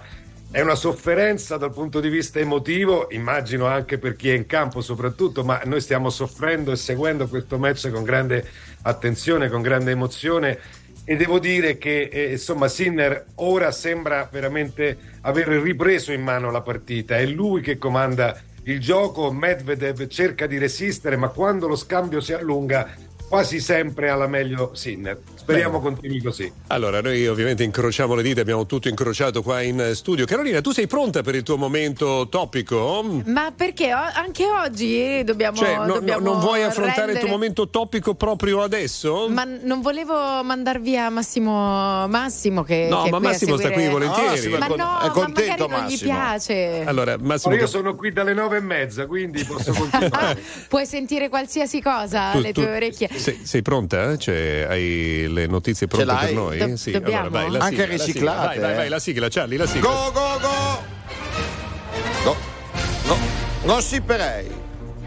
è 0.51 0.61
una 0.61 0.73
sofferenza 0.73 1.57
dal 1.57 1.71
punto 1.71 1.99
di 1.99 2.09
vista 2.09 2.39
emotivo, 2.39 3.07
immagino 3.11 3.67
anche 3.67 3.99
per 3.99 4.15
chi 4.15 4.31
è 4.31 4.33
in 4.33 4.47
campo 4.47 4.81
soprattutto, 4.81 5.43
ma 5.43 5.61
noi 5.65 5.79
stiamo 5.79 6.09
soffrendo 6.09 6.71
e 6.71 6.75
seguendo 6.75 7.27
questo 7.27 7.59
match 7.59 7.91
con 7.91 8.03
grande 8.03 8.43
attenzione, 8.81 9.47
con 9.47 9.61
grande 9.61 9.91
emozione. 9.91 10.57
E 11.03 11.15
devo 11.15 11.37
dire 11.37 11.77
che 11.77 12.09
eh, 12.11 12.31
insomma 12.31 12.67
Sinner 12.67 13.25
ora 13.35 13.71
sembra 13.71 14.27
veramente 14.31 14.97
aver 15.21 15.49
ripreso 15.49 16.11
in 16.11 16.23
mano 16.23 16.49
la 16.49 16.61
partita. 16.61 17.17
È 17.17 17.25
lui 17.27 17.61
che 17.61 17.77
comanda 17.77 18.39
il 18.63 18.79
gioco. 18.79 19.31
Medvedev 19.31 20.07
cerca 20.07 20.47
di 20.47 20.57
resistere, 20.57 21.15
ma 21.15 21.29
quando 21.29 21.67
lo 21.67 21.75
scambio 21.75 22.21
si 22.21 22.33
allunga, 22.33 22.89
quasi 23.29 23.59
sempre 23.59 24.09
alla 24.09 24.27
meglio 24.27 24.71
Sinner. 24.73 25.17
Speriamo 25.35 25.79
continui 25.79 26.21
così. 26.21 26.51
Allora, 26.67 27.01
noi 27.01 27.25
ovviamente 27.27 27.63
incrociamo 27.63 28.13
le 28.13 28.21
dita, 28.21 28.41
abbiamo 28.41 28.65
tutto 28.67 28.87
incrociato 28.87 29.41
qua 29.41 29.61
in 29.61 29.91
studio. 29.93 30.25
Carolina, 30.25 30.61
tu 30.61 30.71
sei 30.71 30.85
pronta 30.87 31.21
per 31.21 31.33
il 31.35 31.43
tuo 31.43 31.57
momento 31.57 32.27
topico? 32.29 33.03
Ma 33.25 33.51
perché 33.55 33.93
o- 33.93 33.97
anche 34.13 34.45
oggi 34.45 35.23
dobbiamo. 35.23 35.57
Cioè, 35.57 35.75
no- 35.77 35.85
no- 35.85 35.93
dobbiamo 35.95 36.29
non 36.31 36.39
vuoi 36.39 36.61
affrontare 36.63 36.91
il 36.99 37.05
rendere- 37.05 37.19
tuo 37.19 37.29
momento 37.29 37.67
topico 37.69 38.13
proprio 38.13 38.61
adesso? 38.61 39.27
Ma 39.29 39.43
non 39.43 39.81
volevo 39.81 40.43
mandar 40.43 40.79
via 40.81 41.09
Massimo 41.09 42.07
Massimo 42.07 42.63
che 42.63 42.87
No, 42.89 43.03
che 43.03 43.09
ma 43.09 43.17
qui 43.17 43.25
a 43.25 43.29
Massimo 43.29 43.57
sta 43.57 43.67
seguire- 43.69 43.89
qui 43.89 43.91
volentieri. 43.99 44.27
Ah, 44.27 44.31
Massimo 44.31 44.55
è 44.55 44.59
Ma 44.59 44.67
con- 44.67 44.77
no, 44.77 44.99
è 44.99 45.05
ma 45.05 45.11
contento, 45.11 45.67
magari 45.67 45.69
non 45.69 45.79
gli 45.79 45.91
Massimo. 45.91 46.11
piace. 46.13 46.83
Allora, 46.85 47.15
Massimo. 47.19 47.53
Ma 47.55 47.59
io 47.61 47.67
sono 47.67 47.95
qui 47.95 48.11
dalle 48.11 48.33
nove 48.33 48.57
e 48.57 48.61
mezza, 48.61 49.05
quindi 49.07 49.43
posso 49.43 49.71
continuare. 49.73 50.43
Puoi 50.69 50.85
sentire 50.85 51.27
qualsiasi 51.29 51.81
cosa 51.81 52.29
Tu- 52.31 52.37
alle 52.37 52.51
tu- 52.53 52.61
tue 52.61 52.75
orecchie. 52.75 53.09
Sei, 53.19 53.39
sei 53.43 53.61
pronta? 53.61 54.17
Cioè, 54.17 54.65
hai 54.69 55.27
le 55.27 55.45
notizie 55.47 55.87
pronte 55.87 56.05
l'hai? 56.05 56.25
per 56.27 56.33
noi? 56.33 56.57
Do- 56.57 56.75
sì, 56.77 56.91
dobbiamo? 56.91 57.27
allora 57.27 57.41
vai, 57.41 57.51
la 57.51 57.59
Anche 57.59 57.75
sigla, 57.75 57.85
la 57.85 58.03
sigla. 58.03 58.05
riciclate, 58.05 58.45
Vai, 58.47 58.59
vai, 58.59 58.71
eh. 58.71 58.75
vai, 58.75 58.89
la 58.89 58.99
sigla, 58.99 59.27
Charlie, 59.29 59.57
la 59.57 59.65
sigla. 59.67 59.89
Go, 59.89 60.11
go, 60.11 60.39
go! 60.39 60.83
Go, 62.23 62.35
go. 63.07 63.17
Gossiperei. 63.63 64.47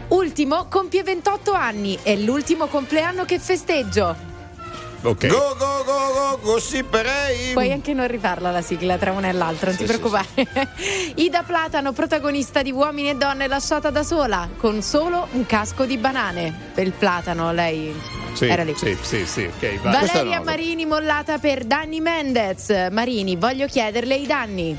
Ultimo 0.09 0.67
compie 0.69 1.01
28 1.03 1.51
anni, 1.53 1.97
è 2.03 2.15
l'ultimo 2.15 2.67
compleanno 2.67 3.25
che 3.25 3.39
festeggio. 3.39 4.31
Ok. 5.05 5.27
Go, 5.27 5.55
go, 5.57 5.83
go, 5.83 6.13
go, 6.13 6.39
gossiperei. 6.41 7.51
Puoi 7.53 7.71
anche 7.73 7.93
non 7.93 8.07
rifarla 8.07 8.51
la 8.51 8.61
sigla 8.61 8.97
tra 8.97 9.11
una 9.11 9.27
e 9.27 9.33
l'altra, 9.33 9.67
non 9.67 9.77
ti 9.77 9.85
Sì, 9.85 9.91
sì, 9.93 9.99
preoccupare. 9.99 10.71
Ida 11.15 11.43
Platano, 11.43 11.91
protagonista 11.91 12.61
di 12.61 12.71
Uomini 12.71 13.09
e 13.09 13.15
Donne, 13.15 13.47
lasciata 13.47 13.89
da 13.89 14.01
sola, 14.03 14.47
con 14.57 14.81
solo 14.81 15.27
un 15.31 15.45
casco 15.45 15.85
di 15.85 15.97
banane. 15.97 16.53
Per 16.73 16.85
il 16.85 16.93
platano, 16.93 17.51
lei 17.51 17.93
Sì, 18.33 18.45
era 18.45 18.63
lì. 18.63 18.73
sì, 18.75 18.97
sì, 19.01 19.25
sì, 19.25 19.43
ok, 19.43 19.81
vai. 19.81 19.91
Valeria 20.07 20.41
Marini 20.41 20.85
mollata 20.85 21.37
per 21.37 21.65
Danni 21.65 21.99
Mendez. 21.99 22.87
Marini, 22.91 23.35
voglio 23.35 23.67
chiederle 23.67 24.15
i 24.15 24.25
danni. 24.25 24.77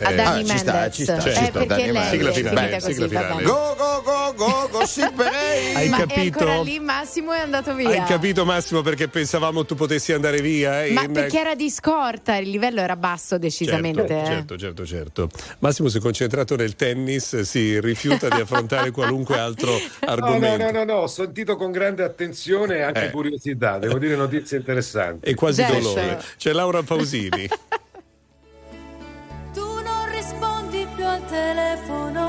A 0.00 0.10
Eh, 0.10 0.14
Danni 0.16 0.40
ah, 0.50 0.52
ci 0.52 0.58
sta, 0.58 0.72
Mendez. 0.72 0.94
ci 0.96 1.02
sta, 1.04 1.16
Eh, 1.16 1.20
ci 1.20 1.30
sta, 1.30 1.50
perché 1.50 1.66
Danny 1.66 1.82
lei 1.84 1.92
Mendez. 1.92 2.10
Sigla 2.10 2.32
finale, 2.32 2.80
sigla 2.80 3.06
finale. 3.08 3.28
bene. 3.28 3.42
Go, 3.44 3.74
go, 3.76 4.02
go, 4.02 4.34
go, 4.34 4.68
gossiperei. 4.72 5.74
Hai 5.74 5.88
Ma 5.88 5.96
capito? 5.98 6.38
ancora 6.40 6.62
lì 6.62 6.80
Massimo 6.80 7.32
è 7.32 7.38
andato 7.38 7.74
via. 7.74 7.88
Hai 7.90 8.02
capito 8.04 8.44
Massimo 8.44 8.82
perché 8.82 9.06
pensavamo 9.08 9.64
tu 9.64 9.74
potessi 9.76 10.12
andare 10.12 10.40
via? 10.40 10.84
eh, 10.84 10.90
Ma 10.90 11.04
in- 11.04 11.12
perché 11.12 11.38
era 11.38 11.54
di 11.54 11.70
scorta, 11.70 12.36
il 12.36 12.50
livello 12.50 12.80
era 12.80 12.96
basso 12.96 13.38
decisamente. 13.38 14.06
Certo, 14.06 14.22
eh. 14.22 14.26
certo, 14.26 14.58
certo, 14.58 14.86
certo. 14.86 15.28
Massimo 15.60 15.88
si 15.88 15.98
è 15.98 16.00
concentrato 16.00 16.56
nel 16.56 16.74
tennis, 16.74 17.40
si 17.42 17.78
rifiuta 17.80 18.28
di 18.28 18.40
affrontare 18.40 18.90
qualunque 18.92 19.38
altro 19.38 19.70
No, 19.70 19.78
no, 19.78 20.10
argomento. 20.12 20.64
no, 20.64 20.70
no, 20.70 20.84
no, 20.84 20.94
ho 20.94 21.06
sentito 21.06 21.56
con 21.56 21.70
grande 21.70 22.02
attenzione 22.02 22.78
e 22.78 22.82
anche 22.82 23.06
Eh. 23.06 23.10
curiosità, 23.10 23.78
devo 23.78 23.98
dire 23.98 24.16
notizie 24.16 24.58
interessanti. 24.58 25.28
E 25.28 25.34
quasi 25.34 25.62
Certo. 25.62 25.78
dolore. 25.78 26.20
C'è 26.36 26.52
Laura 26.52 26.82
Pausini. 26.82 27.48
telefono 31.34 32.26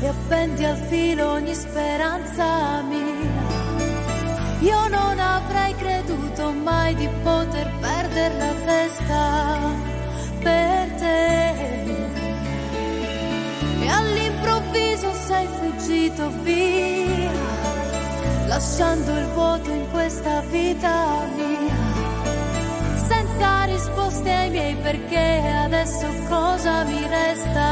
e 0.00 0.06
appendi 0.06 0.64
al 0.64 0.76
filo 0.76 1.32
ogni 1.32 1.54
speranza 1.54 2.82
mia. 2.82 3.46
Io 4.60 4.88
non 4.88 5.18
avrei 5.18 5.74
creduto 5.74 6.52
mai 6.52 6.94
di 6.94 7.08
poter 7.22 7.68
perdere 7.80 8.38
la 8.38 8.54
testa 8.70 9.58
per 10.44 10.90
te. 11.00 11.50
E 13.84 13.88
all'improvviso 13.88 15.12
sei 15.12 15.46
fuggito 15.58 16.30
via, 16.42 17.32
lasciando 18.46 19.10
il 19.16 19.26
vuoto 19.34 19.70
in 19.70 19.90
questa 19.90 20.40
vita 20.42 21.26
mia 21.36 21.87
senza 23.08 23.64
risposte 23.64 24.30
ai 24.30 24.50
miei 24.50 24.76
perché 24.76 25.40
adesso 25.64 26.06
cosa 26.28 26.84
mi 26.84 27.00
resta 27.06 27.66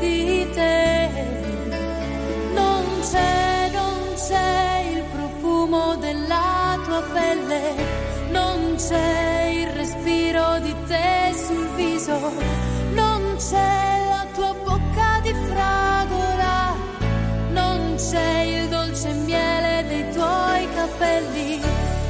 di 0.00 0.46
te? 0.54 1.08
Non 2.54 2.84
c'è 3.10 3.70
non 3.72 3.96
c'è 4.26 4.84
il 4.94 5.02
profumo 5.14 5.96
della 5.96 6.78
tua 6.84 7.02
pelle 7.12 7.62
non 8.30 8.74
c'è 8.76 9.50
il 9.60 9.68
respiro 9.80 10.58
di 10.60 10.74
te 10.86 11.34
sul 11.46 11.68
viso 11.76 12.18
non 12.94 13.36
c'è 13.36 14.04
la 14.12 14.26
tua 14.34 14.52
bocca 14.64 15.20
di 15.22 15.32
fragola 15.50 16.74
non 17.52 17.94
c'è 17.96 18.40
il 18.42 18.68
dolce 18.68 19.12
miele 19.12 19.84
dei 19.88 20.10
tuoi 20.12 20.68
capelli, 20.74 21.60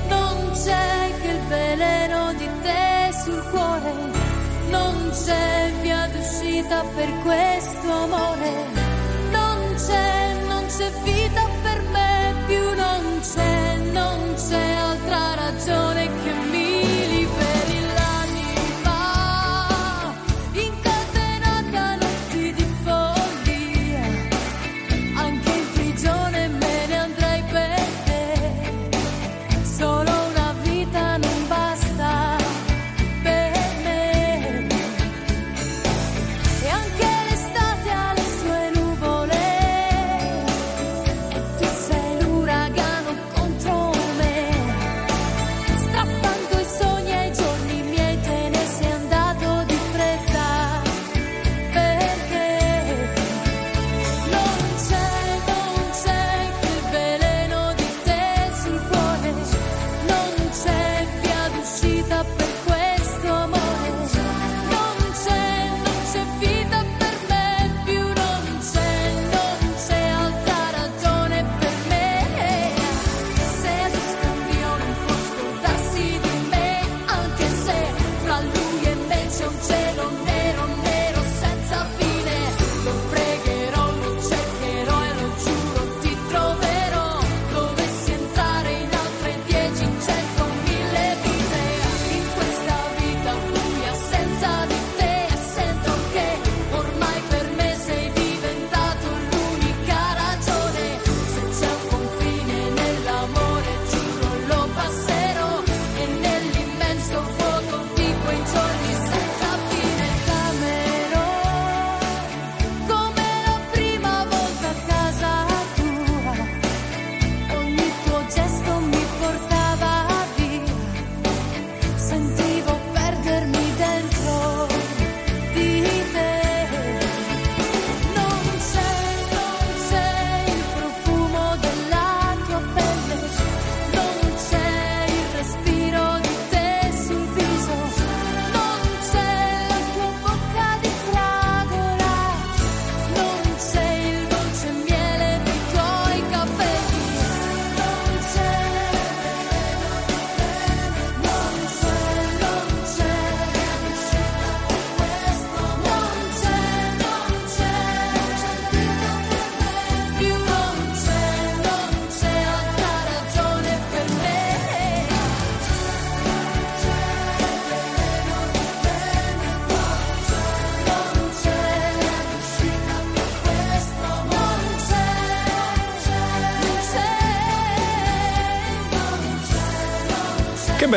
non 0.09 0.51
c'è 0.53 1.13
che 1.21 1.29
il 1.29 1.41
veleno 1.49 1.98
per 6.95 7.13
questo 7.23 7.91
amore, 7.91 8.88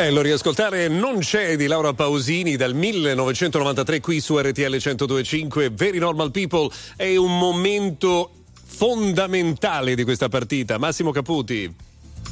bello 0.02 0.20
riascoltare 0.20 0.88
Non 0.88 1.20
c'è 1.20 1.54
di 1.54 1.68
Laura 1.68 1.92
Pausini 1.92 2.56
dal 2.56 2.74
1993 2.74 4.00
qui 4.00 4.18
su 4.18 4.36
RTL 4.36 4.62
1025 4.62 5.70
Very 5.70 5.98
Normal 5.98 6.32
People 6.32 6.68
è 6.96 7.14
un 7.14 7.38
momento 7.38 8.32
fondamentale 8.64 9.94
di 9.94 10.02
questa 10.02 10.28
partita. 10.28 10.76
Massimo 10.76 11.12
Caputi. 11.12 11.72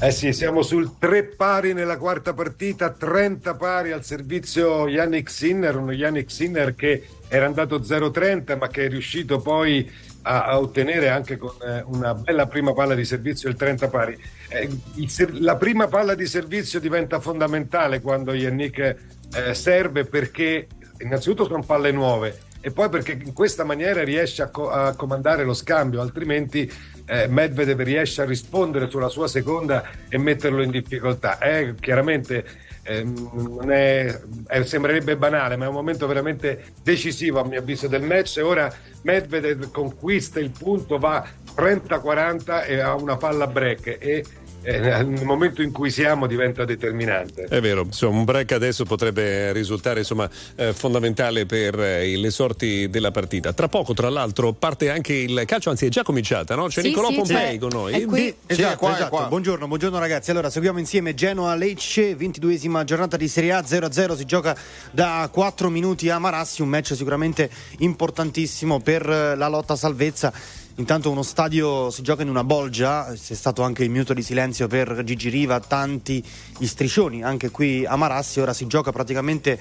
Eh 0.01 0.11
sì, 0.11 0.33
siamo 0.33 0.63
sul 0.63 0.97
tre 0.99 1.23
pari 1.23 1.73
nella 1.73 1.97
quarta 1.97 2.35
partita, 2.35 2.91
30 2.91 3.55
pari 3.55 3.93
al 3.93 4.05
servizio 4.05 4.89
Yannick 4.89 5.31
Sinner, 5.31 5.77
uno 5.77 5.93
Yannick 5.93 6.29
Sinner 6.29 6.75
che 6.75 7.07
era 7.29 7.47
andato 7.47 7.79
0-30 7.79 8.59
ma 8.59 8.67
che 8.67 8.87
è 8.87 8.89
riuscito 8.89 9.39
poi 9.39 9.89
a, 10.23 10.45
a 10.45 10.59
ottenere 10.59 11.09
anche 11.09 11.37
con 11.37 11.55
eh, 11.63 11.83
una 11.87 12.15
bella 12.15 12.47
prima 12.47 12.73
palla 12.73 12.95
di 12.95 13.05
servizio 13.05 13.49
il 13.49 13.57
30 13.57 13.89
pari. 13.89 14.19
Eh, 14.49 14.69
il 14.95 15.39
la 15.41 15.57
prima 15.57 15.87
palla 15.87 16.15
di 16.15 16.27
servizio 16.27 16.81
diventa 16.81 17.21
fondamentale 17.21 18.01
quando 18.01 18.33
Yannick 18.33 18.97
eh, 19.35 19.55
serve 19.55 20.05
perché 20.05 20.67
innanzitutto 20.99 21.45
sono 21.45 21.63
palle 21.63 21.93
nuove 21.93 22.49
e 22.61 22.71
poi 22.71 22.91
perché 22.91 23.13
in 23.13 23.33
questa 23.33 23.65
maniera 23.65 24.05
riesce 24.05 24.43
a, 24.43 24.49
co- 24.49 24.69
a 24.69 24.95
comandare 24.95 25.45
lo 25.45 25.55
scambio, 25.55 26.03
altrimenti 26.03 26.71
eh, 27.07 27.27
Medvedev 27.27 27.81
riesce 27.81 28.21
a 28.21 28.27
rispondere 28.27 28.91
sulla 28.91 29.09
sua 29.09 29.29
seconda 29.29 29.89
e 30.09 30.19
metterlo 30.19 30.63
in 30.63 30.71
difficoltà. 30.71 31.39
È 31.39 31.75
chiaramente 31.81 32.45
ehm, 32.91 33.31
non 33.57 33.71
è- 33.71 34.21
eh, 34.49 34.65
sembrerebbe 34.65 35.17
banale, 35.17 35.57
ma 35.57 35.65
è 35.65 35.69
un 35.69 35.75
momento 35.75 36.07
veramente 36.07 36.73
decisivo 36.83 37.41
a 37.41 37.45
mio 37.47 37.61
avviso 37.61 37.87
del 37.89 38.03
match. 38.03 38.39
E 38.39 38.43
ora 38.43 38.73
Medvedev 39.03 39.71
conquista 39.71 40.41
il 40.41 40.51
punto, 40.51 40.99
va 40.99 41.27
30-40 41.55 42.65
e 42.65 42.81
ha 42.81 42.95
una 42.95 43.17
palla 43.17 43.47
break 43.47 43.99
e 44.01 44.25
eh, 44.63 44.79
nel 44.79 45.25
momento 45.25 45.63
in 45.63 45.73
cui 45.73 45.91
siamo 45.91 46.27
diventa 46.27 46.65
determinante. 46.65 47.45
È 47.45 47.61
vero, 47.61 47.83
insomma, 47.83 48.19
un 48.19 48.25
break 48.25 48.53
adesso 48.53 48.85
potrebbe 48.85 49.53
risultare 49.53 50.01
insomma, 50.01 50.29
eh, 50.57 50.73
fondamentale 50.73 51.47
per 51.47 51.79
eh, 51.79 52.17
le 52.17 52.31
sorti 52.31 52.89
della 52.91 53.11
partita. 53.11 53.53
Tra 53.53 53.69
poco, 53.69 53.95
tra 53.95 54.09
l'altro, 54.09 54.53
parte 54.53 54.91
anche 54.91 55.15
il 55.15 55.43
calcio, 55.47 55.71
anzi 55.71 55.87
è 55.87 55.89
già 55.89 56.03
cominciata, 56.03 56.55
no? 56.55 56.67
C'è 56.67 56.83
Sì, 56.83 56.89
Nicolò 56.89 57.09
sì, 57.09 57.17
Pompei 57.17 57.59
con 57.59 57.71
noi. 57.73 57.93
È 57.95 58.05
qui. 58.05 58.35
Esatto, 58.47 58.73
è 58.73 58.77
qua, 58.77 58.93
esatto. 58.95 59.17
qua. 59.17 59.27
Buongiorno, 59.27 59.67
buongiorno 59.67 59.99
ragazzi. 59.99 60.31
Allora, 60.31 60.51
seguiamo 60.51 60.79
insieme 60.79 61.15
Genoa 61.15 61.55
Lecce, 61.55 62.17
22esima 62.17 62.85
giornata 62.85 63.17
di 63.17 63.29
Serie 63.29 63.53
A 63.53 63.61
0-0. 63.61 64.17
Si 64.17 64.25
gioca 64.25 64.57
da 64.91 65.29
4 65.33 65.69
minuti 65.71 66.11
a 66.11 66.19
Marassi, 66.19 66.63
un 66.63 66.69
match 66.69 66.95
sicuramente 66.95 67.51
importantissimo 67.79 68.81
per 68.81 69.09
eh, 69.09 69.37
la 69.37 69.49
lotta 69.49 69.73
a 69.73 69.77
salvezza. 69.77 70.33
Intanto 70.77 71.11
uno 71.11 71.23
stadio 71.23 71.91
si 71.91 72.03
gioca 72.03 72.23
in 72.23 72.29
una 72.29 72.45
bolgia, 72.45 73.13
c'è 73.13 73.35
stato 73.35 73.63
anche 73.63 73.85
il 73.85 73.91
minuto 73.91 74.15
di 74.15 74.23
silenzio 74.23 74.67
per 74.67 75.03
Gigi 75.05 75.29
Riva, 75.29 75.61
tanti 75.61 76.25
gli 76.57 76.67
striscioni 76.67 77.23
anche 77.23 77.51
qui 77.51 77.85
a 77.85 77.97
Marassi, 77.97 78.41
ora 78.41 78.55
si 78.55 78.67
gioca 78.67 78.91
praticamente 78.91 79.59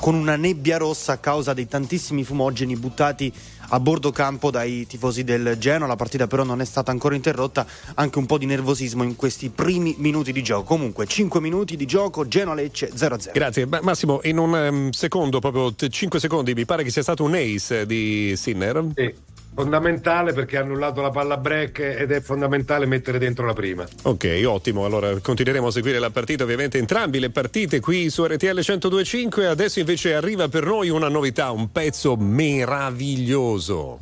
con 0.00 0.14
una 0.14 0.36
nebbia 0.36 0.76
rossa 0.76 1.12
a 1.12 1.16
causa 1.18 1.54
dei 1.54 1.66
tantissimi 1.66 2.24
fumogeni 2.24 2.76
buttati 2.76 3.32
a 3.68 3.80
bordo 3.80 4.10
campo 4.10 4.50
dai 4.50 4.86
tifosi 4.86 5.24
del 5.24 5.56
Genoa. 5.58 5.86
La 5.86 5.96
partita 5.96 6.26
però 6.26 6.44
non 6.44 6.60
è 6.60 6.64
stata 6.64 6.90
ancora 6.90 7.14
interrotta, 7.14 7.66
anche 7.94 8.18
un 8.18 8.26
po' 8.26 8.38
di 8.38 8.46
nervosismo 8.46 9.02
in 9.02 9.16
questi 9.16 9.48
primi 9.50 9.94
minuti 9.98 10.32
di 10.32 10.42
gioco. 10.42 10.64
Comunque 10.64 11.06
5 11.06 11.40
minuti 11.40 11.76
di 11.76 11.86
gioco, 11.86 12.26
Genoa-Lecce 12.26 12.90
0-0. 12.94 13.32
Grazie. 13.32 13.66
Ma- 13.66 13.80
Massimo, 13.82 14.20
in 14.24 14.38
un 14.38 14.56
ehm, 14.56 14.90
secondo, 14.90 15.38
proprio 15.38 15.72
5 15.74 16.20
secondi, 16.20 16.54
mi 16.54 16.64
pare 16.64 16.82
che 16.82 16.90
sia 16.90 17.02
stato 17.02 17.24
un 17.24 17.34
ace 17.34 17.86
di 17.86 18.34
Sinner. 18.36 18.84
Sì, 18.94 19.14
fondamentale 19.54 20.32
perché 20.32 20.56
ha 20.58 20.62
annullato 20.62 21.00
la 21.00 21.10
palla 21.10 21.36
break 21.36 21.78
ed 21.78 22.10
è 22.10 22.20
fondamentale 22.20 22.86
mettere 22.86 23.18
dentro 23.18 23.46
la 23.46 23.52
prima. 23.52 23.86
Ok, 24.02 24.42
ottimo. 24.44 24.84
Allora 24.84 25.16
continueremo 25.20 25.68
a 25.68 25.70
seguire 25.70 25.98
la 25.98 26.10
partita, 26.10 26.44
ovviamente 26.44 26.78
entrambi 26.78 27.20
le 27.20 27.30
partite 27.30 27.80
qui 27.80 28.10
su 28.10 28.24
RTL 28.24 28.60
1025. 28.66 29.46
Adesso 29.46 29.78
invece 29.78 30.14
arriva 30.14 30.48
per 30.48 30.64
noi 30.64 30.88
una 30.88 31.08
novità, 31.08 31.52
un 31.52 31.70
pezzo 31.70 32.16
meraviglioso. 32.16 34.00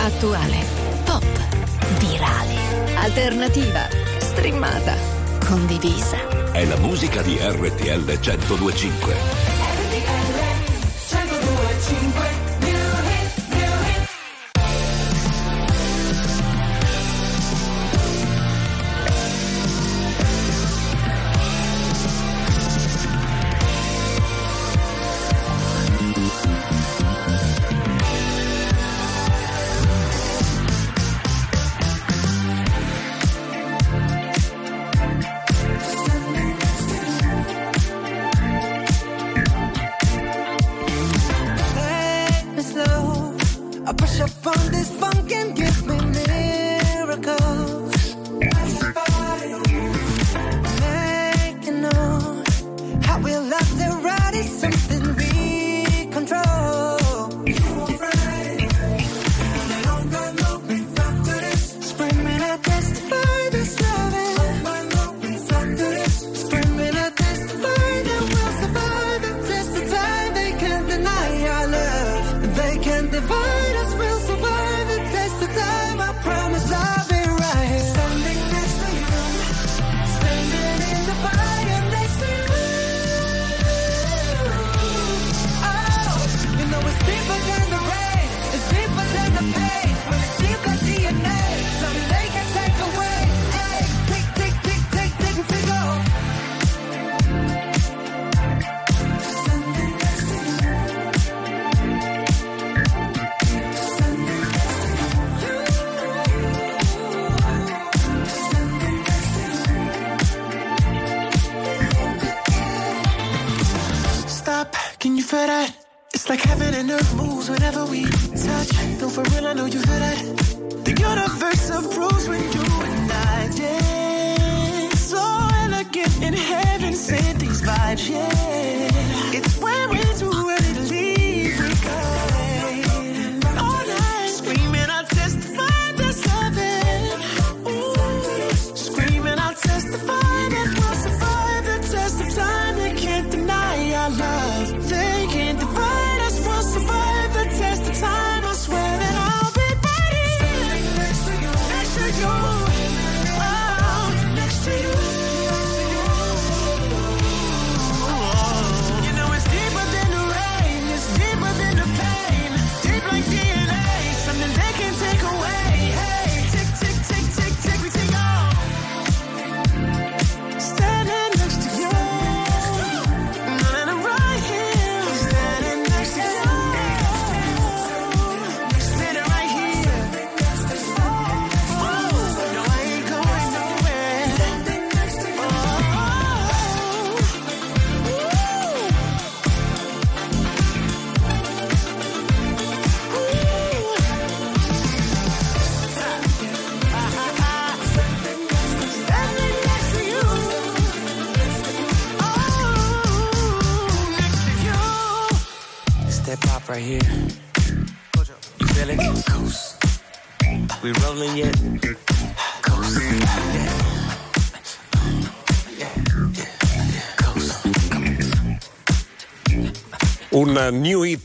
Attuale, 0.00 0.64
pop, 1.04 1.24
virale, 1.98 2.96
alternativa, 2.96 3.86
streamata, 4.18 4.96
condivisa. 5.46 6.50
È 6.52 6.64
la 6.64 6.76
musica 6.78 7.22
di 7.22 7.38
RTL 7.40 8.18
1025. 8.18 9.49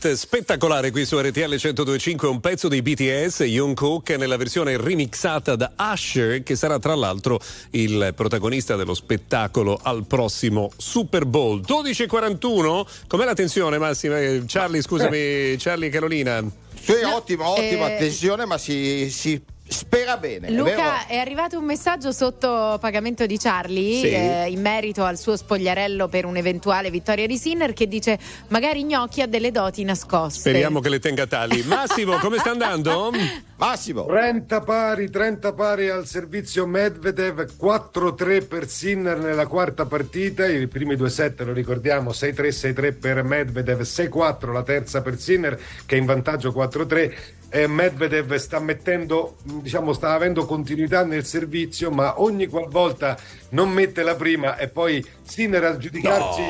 Hit 0.06 0.12
spettacolare 0.14 0.90
qui 0.90 1.04
su 1.04 1.18
RTL 1.18 1.48
1025, 1.48 2.28
un 2.28 2.40
pezzo 2.40 2.68
dei 2.68 2.82
BTS, 2.82 3.42
Jungkook 3.42 4.10
nella 4.10 4.36
versione 4.36 4.76
remixata 4.76 5.56
da 5.56 5.72
Usher, 5.76 6.42
che 6.42 6.54
sarà 6.54 6.78
tra 6.78 6.94
l'altro 6.94 7.40
il 7.70 8.12
protagonista 8.14 8.76
dello 8.76 8.94
spettacolo 8.94 9.78
al 9.82 10.06
prossimo 10.06 10.70
Super 10.76 11.24
Bowl. 11.24 11.60
12.41, 11.60 12.86
com'è 13.06 13.24
la 13.24 13.34
tensione 13.34 13.78
Massima? 13.78 14.20
Eh, 14.20 14.44
Charlie, 14.46 14.82
scusami, 14.82 15.56
Charlie 15.58 15.88
e 15.88 15.90
Carolina. 15.90 16.44
Sì, 16.80 16.92
ottima, 17.04 17.48
ottima 17.48 17.88
eh, 17.88 17.94
attenzione, 17.94 18.44
ma 18.44 18.58
si, 18.58 19.10
si 19.10 19.40
spera 19.68 20.16
bene. 20.16 20.46
è 20.48 20.52
vero? 20.52 20.64
Luca, 20.70 21.06
è 21.06 21.16
arrivato 21.16 21.58
un 21.58 21.64
messaggio 21.64 22.12
sotto 22.12 22.76
pagamento 22.80 23.26
di 23.26 23.36
Charlie 23.38 24.00
Sì. 24.00 24.08
eh, 24.10 24.46
in 24.50 24.60
merito 24.60 25.04
al 25.04 25.18
suo 25.18 25.36
spogliarello 25.36 26.08
per 26.08 26.24
un'eventuale 26.24 26.90
vittoria 26.90 27.26
di 27.26 27.36
Sinner 27.36 27.72
che 27.72 27.88
dice 27.88 28.18
magari 28.48 28.84
Gnocchi 28.84 29.22
ha 29.22 29.26
delle 29.26 29.50
doti 29.50 29.82
nascoste. 29.84 30.38
Speriamo 30.40 30.80
che 30.80 30.88
le 30.88 30.98
tenga 30.98 31.26
tali. 31.26 31.62
Massimo, 31.64 32.16
come 32.18 32.38
sta 32.38 32.50
andando? 32.50 33.10
Massimo. 33.58 34.04
30 34.04 34.60
pari, 34.60 35.08
30 35.08 35.54
pari 35.54 35.88
al 35.88 36.04
servizio 36.04 36.66
Medvedev, 36.66 37.52
4-3 37.58 38.46
per 38.46 38.68
Sinner 38.68 39.18
nella 39.18 39.46
quarta 39.46 39.86
partita, 39.86 40.46
i 40.46 40.66
primi 40.66 40.94
due 40.94 41.08
set 41.08 41.40
lo 41.40 41.54
ricordiamo, 41.54 42.10
6-3, 42.10 42.48
6-3 42.48 42.98
per 42.98 43.22
Medvedev, 43.22 43.80
6-4 43.80 44.52
la 44.52 44.62
terza 44.62 45.00
per 45.00 45.18
Sinner 45.18 45.58
che 45.86 45.96
è 45.96 45.98
in 45.98 46.04
vantaggio 46.04 46.50
4-3. 46.50 47.14
E 47.48 47.66
Medvedev 47.66 48.34
sta 48.34 48.60
mettendo, 48.60 49.36
diciamo, 49.44 49.94
sta 49.94 50.12
avendo 50.12 50.44
continuità 50.44 51.04
nel 51.04 51.24
servizio, 51.24 51.90
ma 51.90 52.20
ogni 52.20 52.48
qualvolta 52.48 53.16
non 53.50 53.70
mette 53.70 54.02
la 54.02 54.16
prima 54.16 54.58
e 54.58 54.68
poi 54.68 55.02
Sinner 55.22 55.64
a 55.64 55.76
giudicarci 55.78 56.42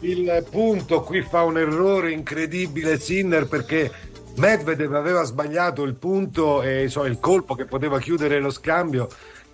il 0.00 0.46
punto, 0.50 1.02
qui 1.02 1.20
fa 1.20 1.42
un 1.42 1.58
errore 1.58 2.12
incredibile 2.12 2.98
Sinner 2.98 3.46
perché 3.46 3.90
Medvedev 4.36 4.94
aveva 4.94 5.22
sbagliato 5.24 5.82
il 5.82 5.94
punto 5.94 6.62
e 6.62 6.84
insomma, 6.84 7.06
il 7.06 7.18
colpo 7.18 7.54
che 7.54 7.64
poteva 7.64 7.98
chiudere 7.98 8.38
lo 8.40 8.50
scambio 8.50 9.08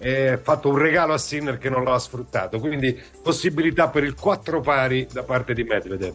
ha 0.04 0.38
fatto 0.42 0.68
un 0.68 0.78
regalo 0.78 1.12
a 1.12 1.18
Sinner 1.18 1.58
che 1.58 1.70
non 1.70 1.84
l'ha 1.84 1.98
sfruttato 1.98 2.58
quindi 2.58 3.00
possibilità 3.22 3.88
per 3.88 4.02
il 4.02 4.14
4 4.14 4.60
pari 4.60 5.06
da 5.12 5.22
parte 5.22 5.54
di 5.54 5.62
Medvedev 5.62 6.14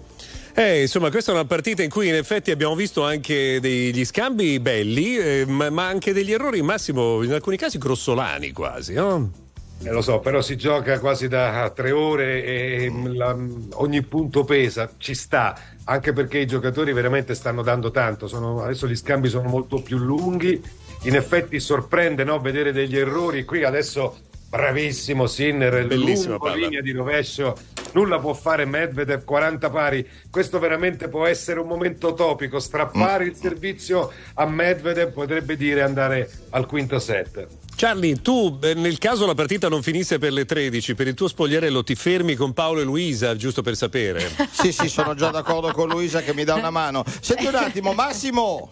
Eh, 0.53 0.81
insomma, 0.81 1.09
questa 1.09 1.31
è 1.31 1.35
una 1.35 1.45
partita 1.45 1.83
in 1.83 1.89
cui 1.89 2.07
in 2.09 2.15
effetti 2.15 2.51
abbiamo 2.51 2.75
visto 2.75 3.05
anche 3.05 3.59
degli 3.61 4.03
scambi 4.03 4.59
belli, 4.59 5.15
eh, 5.15 5.45
ma, 5.47 5.69
ma 5.69 5.87
anche 5.87 6.13
degli 6.13 6.33
errori, 6.33 6.63
Massimo, 6.63 7.21
in 7.21 7.31
alcuni 7.31 7.57
casi 7.57 7.77
grossolani 7.77 8.51
quasi, 8.51 8.93
no? 8.95 9.46
Eh, 9.83 9.91
lo 9.91 10.01
so, 10.01 10.19
però 10.19 10.41
si 10.41 10.57
gioca 10.57 10.99
quasi 10.99 11.27
da 11.27 11.71
tre 11.73 11.91
ore 11.91 12.43
e 12.43 12.91
la- 13.13 13.37
ogni 13.75 14.01
punto 14.03 14.43
pesa, 14.43 14.89
ci 14.97 15.13
sta, 15.13 15.55
anche 15.85 16.13
perché 16.13 16.39
i 16.39 16.47
giocatori 16.47 16.93
veramente 16.93 17.35
stanno 17.35 17.61
dando 17.61 17.91
tanto. 17.91 18.27
Sono- 18.27 18.61
adesso 18.63 18.87
gli 18.87 18.95
scambi 18.95 19.29
sono 19.29 19.47
molto 19.47 19.81
più 19.81 19.97
lunghi. 19.97 20.61
In 21.03 21.15
effetti 21.15 21.59
sorprende 21.59 22.23
no, 22.23 22.39
vedere 22.39 22.71
degli 22.71 22.97
errori. 22.97 23.45
Qui 23.45 23.63
adesso 23.63 24.17
bravissimo 24.49 25.27
Sinner, 25.27 25.85
Bellissima 25.85 26.31
lungo, 26.35 26.45
palla. 26.45 26.55
linea 26.55 26.81
di 26.81 26.91
rovescio. 26.91 27.55
Nulla 27.93 28.19
può 28.19 28.33
fare 28.33 28.65
Medvedev, 28.65 29.23
40 29.23 29.69
pari. 29.69 30.07
Questo 30.29 30.59
veramente 30.59 31.07
può 31.07 31.25
essere 31.25 31.59
un 31.59 31.67
momento 31.67 32.13
topico. 32.13 32.59
Strappare 32.59 33.25
il 33.25 33.35
servizio 33.35 34.11
a 34.35 34.45
Medvedev 34.45 35.11
potrebbe 35.11 35.55
dire 35.55 35.81
andare 35.81 36.29
al 36.51 36.65
quinto 36.65 36.99
set. 36.99 37.47
Charlie, 37.75 38.21
tu 38.21 38.57
eh, 38.63 38.73
nel 38.73 38.97
caso 38.97 39.25
la 39.27 39.35
partita 39.35 39.69
non 39.69 39.83
finisse 39.83 40.17
per 40.17 40.33
le 40.33 40.45
13, 40.45 40.95
per 40.95 41.07
il 41.07 41.13
tuo 41.13 41.27
spogliarello 41.27 41.83
ti 41.83 41.93
fermi 41.93 42.35
con 42.35 42.51
Paolo 42.53 42.81
e 42.81 42.83
Luisa, 42.83 43.35
giusto 43.35 43.61
per 43.61 43.75
sapere? 43.75 44.27
Sì, 44.51 44.71
sì, 44.71 44.89
sono 44.89 45.13
già 45.13 45.29
d'accordo 45.29 45.71
con 45.71 45.87
Luisa 45.87 46.21
che 46.21 46.33
mi 46.33 46.43
dà 46.43 46.55
una 46.55 46.71
mano. 46.71 47.03
Senti 47.21 47.45
un 47.45 47.55
attimo, 47.55 47.93
Massimo. 47.93 48.71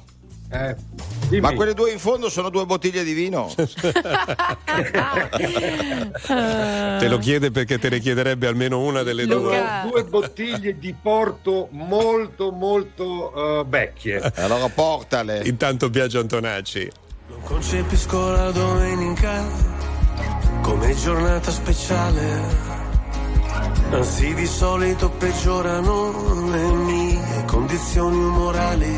Eh, 0.51 0.75
Ma 1.41 1.53
quelle 1.53 1.73
due 1.73 1.91
in 1.91 1.99
fondo 1.99 2.29
sono 2.29 2.49
due 2.49 2.65
bottiglie 2.65 3.03
di 3.03 3.13
vino? 3.13 3.51
Te 6.25 7.07
lo 7.07 7.17
chiede 7.17 7.51
perché 7.51 7.77
te 7.79 7.89
ne 7.89 7.99
chiederebbe 7.99 8.47
almeno 8.47 8.79
una 8.79 9.03
delle 9.03 9.23
Sono 9.25 9.39
due. 9.39 9.63
due 9.89 10.03
bottiglie 10.05 10.77
di 10.77 10.93
porto 10.99 11.67
molto 11.71 12.51
molto 12.51 13.61
eh, 13.61 13.65
vecchie. 13.67 14.21
Allora 14.35 14.69
portale. 14.69 15.41
Intanto 15.45 15.89
Biagio 15.89 16.19
Antonacci. 16.19 16.89
Non 17.29 17.41
concepisco 17.41 18.29
la 18.31 18.51
domenica 18.51 19.43
come 20.61 20.95
giornata 20.95 21.51
speciale. 21.51 22.73
Anzi, 23.91 24.33
di 24.33 24.45
solito 24.47 25.09
peggiorano 25.09 26.49
le 26.51 26.71
mie 26.71 27.43
condizioni 27.45 28.15
umorali. 28.17 28.97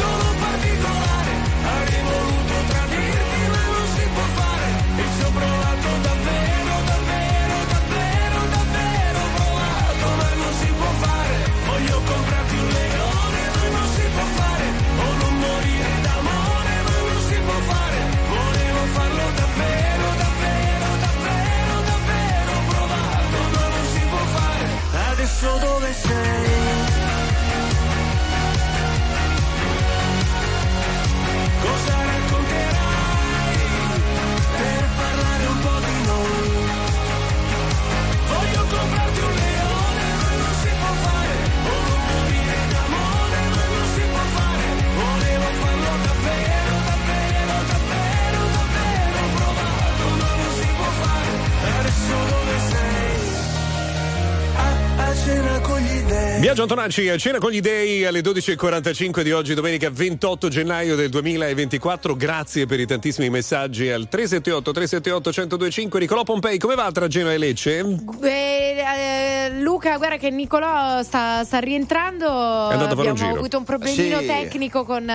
Biagio 56.41 56.63
Antonacci 56.63 57.07
a 57.07 57.17
cena 57.19 57.37
con 57.37 57.51
gli 57.51 57.59
dei 57.59 58.03
alle 58.03 58.21
12.45 58.21 59.21
di 59.21 59.31
oggi, 59.31 59.53
domenica 59.53 59.91
28 59.91 60.47
gennaio 60.47 60.95
del 60.95 61.09
2024. 61.09 62.15
Grazie 62.15 62.65
per 62.65 62.79
i 62.79 62.87
tantissimi 62.87 63.29
messaggi 63.29 63.89
al 63.91 64.09
378 64.09 64.71
378 64.71 65.29
1025. 65.29 65.99
Nicolò 65.99 66.23
Pompei, 66.23 66.57
come 66.57 66.73
va 66.73 66.89
tra 66.91 67.07
Genoa 67.07 67.33
e 67.33 67.37
Lecce? 67.37 67.85
Eh, 68.23 68.75
eh, 68.75 69.51
Luca, 69.61 69.97
guarda 69.97 70.17
che 70.17 70.31
Nicolò 70.31 71.03
sta, 71.03 71.43
sta 71.43 71.59
rientrando. 71.59 72.25
andato 72.27 72.71
a 72.73 72.77
fare 72.77 72.91
un 72.91 72.97
Abbiamo 72.97 73.15
giro. 73.15 73.37
avuto 73.37 73.57
un 73.59 73.63
problemino 73.63 74.19
Sì. 74.21 74.25
tecnico 74.25 74.83
con, 74.83 75.05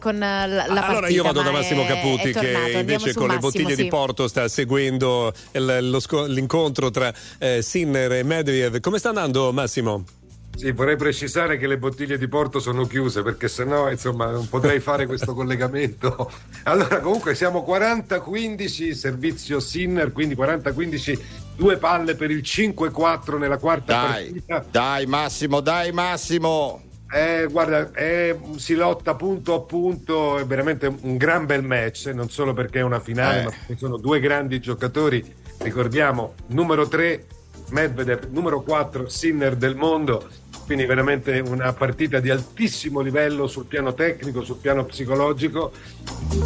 con 0.00 0.18
la, 0.18 0.46
la 0.46 0.62
allora 0.64 0.82
partita, 0.82 1.08
io 1.10 1.22
vado 1.22 1.42
da 1.42 1.52
Massimo 1.52 1.82
è- 1.84 1.86
Caputi 1.86 2.30
è 2.30 2.32
che 2.32 2.76
invece 2.76 3.12
con 3.14 3.28
le 3.28 3.34
Massimo, 3.34 3.40
bottiglie 3.40 3.76
sì. 3.76 3.82
di 3.82 3.88
Porto 3.88 4.26
sta 4.26 4.48
seguendo 4.48 5.32
lo 5.52 6.00
sco- 6.00 6.24
l'incontro 6.26 6.90
tra 6.90 7.12
eh, 7.38 7.62
Sinner 7.62 8.10
e 8.14 8.22
Medvedev. 8.24 8.80
Come 8.80 8.98
sta 8.98 9.10
andando 9.10 9.52
Massimo? 9.52 10.04
Sì, 10.54 10.70
vorrei 10.70 10.96
precisare 10.96 11.56
che 11.56 11.66
le 11.66 11.78
bottiglie 11.78 12.18
di 12.18 12.28
Porto 12.28 12.60
sono 12.60 12.86
chiuse 12.86 13.22
perché 13.22 13.48
sennò 13.48 13.90
insomma 13.90 14.30
non 14.30 14.48
potrei 14.48 14.80
fare 14.80 15.06
questo 15.06 15.34
collegamento. 15.34 16.30
Allora, 16.64 17.00
comunque 17.00 17.34
siamo 17.34 17.64
40-15 17.68 18.92
servizio 18.92 19.58
Sinner, 19.58 20.12
quindi 20.12 20.36
40-15 20.36 21.18
due 21.56 21.76
palle 21.76 22.14
per 22.14 22.30
il 22.30 22.42
5-4 22.44 23.36
nella 23.38 23.58
quarta 23.58 24.06
Dai, 24.06 24.26
partita. 24.44 24.64
dai 24.70 25.06
Massimo, 25.06 25.60
dai 25.60 25.90
Massimo. 25.90 26.82
Eh, 27.12 27.48
guarda, 27.50 27.90
è- 27.90 28.36
si 28.56 28.74
lotta 28.74 29.14
punto 29.16 29.54
a 29.54 29.60
punto, 29.62 30.38
è 30.38 30.46
veramente 30.46 30.86
un 30.86 31.16
gran 31.16 31.44
bel 31.46 31.64
match, 31.64 32.06
non 32.14 32.30
solo 32.30 32.52
perché 32.52 32.78
è 32.78 32.82
una 32.82 33.00
finale, 33.00 33.40
Eh. 33.40 33.44
ma 33.44 33.50
perché 33.50 33.76
sono 33.76 33.96
due 33.96 34.20
grandi 34.20 34.60
giocatori. 34.60 35.34
Ricordiamo, 35.58 36.34
numero 36.48 36.86
3 36.86 37.26
Medvedev, 37.70 38.28
numero 38.30 38.60
4 38.62 39.08
Sinner 39.08 39.56
del 39.56 39.74
mondo. 39.76 40.28
Quindi 40.64 40.84
veramente 40.86 41.38
una 41.40 41.72
partita 41.72 42.20
di 42.20 42.30
altissimo 42.30 43.00
livello 43.00 43.46
sul 43.46 43.66
piano 43.66 43.94
tecnico, 43.94 44.42
sul 44.42 44.56
piano 44.56 44.84
psicologico. 44.84 45.72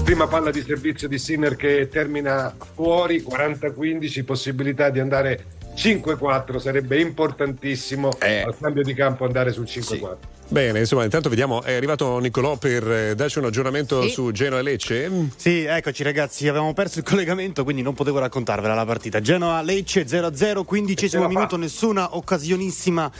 Prima 0.05 0.27
palla 0.27 0.51
di 0.51 0.63
servizio 0.63 1.07
di 1.07 1.19
Sinner 1.19 1.55
che 1.55 1.89
termina 1.89 2.55
fuori, 2.75 3.23
40-15, 3.23 4.25
possibilità 4.25 4.91
di 4.91 5.01
andare 5.01 5.45
5-4, 5.77 6.57
sarebbe 6.59 6.99
importantissimo 6.99 8.09
al 8.19 8.57
cambio 8.59 8.83
di 8.83 8.95
campo 8.95 9.25
andare 9.27 9.53
sul 9.53 9.65
5-4. 9.65 10.17
Bene, 10.49 10.79
insomma, 10.79 11.03
intanto 11.05 11.29
vediamo, 11.29 11.63
è 11.63 11.75
arrivato 11.75 12.19
Nicolò 12.19 12.57
per 12.57 12.89
eh, 12.91 13.15
darci 13.17 13.39
un 13.39 13.47
aggiornamento 13.47 14.03
Sì. 14.03 14.11
su 14.11 14.31
Genoa 14.31 14.61
e 14.61 14.63
Lecce. 14.63 15.11
Sì, 15.37 15.65
eccoci 15.65 16.03
ragazzi, 16.05 16.47
avevamo 16.49 16.73
perso 16.73 17.01
il 17.01 17.05
collegamento, 17.05 17.65
quindi 17.65 17.83
non 17.83 17.95
potevo 17.95 18.21
raccontarvela 18.21 18.73
la 18.75 18.85
partita. 18.85 19.21
Genoa 19.21 19.61
Lecce 19.63 20.05
0-0, 20.07 20.65
quindicesimo 20.65 21.23
Ce 21.23 21.27
la 21.29 21.33
fa. 21.33 21.39
minuto, 21.39 21.57
nessuna 21.57 22.17
occasionissima 22.17 23.11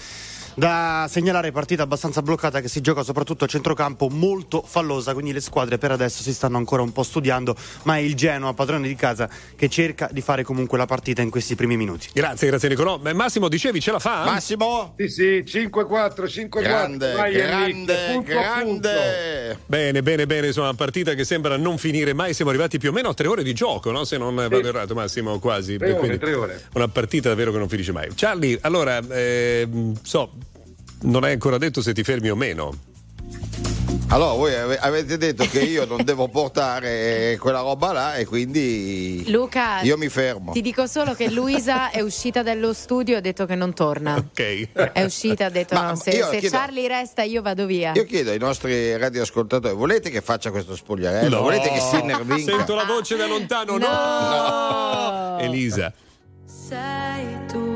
da 0.57 1.07
segnalare, 1.11 1.53
partita 1.53 1.83
abbastanza 1.83 2.23
bloccata 2.23 2.63
che 2.63 2.69
si 2.69 2.81
gioca 2.81 3.03
soprattutto 3.03 3.45
a 3.45 3.47
centrocampo, 3.47 4.09
molto 4.09 4.63
fallosa, 4.63 5.13
quindi 5.13 5.35
le 5.35 5.41
squadre 5.41 5.77
per 5.77 5.91
adesso 5.91 6.23
si 6.23 6.33
stanno 6.33 6.57
ancora 6.57 6.81
un 6.81 6.93
po' 6.93 7.03
studiando, 7.03 7.55
ma 7.83 7.97
è 7.97 8.01
il 8.01 8.15
Genoa, 8.15 8.55
padrone 8.55 8.89
di 8.89 8.95
casa, 8.95 9.29
che 9.55 9.69
cerca 9.69 10.09
di 10.11 10.23
fare 10.23 10.45
comunque 10.45 10.79
la 10.79 10.87
partita 10.87 11.21
in 11.21 11.29
questi 11.29 11.55
primi 11.55 11.77
minuti. 11.77 12.09
Grazie, 12.13 12.49
grazie 12.49 12.71
Nicolò. 12.71 12.97
Beh, 12.99 13.13
Massimo, 13.13 13.49
dicevi, 13.49 13.81
ce 13.81 13.93
la 13.93 13.99
fa? 13.99 14.25
Massimo? 14.25 14.95
Sì, 14.97 15.09
sì, 15.09 15.45
5-4, 15.47 16.25
5-4. 16.25 16.63
Grande, 16.63 17.13
Vai, 17.13 17.33
grande, 17.35 17.97
punto 18.13 18.31
grande. 18.31 19.59
Bene, 19.67 20.03
bene, 20.03 20.27
bene, 20.27 20.47
insomma, 20.47 20.69
una 20.69 20.77
partita 20.77 21.13
che 21.13 21.25
sembra 21.25 21.59
non 21.59 21.77
finire 21.77 22.15
mai. 22.15 22.33
Siamo 22.33 22.51
arrivati 22.51 22.79
più 22.79 22.89
o 22.89 22.93
meno 22.93 23.11
a 23.11 23.15
tre 23.15 23.29
ore 23.29 23.43
di 23.43 23.53
gioco, 23.53 23.91
no? 23.91 24.05
Se 24.05 24.17
non 24.17 24.35
vado 24.35 24.57
errato, 24.67 24.95
Massimo, 24.95 25.39
quasi. 25.39 25.77
Tre 25.77 25.91
ore, 25.91 25.99
Quindi 25.99 26.19
tre 26.19 26.35
ore. 26.35 26.65
Una 26.73 26.89
partita 26.89 27.29
davvero 27.29 27.53
che 27.53 27.59
non 27.59 27.69
finisce 27.69 27.93
mai. 27.93 28.09
Charlie, 28.15 28.59
allora, 28.63 28.99
ehm, 29.07 29.95
so, 30.03 30.31
non 31.03 31.25
hai 31.25 31.33
ancora 31.33 31.59
detto 31.59 31.83
se 31.83 31.93
ti 31.93 32.03
fermi 32.03 32.31
o 32.31 32.37
meno. 32.37 32.95
Allora, 34.09 34.35
voi 34.35 34.55
ave- 34.55 34.79
avete 34.79 35.17
detto 35.17 35.45
che 35.49 35.59
io 35.65 35.85
non 35.85 36.05
devo 36.05 36.29
portare 36.29 37.37
quella 37.41 37.59
roba 37.61 37.91
là 37.93 38.15
e 38.15 38.25
quindi 38.25 39.25
Luca, 39.27 39.81
io 39.81 39.97
mi 39.97 40.09
fermo. 40.09 40.53
ti 40.53 40.61
dico 40.61 40.87
solo 40.87 41.15
che 41.15 41.29
Luisa 41.29 41.91
è 41.91 42.01
uscita 42.03 42.45
dallo 42.45 42.73
studio 42.73 43.15
e 43.17 43.19
ha 43.19 43.21
detto 43.21 43.47
che 43.47 43.57
non 43.57 43.75
torna. 43.75 44.15
Ok. 44.15 44.93
È 44.93 45.03
uscita, 45.03 45.47
ha 45.47 45.51
detto 45.51 45.75
Ma 45.75 45.89
no, 45.91 45.97
se, 45.97 46.11
io 46.11 46.29
se 46.31 46.39
chiedo- 46.39 46.57
Charlie 46.57 46.87
resta 46.87 47.23
io 47.25 47.43
vado 47.43 47.67
via. 47.67 47.93
Io 47.97 48.05
chiedo 48.05 48.31
ai 48.31 48.39
nostri 48.39 48.97
radioascoltatori, 48.97 49.75
volete 49.75 50.09
che 50.09 50.21
faccia 50.21 50.53
questo 50.53 50.77
spogliarello? 50.77 51.37
No. 51.37 51.43
Volete 51.43 51.69
che 51.71 51.81
Sinner 51.81 52.23
vinca? 52.25 52.53
Sento 52.57 52.75
la 52.77 52.85
voce 52.85 53.17
da 53.17 53.27
lontano, 53.27 53.77
no! 53.77 53.89
No! 53.89 55.39
Elisa. 55.41 55.93
Sei 56.45 57.37
tu, 57.49 57.76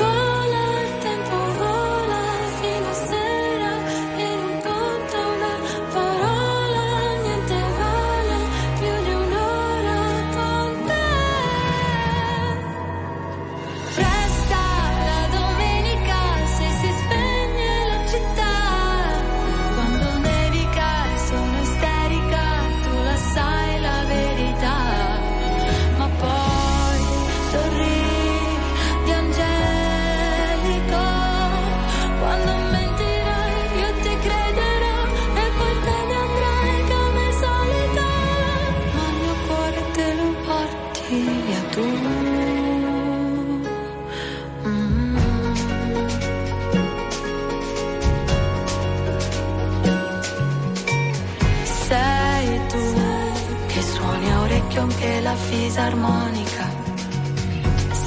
fisarmonica. 55.71 56.65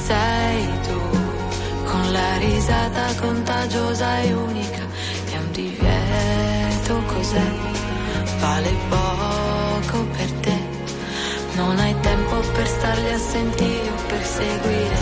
Sei 0.06 0.64
tu 0.86 1.00
con 1.90 2.12
la 2.12 2.36
risata 2.36 3.14
contagiosa 3.20 4.18
e 4.20 4.32
unica. 4.34 4.82
È 5.32 5.36
un 5.38 5.50
divieto 5.52 7.02
cos'è? 7.06 7.48
Vale 8.38 8.70
poco 8.90 10.04
per 10.16 10.30
te. 10.44 10.56
Non 11.54 11.78
hai 11.78 11.94
tempo 12.00 12.36
per 12.54 12.66
starli 12.66 13.10
a 13.12 13.18
sentire 13.18 13.88
o 13.88 13.98
per 14.08 14.24
seguire, 14.24 14.96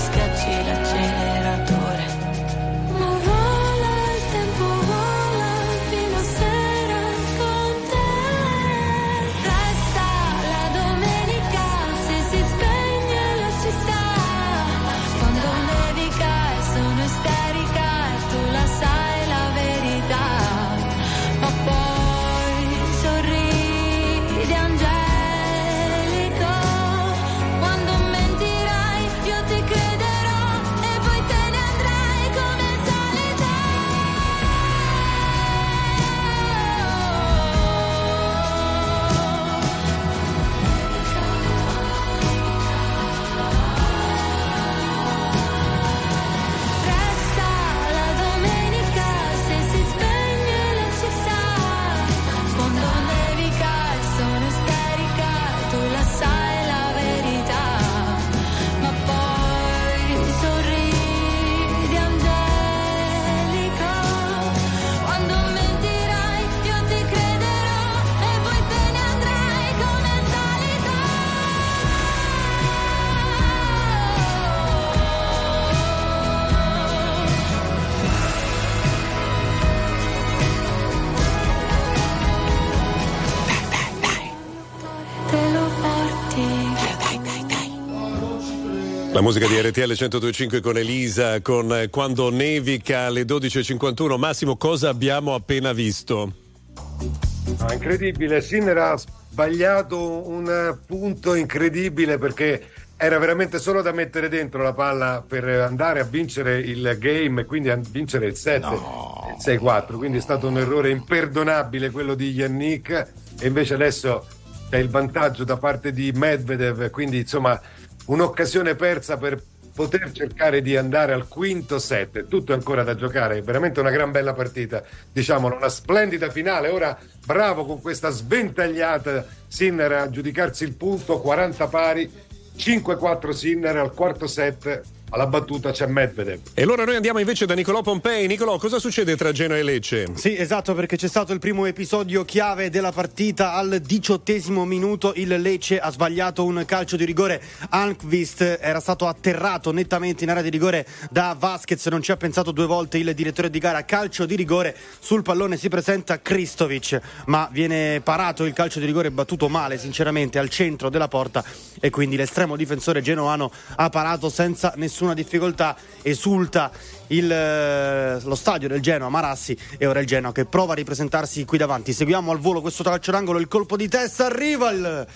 musica 89.22 89.46
di 89.46 89.54
RTL 89.56 89.86
1025 89.86 90.60
con 90.60 90.76
Elisa, 90.76 91.40
con 91.42 91.72
eh, 91.72 91.88
Quando 91.90 92.28
nevica 92.28 93.02
alle 93.02 93.22
12.51. 93.22 94.18
Massimo, 94.18 94.56
cosa 94.56 94.88
abbiamo 94.88 95.32
appena 95.34 95.72
visto? 95.72 96.32
No, 96.66 97.72
incredibile, 97.72 98.40
Sinner 98.40 98.76
ha 98.78 98.96
sbagliato 98.96 100.28
un 100.28 100.76
punto 100.84 101.36
incredibile 101.36 102.18
perché 102.18 102.66
era 102.96 103.18
veramente 103.18 103.60
solo 103.60 103.80
da 103.80 103.92
mettere 103.92 104.28
dentro 104.28 104.60
la 104.60 104.72
palla 104.72 105.24
per 105.24 105.44
andare 105.44 106.00
a 106.00 106.04
vincere 106.04 106.58
il 106.58 106.96
game 106.98 107.42
e 107.42 107.44
quindi 107.44 107.70
a 107.70 107.76
vincere 107.76 108.26
il 108.26 108.34
7, 108.34 108.66
il 108.66 109.60
6-4, 109.60 109.96
quindi 109.98 110.18
è 110.18 110.20
stato 110.20 110.48
un 110.48 110.58
errore 110.58 110.90
imperdonabile 110.90 111.90
quello 111.90 112.16
di 112.16 112.32
Yannick. 112.32 113.12
E 113.38 113.46
invece 113.46 113.74
adesso 113.74 114.26
c'è 114.68 114.78
il 114.78 114.88
vantaggio 114.88 115.44
da 115.44 115.58
parte 115.58 115.92
di 115.92 116.10
Medvedev, 116.12 116.90
quindi 116.90 117.18
insomma 117.18 117.60
un'occasione 118.06 118.74
persa 118.74 119.16
per 119.16 119.42
poter 119.74 120.12
cercare 120.12 120.60
di 120.60 120.76
andare 120.76 121.12
al 121.12 121.28
quinto 121.28 121.78
set, 121.78 122.28
tutto 122.28 122.52
ancora 122.52 122.82
da 122.82 122.94
giocare, 122.94 123.40
veramente 123.40 123.80
una 123.80 123.90
gran 123.90 124.10
bella 124.10 124.34
partita, 124.34 124.82
diciamolo, 125.10 125.56
una 125.56 125.68
splendida 125.68 126.30
finale, 126.30 126.68
ora 126.68 126.98
bravo 127.24 127.64
con 127.64 127.80
questa 127.80 128.10
sventagliata 128.10 129.24
Sinner 129.48 129.92
a 129.92 130.10
giudicarsi 130.10 130.64
il 130.64 130.74
punto, 130.74 131.20
40 131.20 131.66
pari, 131.68 132.10
5-4 132.56 133.30
Sinner 133.30 133.76
al 133.76 133.94
quarto 133.94 134.26
set, 134.26 134.82
alla 135.12 135.26
battuta 135.26 135.72
c'è 135.72 135.86
Medvedev. 135.86 136.40
E 136.54 136.62
allora 136.62 136.84
noi 136.84 136.96
andiamo 136.96 137.18
invece 137.18 137.44
da 137.44 137.54
Nicolò 137.54 137.82
Pompei. 137.82 138.26
Nicolò, 138.26 138.56
cosa 138.58 138.78
succede 138.78 139.14
tra 139.14 139.30
Genoa 139.30 139.58
e 139.58 139.62
Lecce? 139.62 140.06
Sì, 140.14 140.36
esatto, 140.36 140.74
perché 140.74 140.96
c'è 140.96 141.08
stato 141.08 141.34
il 141.34 141.38
primo 141.38 141.66
episodio 141.66 142.24
chiave 142.24 142.70
della 142.70 142.92
partita 142.92 143.52
al 143.52 143.80
diciottesimo 143.80 144.64
minuto. 144.64 145.12
Il 145.16 145.40
Lecce 145.40 145.78
ha 145.78 145.90
sbagliato 145.90 146.44
un 146.44 146.64
calcio 146.66 146.96
di 146.96 147.04
rigore. 147.04 147.42
Almqvist 147.68 148.58
era 148.60 148.80
stato 148.80 149.06
atterrato 149.06 149.70
nettamente 149.70 150.24
in 150.24 150.30
area 150.30 150.42
di 150.42 150.48
rigore 150.48 150.86
da 151.10 151.36
Vasquez. 151.38 151.84
Non 151.86 152.02
ci 152.02 152.10
ha 152.10 152.16
pensato 152.16 152.50
due 152.50 152.66
volte 152.66 152.96
il 152.96 153.12
direttore 153.14 153.50
di 153.50 153.58
gara. 153.58 153.84
Calcio 153.84 154.24
di 154.24 154.34
rigore. 154.34 154.74
Sul 154.98 155.22
pallone 155.22 155.58
si 155.58 155.68
presenta 155.68 156.20
Kristovic, 156.22 156.98
ma 157.26 157.48
viene 157.52 158.00
parato 158.02 158.44
il 158.44 158.54
calcio 158.54 158.80
di 158.80 158.86
rigore 158.86 159.10
battuto 159.10 159.50
male, 159.50 159.76
sinceramente, 159.76 160.38
al 160.38 160.48
centro 160.48 160.88
della 160.88 161.08
porta. 161.08 161.44
E 161.78 161.90
quindi 161.90 162.16
l'estremo 162.16 162.56
difensore 162.56 163.02
genoano 163.02 163.52
ha 163.76 163.90
parato 163.90 164.30
senza 164.30 164.72
nessuna 165.02 165.14
difficoltà. 165.14 165.76
Esulta 166.02 166.70
il, 167.08 167.30
eh, 167.30 168.20
lo 168.22 168.34
stadio 168.34 168.68
del 168.68 168.80
Genoa 168.80 169.08
Marassi 169.08 169.56
e 169.76 169.86
ora 169.86 170.00
il 170.00 170.06
Genoa 170.06 170.32
che 170.32 170.44
prova 170.44 170.72
a 170.72 170.76
ripresentarsi 170.76 171.44
qui 171.44 171.58
davanti. 171.58 171.92
Seguiamo 171.92 172.30
al 172.30 172.38
volo 172.38 172.60
questo 172.60 172.82
calcio 172.82 173.10
d'angolo, 173.10 173.38
il 173.38 173.48
colpo 173.48 173.76
di 173.76 173.88
testa, 173.88 174.26
arriva 174.26 174.70
il 174.70 175.06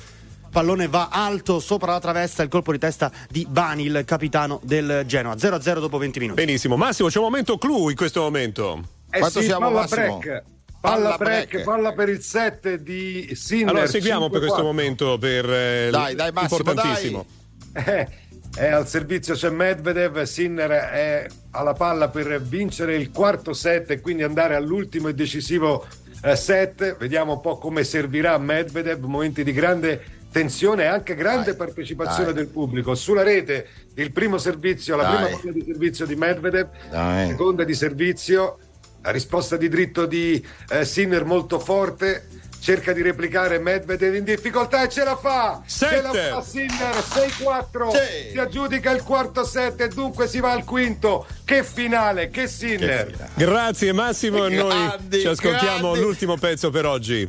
pallone 0.51 0.89
va 0.89 1.09
alto 1.11 1.61
sopra 1.61 1.93
la 1.93 2.01
traversa, 2.01 2.43
il 2.43 2.49
colpo 2.49 2.73
di 2.73 2.79
testa 2.79 3.11
di 3.29 3.47
Bani, 3.49 3.85
il 3.85 4.03
capitano 4.05 4.61
del 4.63 5.05
Genoa. 5.07 5.35
0-0 5.35 5.79
dopo 5.79 5.99
20 5.99 6.19
minuti. 6.19 6.45
Benissimo, 6.45 6.77
Massimo, 6.77 7.09
c'è 7.09 7.19
un 7.19 7.25
momento 7.25 7.59
clou 7.59 7.89
in 7.89 7.97
questo 7.97 8.23
momento. 8.23 8.83
Eh 9.11 9.23
sì, 9.31 9.47
palla 9.49 9.87
break. 9.89 10.43
Palla 10.79 11.17
break, 11.17 11.63
palla 11.63 11.93
per 11.93 12.09
il 12.09 12.21
7 12.21 12.81
di 12.83 13.33
Sinner. 13.35 13.71
Allora 13.71 13.87
seguiamo 13.87 14.29
per 14.29 14.41
5-4. 14.41 14.45
questo 14.45 14.63
momento 14.63 15.19
per 15.19 15.51
eh, 15.51 15.89
Dai, 15.91 16.15
dai, 16.15 16.31
Massimo, 16.33 16.59
importantissimo. 16.59 17.27
Eh, 17.73 18.09
è 18.55 18.69
al 18.69 18.87
servizio 18.87 19.35
c'è 19.35 19.51
Medvedev, 19.51 20.23
Sinner 20.23 20.71
è 20.71 21.27
alla 21.51 21.75
palla 21.75 22.09
per 22.09 22.41
vincere 22.41 22.97
il 22.97 23.11
quarto 23.11 23.53
set 23.53 23.91
e 23.91 24.01
quindi 24.01 24.23
andare 24.23 24.55
all'ultimo 24.55 25.09
e 25.09 25.15
decisivo 25.15 25.87
eh, 26.23 26.37
set. 26.37 26.97
Vediamo 26.97 27.35
un 27.35 27.41
po' 27.41 27.59
come 27.59 27.85
servirà 27.85 28.39
Medvedev, 28.39 29.05
momenti 29.05 29.45
di 29.45 29.53
grande 29.53 30.03
tensione 30.31 30.83
e 30.83 30.87
anche 30.87 31.15
grande 31.15 31.55
partecipazione 31.55 32.33
dai. 32.33 32.35
del 32.35 32.49
pubblico. 32.49 32.95
Sulla 32.95 33.23
rete 33.23 33.69
il 33.95 34.13
primo 34.13 34.37
servizio, 34.37 34.97
la 34.97 35.05
Dai. 35.05 35.15
prima 35.15 35.39
palla 35.39 35.53
di 35.53 35.65
servizio 35.65 36.07
di 36.07 36.15
Medvedev, 36.15 36.69
Dai. 36.91 37.29
seconda 37.29 37.65
di 37.65 37.75
servizio, 37.75 38.59
la 39.03 39.11
risposta 39.13 39.57
di 39.57 39.69
dritto 39.69 40.05
di 40.05 40.45
eh, 40.71 40.85
Sinner 40.85 41.25
molto 41.25 41.59
forte. 41.59 42.27
Cerca 42.67 42.93
di 42.93 43.01
replicare 43.01 43.61
Medvedev 43.61 44.17
in 44.17 44.25
difficoltà 44.25 44.83
e 44.83 44.89
ce 44.89 45.05
la 45.05 45.15
fa! 45.15 45.63
Ce 45.65 46.03
la 46.03 46.11
Sette. 46.11 46.31
fa 46.31 46.43
Sinner 46.43 46.95
6-4 46.97 47.91
Sì. 47.93 48.31
si 48.33 48.39
aggiudica 48.41 48.91
il 48.91 49.05
quarto 49.05 49.45
set 49.45 49.83
e 49.83 49.87
dunque 49.87 50.27
si 50.27 50.41
va 50.41 50.51
al 50.51 50.65
quinto. 50.65 51.29
Che 51.45 51.63
finale, 51.63 52.29
che 52.29 52.49
Sinner! 52.49 53.29
Grazie 53.35 53.93
Massimo, 53.93 54.47
e 54.47 54.49
noi 54.57 54.85
Grandi, 54.85 55.21
ci 55.21 55.29
ascoltiamo 55.29 55.79
grandi. 55.93 56.01
l'ultimo 56.01 56.37
pezzo 56.39 56.71
per 56.71 56.87
oggi. 56.87 57.25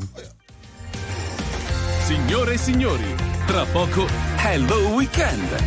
Signore 2.03 2.53
e 2.53 2.57
signori, 2.57 3.15
tra 3.45 3.64
poco 3.65 4.07
Hello 4.38 4.88
Weekend. 4.88 5.65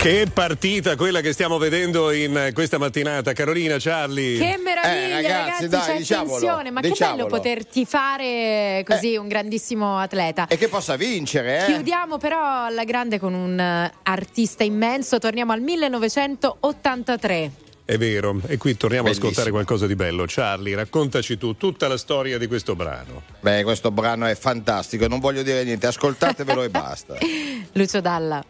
Che 0.00 0.26
partita 0.32 0.96
quella 0.96 1.20
che 1.20 1.34
stiamo 1.34 1.58
vedendo 1.58 2.10
in 2.10 2.34
eh, 2.34 2.52
questa 2.54 2.78
mattinata, 2.78 3.34
Carolina, 3.34 3.76
Charlie. 3.78 4.38
Che 4.38 4.56
meraviglia, 4.56 4.94
Eh, 4.94 5.10
ragazzi, 5.10 5.28
ragazzi, 5.28 5.68
dai, 5.68 5.80
c'è 5.82 5.96
diciamolo, 5.98 6.38
tensione. 6.38 6.70
Ma 6.70 6.80
diciamolo. 6.80 7.16
che 7.16 7.22
bello 7.22 7.26
poterti 7.36 7.84
fare 7.84 8.82
così 8.86 9.16
un 9.16 9.28
grandissimo 9.28 9.98
atleta. 9.98 10.46
E 10.46 10.56
che 10.56 10.68
possa 10.68 10.96
vincere, 10.96 11.64
eh? 11.66 11.66
Chiudiamo 11.66 12.16
però 12.16 12.64
alla 12.64 12.84
grande 12.84 13.18
con 13.18 13.34
un 13.34 13.60
eh, 13.60 13.92
artista 14.04 14.64
immenso. 14.64 15.18
Torniamo 15.18 15.52
al 15.52 15.60
1983. 15.60 17.50
È 17.84 17.98
vero, 17.98 18.40
e 18.46 18.56
qui 18.56 18.78
torniamo 18.78 19.02
a 19.02 19.10
Bellissimo. 19.10 19.28
ascoltare 19.28 19.50
qualcosa 19.50 19.86
di 19.86 19.96
bello. 19.96 20.24
Charlie, 20.26 20.76
raccontaci 20.76 21.36
tu 21.36 21.58
tutta 21.58 21.88
la 21.88 21.98
storia 21.98 22.38
di 22.38 22.46
questo 22.46 22.74
brano. 22.74 23.24
Beh, 23.40 23.64
questo 23.64 23.90
brano 23.90 24.24
è 24.24 24.34
fantastico, 24.34 25.06
non 25.08 25.18
voglio 25.20 25.42
dire 25.42 25.62
niente, 25.62 25.86
ascoltatevelo 25.88 26.62
e 26.62 26.70
basta. 26.70 27.16
Lucio 27.72 28.00
Dalla. 28.00 28.42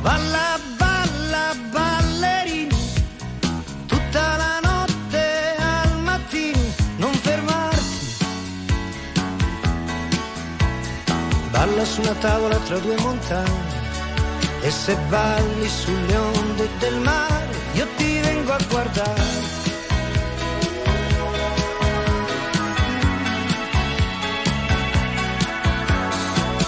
Balla, 0.00 0.58
balla, 0.76 1.54
ballerini, 1.70 2.92
tutta 3.86 4.36
la 4.36 4.60
notte 4.62 5.56
al 5.58 5.98
mattino, 6.00 6.60
non 6.96 7.12
fermarti. 7.12 8.16
Balla 11.50 11.84
su 11.84 12.00
una 12.00 12.14
tavola 12.14 12.56
tra 12.58 12.78
due 12.78 12.96
montagne 13.00 13.76
e 14.60 14.70
se 14.70 14.96
balli 15.08 15.68
sulle 15.68 16.16
onde 16.16 16.68
del 16.78 16.96
mare, 17.00 17.56
io 17.72 17.86
ti 17.96 18.20
vengo 18.20 18.52
a 18.52 18.58
guardare. 18.68 19.46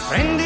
Prendi 0.09 0.40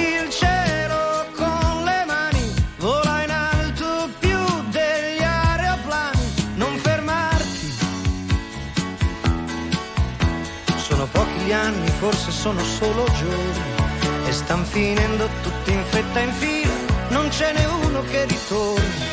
forse 12.04 12.32
sono 12.32 12.62
solo 12.62 13.06
giorni, 13.18 14.26
e 14.26 14.32
stan 14.32 14.62
finendo 14.66 15.26
tutti 15.42 15.72
in 15.72 15.82
fretta 15.88 16.20
in 16.20 16.32
fila, 16.32 16.74
non 17.08 17.30
ce 17.30 17.50
n'è 17.50 17.64
uno 17.64 18.02
che 18.10 18.26
ritorni. 18.26 19.12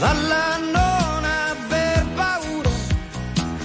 Valla 0.00 0.56
non 0.56 1.24
aver 1.24 2.04
paura 2.16 2.70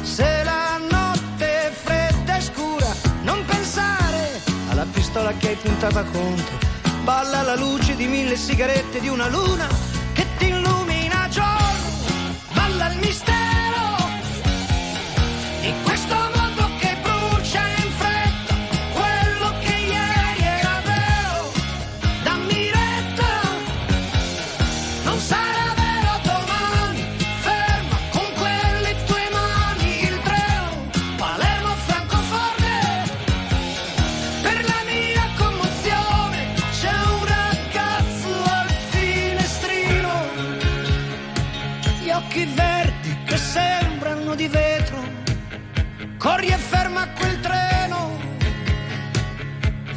se 0.04 0.44
la 0.44 0.78
notte 0.88 1.48
è 1.68 1.72
fredda 1.72 2.38
e 2.38 2.42
scura, 2.42 2.94
non 3.24 3.44
pensare 3.46 4.42
alla 4.70 4.86
pistola 4.92 5.34
che 5.40 5.48
hai 5.48 5.56
puntata 5.56 6.04
contro. 6.04 6.58
Balla 7.04 7.40
alla 7.40 7.56
luce 7.56 7.96
di 7.96 8.06
mille 8.06 8.36
sigarette 8.36 9.00
di 9.00 9.08
una 9.08 9.28
luna 9.28 9.68
che 10.14 10.26
ti 10.38 10.48
illumina 10.50 10.85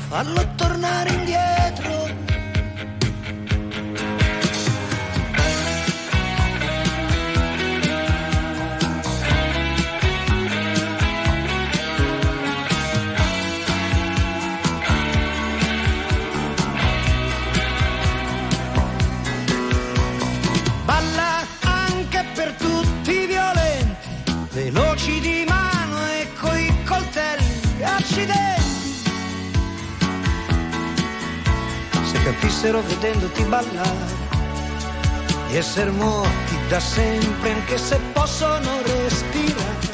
fallo 0.08 0.42
tornare 0.56 1.10
indietro. 1.12 1.57
Se 32.68 32.74
capissero 32.74 33.00
vedendoti 33.00 33.42
ballare, 33.44 34.14
di 35.48 35.56
essere 35.56 35.90
morti 35.90 36.54
da 36.68 36.78
sempre 36.78 37.52
anche 37.52 37.78
se 37.78 37.98
possono 38.12 38.82
respirare. 38.82 39.86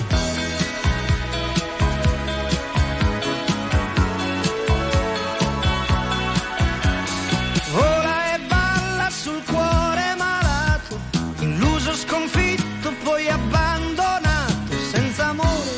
Vola 7.71 8.35
e 8.35 8.39
balla 8.49 9.09
sul 9.11 9.41
cuore 9.45 10.15
malato, 10.17 10.99
illuso, 11.39 11.95
sconfitto, 11.95 12.93
poi 13.05 13.29
abbandonato, 13.29 14.77
senza 14.91 15.27
amore. 15.27 15.71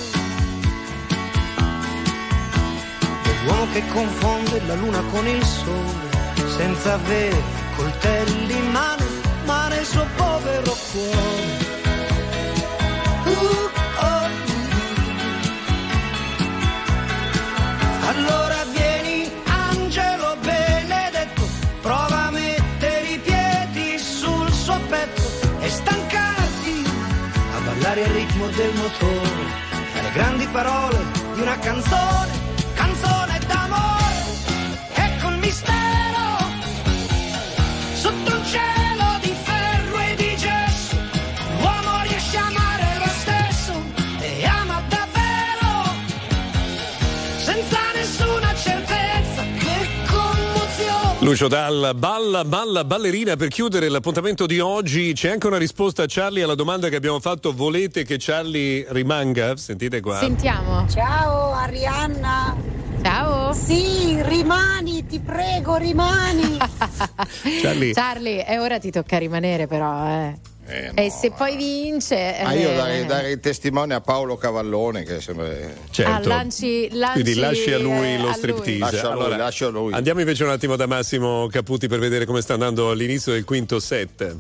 L'uomo 3.45 3.67
che 3.73 3.83
confonde 3.93 4.63
la 4.67 4.75
luna 4.77 5.03
con 5.11 5.27
il 5.27 5.45
sole, 5.45 6.06
senza 6.57 6.95
avere 6.95 7.43
coltelli 7.77 8.57
in 8.57 8.71
mano, 8.71 9.05
ma 9.45 9.69
nel 9.69 9.85
suo 9.85 10.07
povero 10.17 10.75
cuore. 10.91 11.75
Uh, 13.25 13.71
oh, 14.01 14.29
Allora 18.09 18.65
vieni, 18.73 19.31
angelo 19.45 20.37
benedetto, 20.41 21.43
prova 21.83 22.27
a 22.29 22.31
mettere 22.31 23.07
i 23.07 23.19
piedi 23.19 23.99
sul 23.99 24.51
suo 24.51 24.79
petto 24.89 25.23
e 25.61 25.69
stancarti 25.69 26.85
a 27.57 27.61
ballare 27.67 28.01
il 28.01 28.11
ritmo 28.11 28.47
del 28.49 28.73
motore, 28.77 29.45
alle 29.99 30.13
grandi 30.13 30.47
parole 30.47 30.99
di 31.35 31.41
una 31.41 31.59
canzone 31.59 32.46
Lucio 51.37 51.49
Dal, 51.49 51.93
balla, 51.95 52.47
balla, 52.47 52.83
ballerina. 52.83 53.37
Per 53.37 53.49
chiudere 53.49 53.91
l'appuntamento 53.91 54.47
di 54.47 54.59
oggi 54.59 55.13
c'è 55.13 55.29
anche 55.29 55.47
una 55.47 55.59
risposta 55.59 56.05
a 56.05 56.07
Charlie 56.09 56.43
alla 56.43 56.55
domanda 56.55 56.89
che 56.89 56.97
abbiamo 56.97 57.21
fatto. 57.21 57.53
Volete 57.53 58.05
che 58.05 58.17
Charlie 58.19 58.87
rimanga? 58.89 59.55
Sentite 59.59 60.01
qua. 60.01 60.17
Sentiamo. 60.17 60.89
Ciao 60.89 61.53
Arianna. 61.53 62.57
Ciao. 63.03 63.53
Sì, 63.53 64.19
rimani, 64.23 65.05
ti 65.05 65.21
prego, 65.21 65.77
rimani. 65.77 66.57
Charlie. 67.61 67.93
Charlie, 67.93 68.47
e 68.47 68.59
ora 68.59 68.79
ti 68.79 68.91
tocca 68.91 69.19
rimanere 69.19 69.67
però, 69.67 70.07
eh. 70.07 70.56
E 70.69 71.11
se 71.11 71.31
poi 71.31 71.57
vince... 71.57 72.41
Ma 72.43 72.53
io 72.53 72.71
eh, 72.71 72.77
darei, 72.77 73.07
darei 73.07 73.41
testimone 73.41 73.95
a 73.95 74.01
Paolo 74.01 74.37
Cavallone 74.37 75.05
che 75.05 75.21
sembra... 75.21 75.49
Certo. 75.91 76.11
Ah, 76.11 76.21
lanci, 76.27 76.89
lanci, 76.91 77.23
Quindi 77.23 77.41
lasci 77.41 77.73
a 77.73 77.79
lui 77.79 78.15
eh, 78.15 78.19
lo 78.19 78.29
a 78.31 78.33
striptease. 78.33 78.79
Lascia 78.79 79.11
a 79.11 79.15
lui, 79.15 79.37
lascia 79.37 79.67
a 79.67 79.71
lui. 79.71 79.93
Andiamo 79.93 80.21
invece 80.21 80.43
un 80.43 80.51
attimo 80.51 80.75
da 80.75 80.87
Massimo 80.87 81.47
Caputi 81.47 81.87
per 81.87 82.01
vedere 82.01 82.25
come 82.25 82.41
sta 82.41 82.55
andando 82.55 82.91
all'inizio 82.91 83.33
del 83.33 83.45
quinto 83.45 83.79
set. 83.79 84.37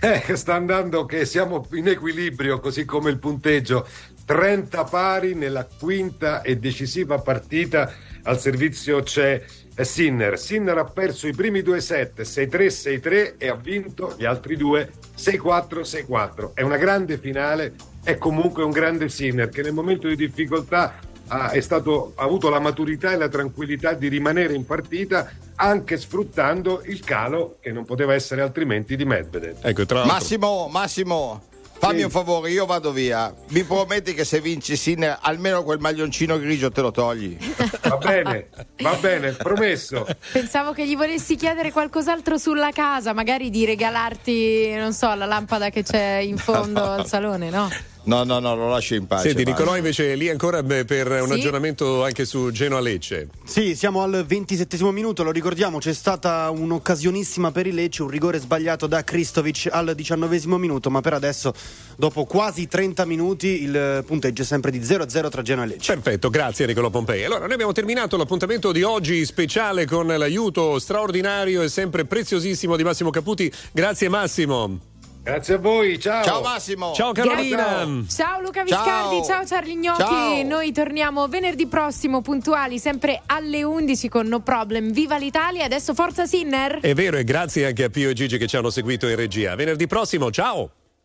Eh, 0.00 0.34
sta 0.34 0.54
andando 0.54 1.04
che 1.04 1.24
siamo 1.24 1.66
in 1.72 1.86
equilibrio, 1.86 2.58
così 2.58 2.84
come 2.84 3.10
il 3.10 3.18
punteggio. 3.18 3.86
30 4.24 4.84
pari 4.84 5.34
nella 5.34 5.66
quinta 5.66 6.42
e 6.42 6.56
decisiva 6.56 7.18
partita. 7.18 7.92
Al 8.22 8.40
servizio 8.40 9.02
c'è 9.02 9.42
eh, 9.74 9.84
Sinner. 9.84 10.38
Sinner 10.38 10.78
ha 10.78 10.84
perso 10.84 11.26
i 11.26 11.32
primi 11.32 11.62
due 11.62 11.80
set 11.80 12.20
6-3, 12.20 12.66
6-3 12.66 13.34
e 13.38 13.48
ha 13.48 13.54
vinto 13.54 14.14
gli 14.16 14.24
altri 14.24 14.56
due 14.56 14.90
6-4, 15.16 15.80
6-4. 15.80 16.54
È 16.54 16.62
una 16.62 16.76
grande 16.76 17.18
finale, 17.18 17.74
è 18.02 18.18
comunque 18.18 18.64
un 18.64 18.70
grande 18.70 19.08
Sinner 19.08 19.48
che 19.48 19.62
nel 19.62 19.72
momento 19.72 20.08
di 20.08 20.16
difficoltà 20.16 20.98
ha, 21.28 21.50
è 21.50 21.60
stato, 21.60 22.12
ha 22.16 22.24
avuto 22.24 22.48
la 22.48 22.60
maturità 22.60 23.12
e 23.12 23.16
la 23.16 23.28
tranquillità 23.28 23.92
di 23.94 24.08
rimanere 24.08 24.54
in 24.54 24.64
partita 24.64 25.30
anche 25.56 25.98
sfruttando 25.98 26.82
il 26.86 27.00
calo 27.00 27.58
che 27.60 27.70
non 27.70 27.84
poteva 27.84 28.14
essere 28.14 28.40
altrimenti 28.40 28.96
di 28.96 29.04
Medvedev. 29.04 29.58
Ecco, 29.62 29.84
Massimo, 30.06 30.68
Massimo, 30.68 31.42
fammi 31.80 31.98
Sì. 31.98 32.04
un 32.04 32.10
favore, 32.10 32.50
io 32.50 32.66
vado 32.66 32.92
via. 32.92 33.34
Mi 33.48 33.64
prometti 33.64 34.12
che 34.14 34.24
se 34.24 34.40
vinci 34.40 34.76
Sinner 34.76 35.18
almeno 35.22 35.64
quel 35.64 35.78
maglioncino 35.80 36.38
grigio 36.38 36.70
te 36.70 36.80
lo 36.82 36.90
togli? 36.90 37.36
Va 37.82 37.96
bene, 37.96 38.48
va 38.82 38.94
bene, 39.00 39.32
promesso. 39.32 40.06
Pensavo 40.32 40.72
che 40.72 40.86
gli 40.86 40.94
volessi 40.96 41.36
chiedere 41.36 41.72
qualcos'altro 41.72 42.36
sulla 42.38 42.70
casa, 42.70 43.12
magari 43.14 43.48
di 43.50 43.64
regalarti, 43.64 44.72
non 44.74 44.92
so, 44.92 45.12
la 45.14 45.24
lampada 45.26 45.70
che 45.70 45.82
c'è 45.82 46.16
in 46.18 46.36
fondo 46.36 46.82
al 46.84 47.06
salone, 47.06 47.48
no? 47.50 47.68
No, 48.04 48.24
no, 48.24 48.38
no, 48.38 48.54
lo 48.54 48.68
lascio 48.68 48.94
in 48.94 49.06
pace. 49.06 49.28
Senti. 49.28 49.44
Nicolò 49.44 49.76
invece 49.76 50.12
è 50.12 50.16
lì 50.16 50.28
ancora 50.28 50.62
beh, 50.62 50.84
per 50.84 51.10
un 51.10 51.28
Sì. 51.28 51.32
aggiornamento 51.34 52.02
anche 52.02 52.24
su 52.24 52.50
Genoa 52.50 52.80
Lecce. 52.80 53.28
Sì, 53.44 53.74
siamo 53.76 54.02
al 54.02 54.24
27 54.26 54.78
minuto, 54.90 55.22
lo 55.22 55.30
ricordiamo, 55.30 55.78
c'è 55.78 55.92
stata 55.92 56.50
un'occasionissima 56.50 57.52
per 57.52 57.66
il 57.66 57.74
Lecce, 57.74 58.02
un 58.02 58.08
rigore 58.08 58.38
sbagliato 58.38 58.86
da 58.86 59.04
Kristovic 59.04 59.68
al 59.70 59.94
19 59.94 60.40
minuto, 60.58 60.90
ma 60.90 61.00
per 61.00 61.12
adesso, 61.12 61.52
dopo 61.96 62.24
quasi 62.24 62.66
30 62.66 63.04
minuti, 63.04 63.62
il 63.62 64.02
punteggio 64.06 64.42
è 64.42 64.44
sempre 64.44 64.70
di 64.70 64.80
0-0 64.80 65.28
tra 65.28 65.42
Genoa 65.42 65.64
e 65.64 65.68
Lecce. 65.68 65.92
Perfetto, 65.92 66.30
grazie 66.30 66.66
Nicolò 66.66 66.90
Pompei. 66.90 67.24
Allora, 67.24 67.44
noi 67.44 67.52
abbiamo 67.52 67.72
terminato 67.72 68.16
l'appuntamento 68.16 68.72
di 68.72 68.82
oggi 68.82 69.24
speciale 69.24 69.86
con 69.86 70.06
l'aiuto 70.06 70.78
straordinario 70.78 71.62
e 71.62 71.68
sempre 71.68 72.04
preziosissimo 72.04 72.76
di 72.76 72.84
Massimo 72.84 73.10
Caputi. 73.10 73.52
Grazie 73.72 74.08
Massimo. 74.08 74.89
Grazie 75.22 75.54
a 75.54 75.58
voi, 75.58 75.98
ciao. 75.98 76.24
Ciao 76.24 76.40
Massimo. 76.40 76.92
Ciao 76.94 77.12
Carolina. 77.12 77.86
Ciao 78.08 78.40
Luca 78.40 78.62
Viscardi, 78.62 79.16
ciao, 79.16 79.24
Ciao. 79.24 79.44
Charlie 79.44 79.76
Gnocchi. 79.76 79.98
Ciao. 79.98 80.42
Noi 80.44 80.72
torniamo 80.72 81.28
venerdì 81.28 81.66
prossimo 81.66 82.22
puntuali, 82.22 82.78
sempre 82.78 83.20
alle 83.26 83.62
11 83.62 84.08
con 84.08 84.26
No 84.26 84.40
Problem. 84.40 84.90
Viva 84.90 85.18
l'Italia, 85.18 85.64
adesso 85.64 85.94
forza 85.94 86.26
Sinner! 86.26 86.80
È 86.80 86.94
vero 86.94 87.18
e 87.18 87.24
grazie 87.24 87.66
anche 87.66 87.84
a 87.84 87.90
Pio 87.90 88.10
e 88.10 88.14
Gigi 88.14 88.38
che 88.38 88.46
ci 88.46 88.56
hanno 88.56 88.70
seguito 88.70 89.06
in 89.08 89.16
regia. 89.16 89.54
Venerdì 89.54 89.86
prossimo, 89.86 90.30
ciao. 90.30 90.70